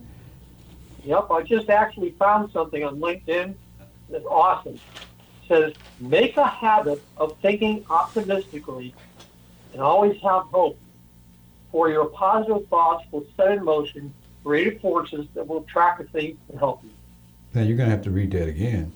Yep, 1.04 1.30
I 1.30 1.42
just 1.42 1.68
actually 1.68 2.10
found 2.10 2.52
something 2.52 2.84
on 2.84 3.00
LinkedIn 3.00 3.54
that's 4.08 4.24
awesome. 4.26 4.74
It 4.74 5.48
says, 5.48 5.72
make 5.98 6.36
a 6.36 6.46
habit 6.46 7.02
of 7.16 7.36
thinking 7.40 7.84
optimistically 7.90 8.94
and 9.72 9.82
always 9.82 10.20
have 10.20 10.44
hope. 10.44 10.78
For 11.72 11.88
your 11.88 12.04
positive 12.04 12.68
thoughts 12.68 13.04
will 13.10 13.26
set 13.36 13.50
in 13.52 13.64
motion 13.64 14.12
creative 14.44 14.80
forces 14.80 15.26
that 15.34 15.48
will 15.48 15.62
attract 15.62 16.00
the 16.00 16.04
things 16.04 16.38
and 16.50 16.58
help 16.58 16.84
you. 16.84 16.90
Now 17.54 17.62
you're 17.62 17.76
going 17.76 17.88
to 17.88 17.94
have 17.94 18.04
to 18.04 18.10
read 18.10 18.30
that 18.32 18.48
again. 18.48 18.92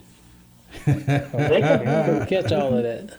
We'll 0.87 2.27
catch 2.27 2.53
all 2.53 2.74
of 2.77 2.83
that. 2.83 3.16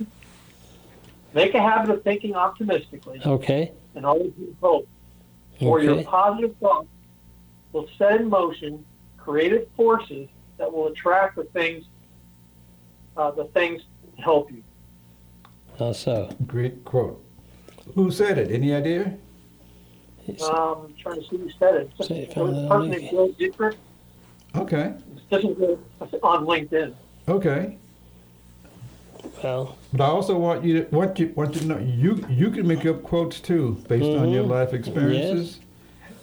Make 1.33 1.53
a 1.53 1.61
habit 1.61 1.89
of 1.93 2.03
thinking 2.03 2.35
optimistically 2.35 3.21
Okay. 3.25 3.71
and 3.95 4.05
always 4.05 4.31
have 4.39 4.55
hope. 4.61 4.87
For 5.59 5.81
your 5.81 6.03
positive 6.03 6.55
thoughts 6.57 6.87
will 7.73 7.87
set 7.97 8.21
in 8.21 8.29
motion 8.29 8.85
creative 9.17 9.67
forces 9.75 10.29
that 10.57 10.71
will 10.71 10.87
attract 10.87 11.35
the 11.35 11.43
things, 11.45 11.85
uh, 13.17 13.31
the 13.31 13.45
things 13.45 13.81
to 14.15 14.21
help 14.21 14.51
you. 14.51 14.63
How 15.77 15.91
so? 15.91 16.29
Great 16.47 16.83
quote. 16.85 17.23
Who 17.95 18.09
said 18.11 18.37
it? 18.37 18.51
Any 18.51 18.73
idea? 18.73 19.17
Um, 20.43 20.87
I'm 20.87 20.93
trying 21.01 21.21
to 21.21 21.29
see 21.29 21.37
who 21.37 21.49
said 21.57 21.75
it. 21.75 21.91
Say 22.01 22.19
it 22.19 22.29
It 22.29 22.33
from 22.33 22.47
was 22.49 22.55
the 22.55 22.65
a 22.65 22.69
person 22.69 22.89
link. 22.89 23.01
named 23.01 23.11
Bill 23.11 23.31
Dietrich. 23.33 23.75
Okay. 24.55 24.93
This 25.29 25.43
is 25.43 25.57
on 26.23 26.45
LinkedIn. 26.45 26.93
Okay. 27.27 27.77
Well, 29.43 29.77
But 29.93 30.03
I 30.03 30.07
also 30.07 30.37
want 30.37 30.63
you 30.63 30.83
to 30.83 30.95
want 30.95 31.19
you 31.19 31.31
want 31.35 31.53
you 31.55 31.61
to 31.61 31.67
know 31.67 31.77
you 31.77 32.25
you 32.29 32.49
can 32.49 32.67
make 32.67 32.85
up 32.85 33.03
quotes 33.03 33.39
too 33.39 33.77
based 33.87 34.05
on 34.17 34.29
your 34.29 34.43
Mhm. 34.43 34.49
life 34.49 34.73
experiences. 34.73 35.59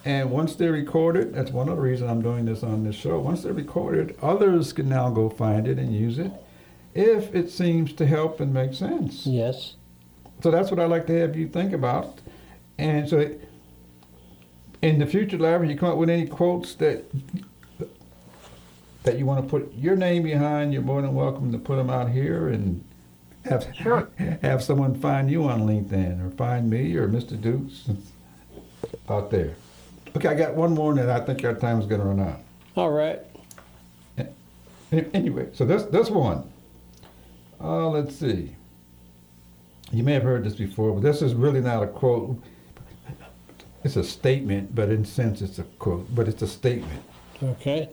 And 0.07 0.31
once 0.31 0.55
they're 0.57 0.73
recorded, 0.73 1.33
that's 1.35 1.51
one 1.51 1.69
of 1.69 1.77
the 1.77 1.83
reasons 1.83 2.11
I'm 2.11 2.21
doing 2.23 2.45
this 2.45 2.63
on 2.63 2.85
this 2.85 2.95
show. 2.97 3.19
Once 3.21 3.43
they're 3.43 3.53
recorded, 3.55 4.17
others 4.21 4.73
can 4.73 4.89
now 4.89 5.09
go 5.11 5.29
find 5.31 5.67
it 5.67 5.79
and 5.79 5.95
use 5.95 6.19
it 6.19 6.31
if 6.95 7.35
it 7.35 7.51
seems 7.51 7.93
to 7.95 8.07
help 8.07 8.41
and 8.41 8.53
make 8.53 8.75
sense. 8.75 9.27
yes. 9.27 9.77
So 10.43 10.51
that's 10.51 10.71
what 10.71 10.79
I 10.81 10.85
like 10.85 11.07
to 11.07 11.19
have 11.21 11.37
you 11.37 11.49
think 11.49 11.73
about. 11.73 12.21
And 12.77 13.09
so 13.09 13.31
in 14.83 14.99
the 14.99 15.07
future, 15.07 15.39
Larry, 15.39 15.71
you 15.71 15.77
come 15.77 15.91
up 15.91 15.97
with 15.97 16.11
any 16.11 16.27
quotes 16.27 16.75
that 16.75 17.05
that 19.05 19.19
you 19.19 19.27
want 19.27 19.45
to 19.45 19.49
put 19.49 19.73
your 19.75 19.95
name 19.97 20.23
behind, 20.25 20.73
you're 20.73 20.83
more 20.83 21.01
than 21.03 21.15
welcome 21.15 21.53
to 21.53 21.59
put 21.59 21.77
them 21.77 21.91
out 21.91 22.11
here 22.11 22.49
and 22.49 22.83
have 23.45 23.67
Sure. 23.75 24.09
have 24.43 24.63
someone 24.63 24.95
find 24.99 25.31
you 25.31 25.45
on 25.45 25.61
LinkedIn 25.63 26.27
or 26.27 26.31
find 26.31 26.69
me 26.69 26.95
or 26.97 27.07
Mr. 27.09 27.41
Dukes 27.41 27.89
out 29.09 29.31
there. 29.31 29.55
Okay, 30.17 30.29
I 30.29 30.35
got 30.35 30.55
one 30.55 30.73
more, 30.75 30.93
and 30.93 31.11
I 31.11 31.21
think 31.21 31.45
our 31.45 31.55
time 31.55 31.81
is 31.81 31.87
going 31.87 32.01
to 32.01 32.07
run 32.07 32.21
out. 32.21 32.41
All 32.77 32.91
right. 32.91 33.21
Anyway, 35.13 35.49
so 35.53 35.65
this 35.65 35.83
this 35.85 36.09
one. 36.09 36.45
Uh, 37.61 37.89
let's 37.89 38.15
see. 38.15 38.55
You 39.91 40.05
may 40.05 40.13
have 40.13 40.23
heard 40.23 40.45
this 40.45 40.55
before, 40.55 40.93
but 40.93 41.03
this 41.03 41.21
is 41.21 41.35
really 41.35 41.61
not 41.61 41.83
a 41.83 41.87
quote. 41.89 42.41
It's 43.83 43.97
a 43.97 44.05
statement, 44.05 44.73
but 44.75 44.91
in 44.91 45.03
a 45.03 45.05
sense 45.07 45.43
it's 45.43 45.59
a 45.59 45.65
quote, 45.81 46.15
but 46.15 46.29
it's 46.29 46.43
a 46.43 46.47
statement. 46.47 47.03
Okay. 47.43 47.89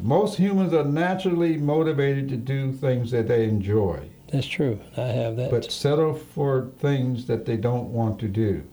Most 0.00 0.36
humans 0.38 0.72
are 0.72 0.84
naturally 0.84 1.56
motivated 1.56 2.28
to 2.30 2.36
do 2.36 2.72
things 2.72 3.10
that 3.10 3.28
they 3.28 3.44
enjoy, 3.44 4.08
That's 4.32 4.46
true. 4.46 4.78
I 4.96 5.02
have 5.08 5.36
that. 5.36 5.50
but 5.50 5.70
settle 5.70 6.14
for 6.14 6.70
things 6.78 7.26
that 7.26 7.44
they 7.46 7.56
don't 7.56 7.88
want 7.92 8.18
to 8.20 8.28
do. 8.28 8.64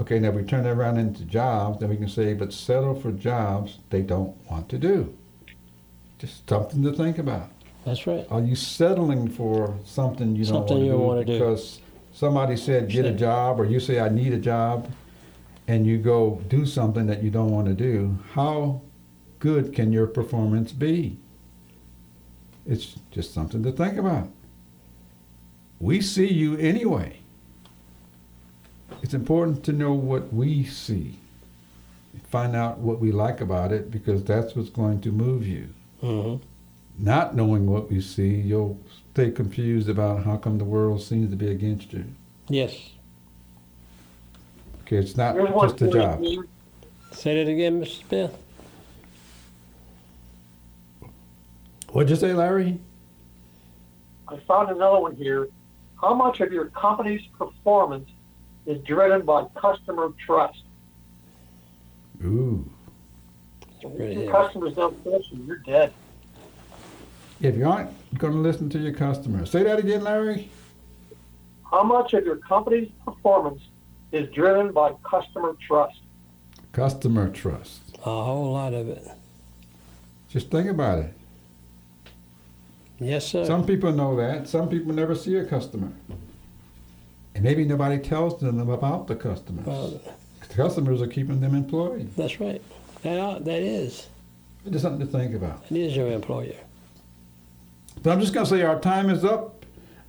Okay, 0.00 0.18
now 0.18 0.30
we 0.30 0.42
turn 0.44 0.64
that 0.64 0.70
around 0.70 0.96
into 0.98 1.24
jobs, 1.24 1.80
then 1.80 1.90
we 1.90 1.96
can 1.96 2.08
say, 2.08 2.32
but 2.32 2.52
settle 2.52 2.94
for 2.98 3.12
jobs 3.12 3.78
they 3.90 4.00
don't 4.00 4.34
want 4.50 4.68
to 4.70 4.78
do. 4.78 5.14
Just 6.18 6.48
something 6.48 6.82
to 6.82 6.92
think 6.92 7.18
about. 7.18 7.50
That's 7.84 8.06
right. 8.06 8.26
Are 8.30 8.40
you 8.40 8.54
settling 8.56 9.28
for 9.28 9.76
something 9.84 10.36
you 10.36 10.44
Something 10.44 10.86
don't 10.86 11.00
want 11.00 11.20
to 11.20 11.24
do. 11.26 11.32
do 11.32 11.38
because 11.38 11.80
somebody 12.12 12.56
said 12.56 12.88
get 12.88 13.04
a 13.04 13.12
job 13.12 13.60
or 13.60 13.64
you 13.66 13.80
say 13.80 14.00
I 14.00 14.08
need 14.08 14.32
a 14.32 14.38
job 14.38 14.90
and 15.68 15.86
you 15.86 15.98
go 15.98 16.42
do 16.48 16.66
something 16.66 17.06
that 17.06 17.22
you 17.22 17.30
don't 17.30 17.50
want 17.50 17.66
to 17.68 17.74
do? 17.74 18.18
How 18.32 18.80
good 19.40 19.74
can 19.74 19.92
your 19.92 20.06
performance 20.06 20.70
be? 20.72 21.18
It's 22.64 22.96
just 23.10 23.34
something 23.34 23.62
to 23.64 23.72
think 23.72 23.98
about. 23.98 24.28
We 25.80 26.00
see 26.00 26.32
you 26.32 26.56
anyway. 26.56 27.18
It's 29.02 29.14
important 29.14 29.64
to 29.64 29.72
know 29.72 29.94
what 29.94 30.32
we 30.32 30.64
see. 30.64 31.18
Find 32.28 32.54
out 32.54 32.78
what 32.78 33.00
we 33.00 33.10
like 33.10 33.40
about 33.40 33.72
it 33.72 33.90
because 33.90 34.22
that's 34.22 34.54
what's 34.54 34.70
going 34.70 35.00
to 35.00 35.10
move 35.10 35.46
you 35.46 35.70
hmm 36.00 36.36
not 37.00 37.34
knowing 37.34 37.66
what 37.66 37.90
we 37.90 38.00
see, 38.00 38.28
you'll 38.28 38.78
stay 39.12 39.30
confused 39.30 39.88
about 39.88 40.24
how 40.24 40.36
come 40.36 40.58
the 40.58 40.64
world 40.64 41.02
seems 41.02 41.30
to 41.30 41.36
be 41.36 41.48
against 41.48 41.92
you. 41.92 42.04
Yes. 42.48 42.74
Okay, 44.82 44.96
it's 44.96 45.16
not 45.16 45.34
Here's 45.34 45.50
one 45.50 45.68
just 45.68 45.82
a 45.82 45.90
job. 45.90 46.22
Say 47.12 47.42
that 47.42 47.50
again, 47.50 47.80
Mr. 47.80 48.06
Smith. 48.06 48.36
What'd 52.00 52.08
you 52.08 52.16
say, 52.16 52.32
Larry? 52.32 52.80
I 54.26 54.38
found 54.48 54.70
another 54.70 55.00
one 55.00 55.14
here. 55.16 55.50
How 56.00 56.14
much 56.14 56.40
of 56.40 56.50
your 56.50 56.70
company's 56.70 57.20
performance 57.38 58.08
is 58.64 58.80
driven 58.84 59.20
by 59.26 59.44
customer 59.54 60.10
trust? 60.24 60.62
Ooh. 62.24 62.66
It's 63.82 63.94
pretty 63.94 64.22
Your 64.22 64.32
customers 64.32 64.76
don't 64.76 65.02
trust 65.02 65.30
you, 65.30 65.44
you're 65.44 65.58
dead. 65.58 65.92
If 67.42 67.54
you 67.58 67.68
aren't 67.68 67.90
going 68.16 68.32
to 68.32 68.38
listen 68.38 68.70
to 68.70 68.78
your 68.78 68.94
customers, 68.94 69.50
say 69.50 69.62
that 69.64 69.78
again, 69.78 70.02
Larry. 70.02 70.50
How 71.70 71.82
much 71.82 72.14
of 72.14 72.24
your 72.24 72.36
company's 72.36 72.88
performance 73.04 73.60
is 74.10 74.26
driven 74.30 74.72
by 74.72 74.94
customer 75.04 75.54
trust? 75.60 76.00
Customer 76.72 77.28
trust. 77.28 77.82
A 77.98 78.24
whole 78.24 78.52
lot 78.52 78.72
of 78.72 78.88
it. 78.88 79.06
Just 80.30 80.50
think 80.50 80.70
about 80.70 81.00
it. 81.00 81.19
Yes, 83.00 83.26
sir. 83.26 83.44
Some 83.46 83.66
people 83.66 83.90
know 83.92 84.14
that. 84.16 84.46
Some 84.46 84.68
people 84.68 84.92
never 84.92 85.14
see 85.14 85.36
a 85.36 85.44
customer. 85.44 85.90
And 87.34 87.42
maybe 87.42 87.64
nobody 87.64 87.98
tells 87.98 88.38
them 88.40 88.68
about 88.68 89.06
the 89.06 89.16
customers. 89.16 89.66
Well, 89.66 90.00
the 90.46 90.54
customers 90.54 91.00
are 91.00 91.06
keeping 91.06 91.40
them 91.40 91.54
employed. 91.54 92.10
that's 92.16 92.38
right. 92.40 92.60
That, 93.02 93.18
are- 93.18 93.40
that 93.40 93.60
is. 93.62 94.08
It's 94.64 94.72
just 94.72 94.82
something 94.82 95.06
to 95.06 95.10
think 95.10 95.34
about. 95.34 95.64
It 95.70 95.76
is 95.78 95.96
your 95.96 96.08
employer. 96.12 96.54
But 98.02 98.10
I'm 98.12 98.20
just 98.20 98.34
going 98.34 98.44
to 98.44 98.50
say 98.50 98.62
our 98.62 98.78
time 98.78 99.08
is 99.08 99.24
up. 99.24 99.64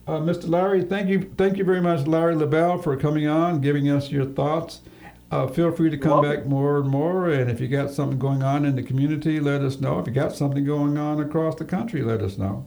Uh, 0.07 0.13
Mr. 0.19 0.49
Larry, 0.49 0.83
thank 0.83 1.07
you, 1.07 1.31
thank 1.37 1.57
you 1.57 1.63
very 1.63 1.79
much, 1.79 2.05
Larry 2.07 2.35
LaBelle, 2.35 2.79
for 2.79 2.97
coming 2.97 3.27
on, 3.27 3.61
giving 3.61 3.89
us 3.89 4.09
your 4.11 4.25
thoughts. 4.25 4.81
Uh, 5.29 5.47
feel 5.47 5.71
free 5.71 5.89
to 5.89 5.97
come 5.97 6.21
welcome. 6.21 6.29
back 6.41 6.45
more 6.45 6.77
and 6.79 6.89
more. 6.89 7.29
And 7.29 7.49
if 7.49 7.61
you 7.61 7.69
got 7.69 7.91
something 7.91 8.19
going 8.19 8.43
on 8.43 8.65
in 8.65 8.75
the 8.75 8.83
community, 8.83 9.39
let 9.39 9.61
us 9.61 9.79
know. 9.79 9.99
If 9.99 10.07
you 10.07 10.11
got 10.13 10.35
something 10.35 10.65
going 10.65 10.97
on 10.97 11.21
across 11.21 11.55
the 11.55 11.63
country, 11.63 12.01
let 12.01 12.19
us 12.21 12.37
know. 12.37 12.65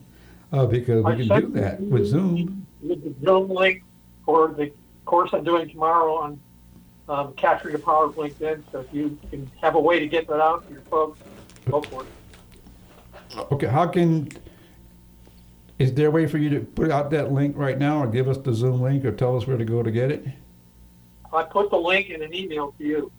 Uh, 0.54 0.66
because 0.66 1.04
we 1.04 1.12
I 1.12 1.16
can 1.16 1.28
do 1.40 1.60
that 1.60 1.80
with 1.80 2.06
Zoom. 2.06 2.64
With 2.80 3.02
the 3.02 3.26
Zoom 3.26 3.48
link 3.48 3.82
for 4.24 4.48
the 4.48 4.70
course 5.04 5.30
I'm 5.32 5.42
doing 5.42 5.68
tomorrow 5.68 6.14
on 6.14 6.40
um, 7.08 7.32
capturing 7.34 7.72
the 7.72 7.80
power 7.80 8.04
of 8.04 8.14
LinkedIn. 8.14 8.62
So 8.70 8.78
if 8.78 8.86
you 8.92 9.18
can 9.30 9.50
have 9.60 9.74
a 9.74 9.80
way 9.80 9.98
to 9.98 10.06
get 10.06 10.28
that 10.28 10.40
out 10.40 10.64
to 10.68 10.72
your 10.74 10.82
folks, 10.82 11.18
go 11.68 11.82
for 11.82 12.04
it. 12.04 12.08
Okay, 13.50 13.66
how 13.66 13.88
can, 13.88 14.28
is 15.80 15.92
there 15.92 16.06
a 16.06 16.10
way 16.12 16.28
for 16.28 16.38
you 16.38 16.50
to 16.50 16.60
put 16.60 16.88
out 16.88 17.10
that 17.10 17.32
link 17.32 17.56
right 17.56 17.76
now 17.76 18.00
or 18.00 18.06
give 18.06 18.28
us 18.28 18.38
the 18.38 18.54
Zoom 18.54 18.80
link 18.80 19.04
or 19.04 19.10
tell 19.10 19.36
us 19.36 19.48
where 19.48 19.56
to 19.56 19.64
go 19.64 19.82
to 19.82 19.90
get 19.90 20.12
it? 20.12 20.24
I 21.32 21.42
put 21.42 21.70
the 21.70 21.78
link 21.78 22.10
in 22.10 22.22
an 22.22 22.32
email 22.32 22.72
to 22.78 22.84
you. 22.84 23.12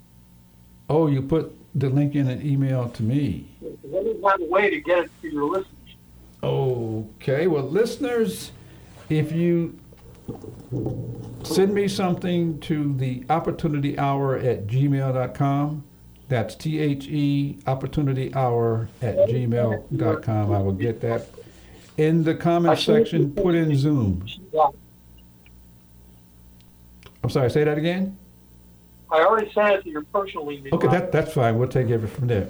Oh, 0.87 1.07
you 1.07 1.21
put 1.21 1.53
the 1.77 1.89
link 1.89 2.15
in 2.15 2.29
an 2.29 2.45
email 2.45 2.87
to 2.91 3.03
me. 3.03 3.57
Because 3.59 3.77
I 3.93 4.03
didn't 4.03 4.23
a 4.23 4.45
way 4.45 4.69
to 4.69 4.79
get 4.79 4.99
it 4.99 5.11
to 5.21 5.29
your 5.29 5.49
listeners. 5.49 5.74
Okay, 6.45 7.47
well, 7.47 7.63
listeners, 7.63 8.51
if 9.09 9.31
you 9.31 9.79
send 11.43 11.73
me 11.73 11.87
something 11.87 12.59
to 12.59 12.93
the 12.93 13.25
opportunity 13.31 13.97
hour 13.97 14.37
at 14.37 14.67
gmail.com, 14.67 15.83
that's 16.27 16.53
T 16.53 16.79
H 16.79 17.07
E 17.07 17.57
opportunity 17.65 18.31
hour 18.35 18.87
at 19.01 19.15
gmail.com, 19.15 20.53
I 20.53 20.59
will 20.59 20.71
get 20.71 21.01
that. 21.01 21.29
In 21.97 22.23
the 22.23 22.35
comment 22.35 22.77
section, 22.77 23.33
put 23.33 23.55
in 23.55 23.75
Zoom. 23.75 24.23
I'm 27.23 27.29
sorry, 27.31 27.49
say 27.49 27.63
that 27.63 27.79
again? 27.79 28.15
I 29.09 29.21
already 29.21 29.51
sent 29.51 29.73
it 29.73 29.83
to 29.85 29.89
your 29.89 30.03
personal 30.03 30.51
email. 30.51 30.75
Okay, 30.75 30.89
that, 30.89 31.11
that's 31.11 31.33
fine. 31.33 31.57
We'll 31.57 31.69
take 31.69 31.89
it 31.89 32.05
from 32.07 32.27
there. 32.27 32.49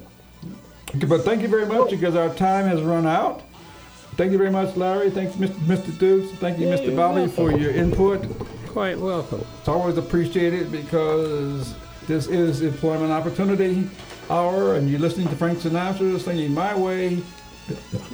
Okay, 0.95 1.05
but 1.05 1.21
thank 1.21 1.41
you 1.41 1.47
very 1.47 1.65
much 1.65 1.91
because 1.91 2.15
our 2.15 2.33
time 2.35 2.67
has 2.67 2.81
run 2.81 3.05
out. 3.05 3.43
Thank 4.17 4.31
you 4.31 4.37
very 4.37 4.49
much, 4.51 4.75
Larry. 4.77 5.09
Thanks, 5.09 5.35
Mr. 5.35 5.53
Mr. 5.67 5.97
Dukes. 5.97 6.31
Thank 6.39 6.57
you, 6.59 6.67
Yeah, 6.67 6.77
Mr. 6.77 6.95
Bobby, 6.95 7.27
for 7.27 7.51
your 7.51 7.71
input. 7.71 8.25
Quite 8.67 8.97
welcome. 8.97 9.43
It's 9.59 9.67
always 9.67 9.97
appreciated 9.97 10.71
because 10.71 11.73
this 12.07 12.27
is 12.27 12.61
Employment 12.61 13.11
Opportunity 13.11 13.89
Hour, 14.29 14.75
and 14.75 14.89
you're 14.89 14.99
listening 14.99 15.27
to 15.29 15.35
Frank 15.35 15.59
Sinatra 15.59 16.19
singing 16.19 16.53
My 16.53 16.75
Way 16.77 17.21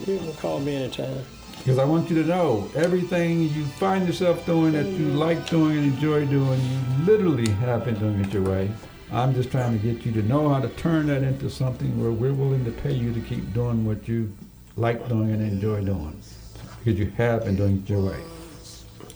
You 0.07 0.17
can 0.17 0.33
call 0.33 0.59
me 0.59 0.75
anytime. 0.75 1.17
because 1.59 1.77
I 1.77 1.85
want 1.85 2.09
you 2.09 2.21
to 2.23 2.27
know 2.27 2.69
everything 2.75 3.41
you 3.49 3.65
find 3.65 4.07
yourself 4.07 4.45
doing 4.45 4.73
that 4.73 4.85
you 4.87 5.07
like 5.09 5.49
doing 5.49 5.77
and 5.77 5.93
enjoy 5.93 6.25
doing, 6.25 6.59
you 6.59 7.05
literally 7.05 7.49
have 7.51 7.85
been 7.85 7.99
doing 7.99 8.19
it 8.21 8.33
your 8.33 8.43
way. 8.43 8.71
I'm 9.11 9.33
just 9.33 9.51
trying 9.51 9.77
to 9.77 9.93
get 9.93 10.05
you 10.05 10.11
to 10.13 10.21
know 10.23 10.49
how 10.49 10.61
to 10.61 10.69
turn 10.69 11.07
that 11.07 11.21
into 11.21 11.49
something 11.49 12.01
where 12.01 12.11
we're 12.11 12.33
willing 12.33 12.63
to 12.65 12.71
pay 12.71 12.93
you 12.93 13.13
to 13.13 13.19
keep 13.19 13.53
doing 13.53 13.85
what 13.85 14.07
you 14.07 14.31
like 14.75 15.07
doing 15.09 15.31
and 15.31 15.41
enjoy 15.41 15.83
doing 15.83 16.19
because 16.83 16.99
you 16.99 17.11
have 17.17 17.45
been 17.45 17.55
doing 17.55 17.83
it 17.83 17.89
your 17.89 18.01
way. 18.01 18.19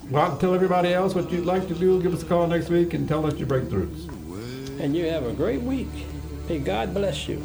Well, 0.10 0.38
tell 0.38 0.53
everybody 0.53 0.93
else 0.93 1.16
what 1.16 1.32
you'd 1.32 1.45
like 1.45 1.68
to 1.68 1.74
do. 1.74 2.01
Give 2.01 2.14
us 2.14 2.22
a 2.22 2.26
call 2.26 2.45
next 2.47 2.70
week 2.70 2.93
and 2.93 3.08
tell 3.08 3.26
us 3.26 3.36
your 3.36 3.47
breakthroughs. 3.47 4.10
And 4.80 4.95
you 4.95 5.06
have 5.06 5.26
a 5.26 5.34
great 5.34 5.62
week. 5.62 5.88
May 6.47 6.60
God 6.60 6.93
bless 6.93 7.28
you. 7.28 7.43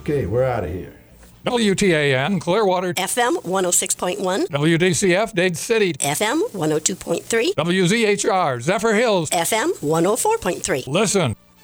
Okay, 0.00 0.24
we're 0.26 0.44
out 0.44 0.64
of 0.64 0.70
here. 0.70 0.94
WTAN 1.44 2.40
Clearwater, 2.40 2.92
FM 2.94 3.36
106.1, 3.44 4.48
WDCF 4.48 5.32
Dade 5.32 5.56
City, 5.56 5.92
FM 5.92 6.42
102.3, 6.50 7.54
WZHR 7.54 8.58
Zephyrhills. 8.60 9.30
FM 9.30 9.72
104.3. 9.78 10.88
Listen. 10.88 11.36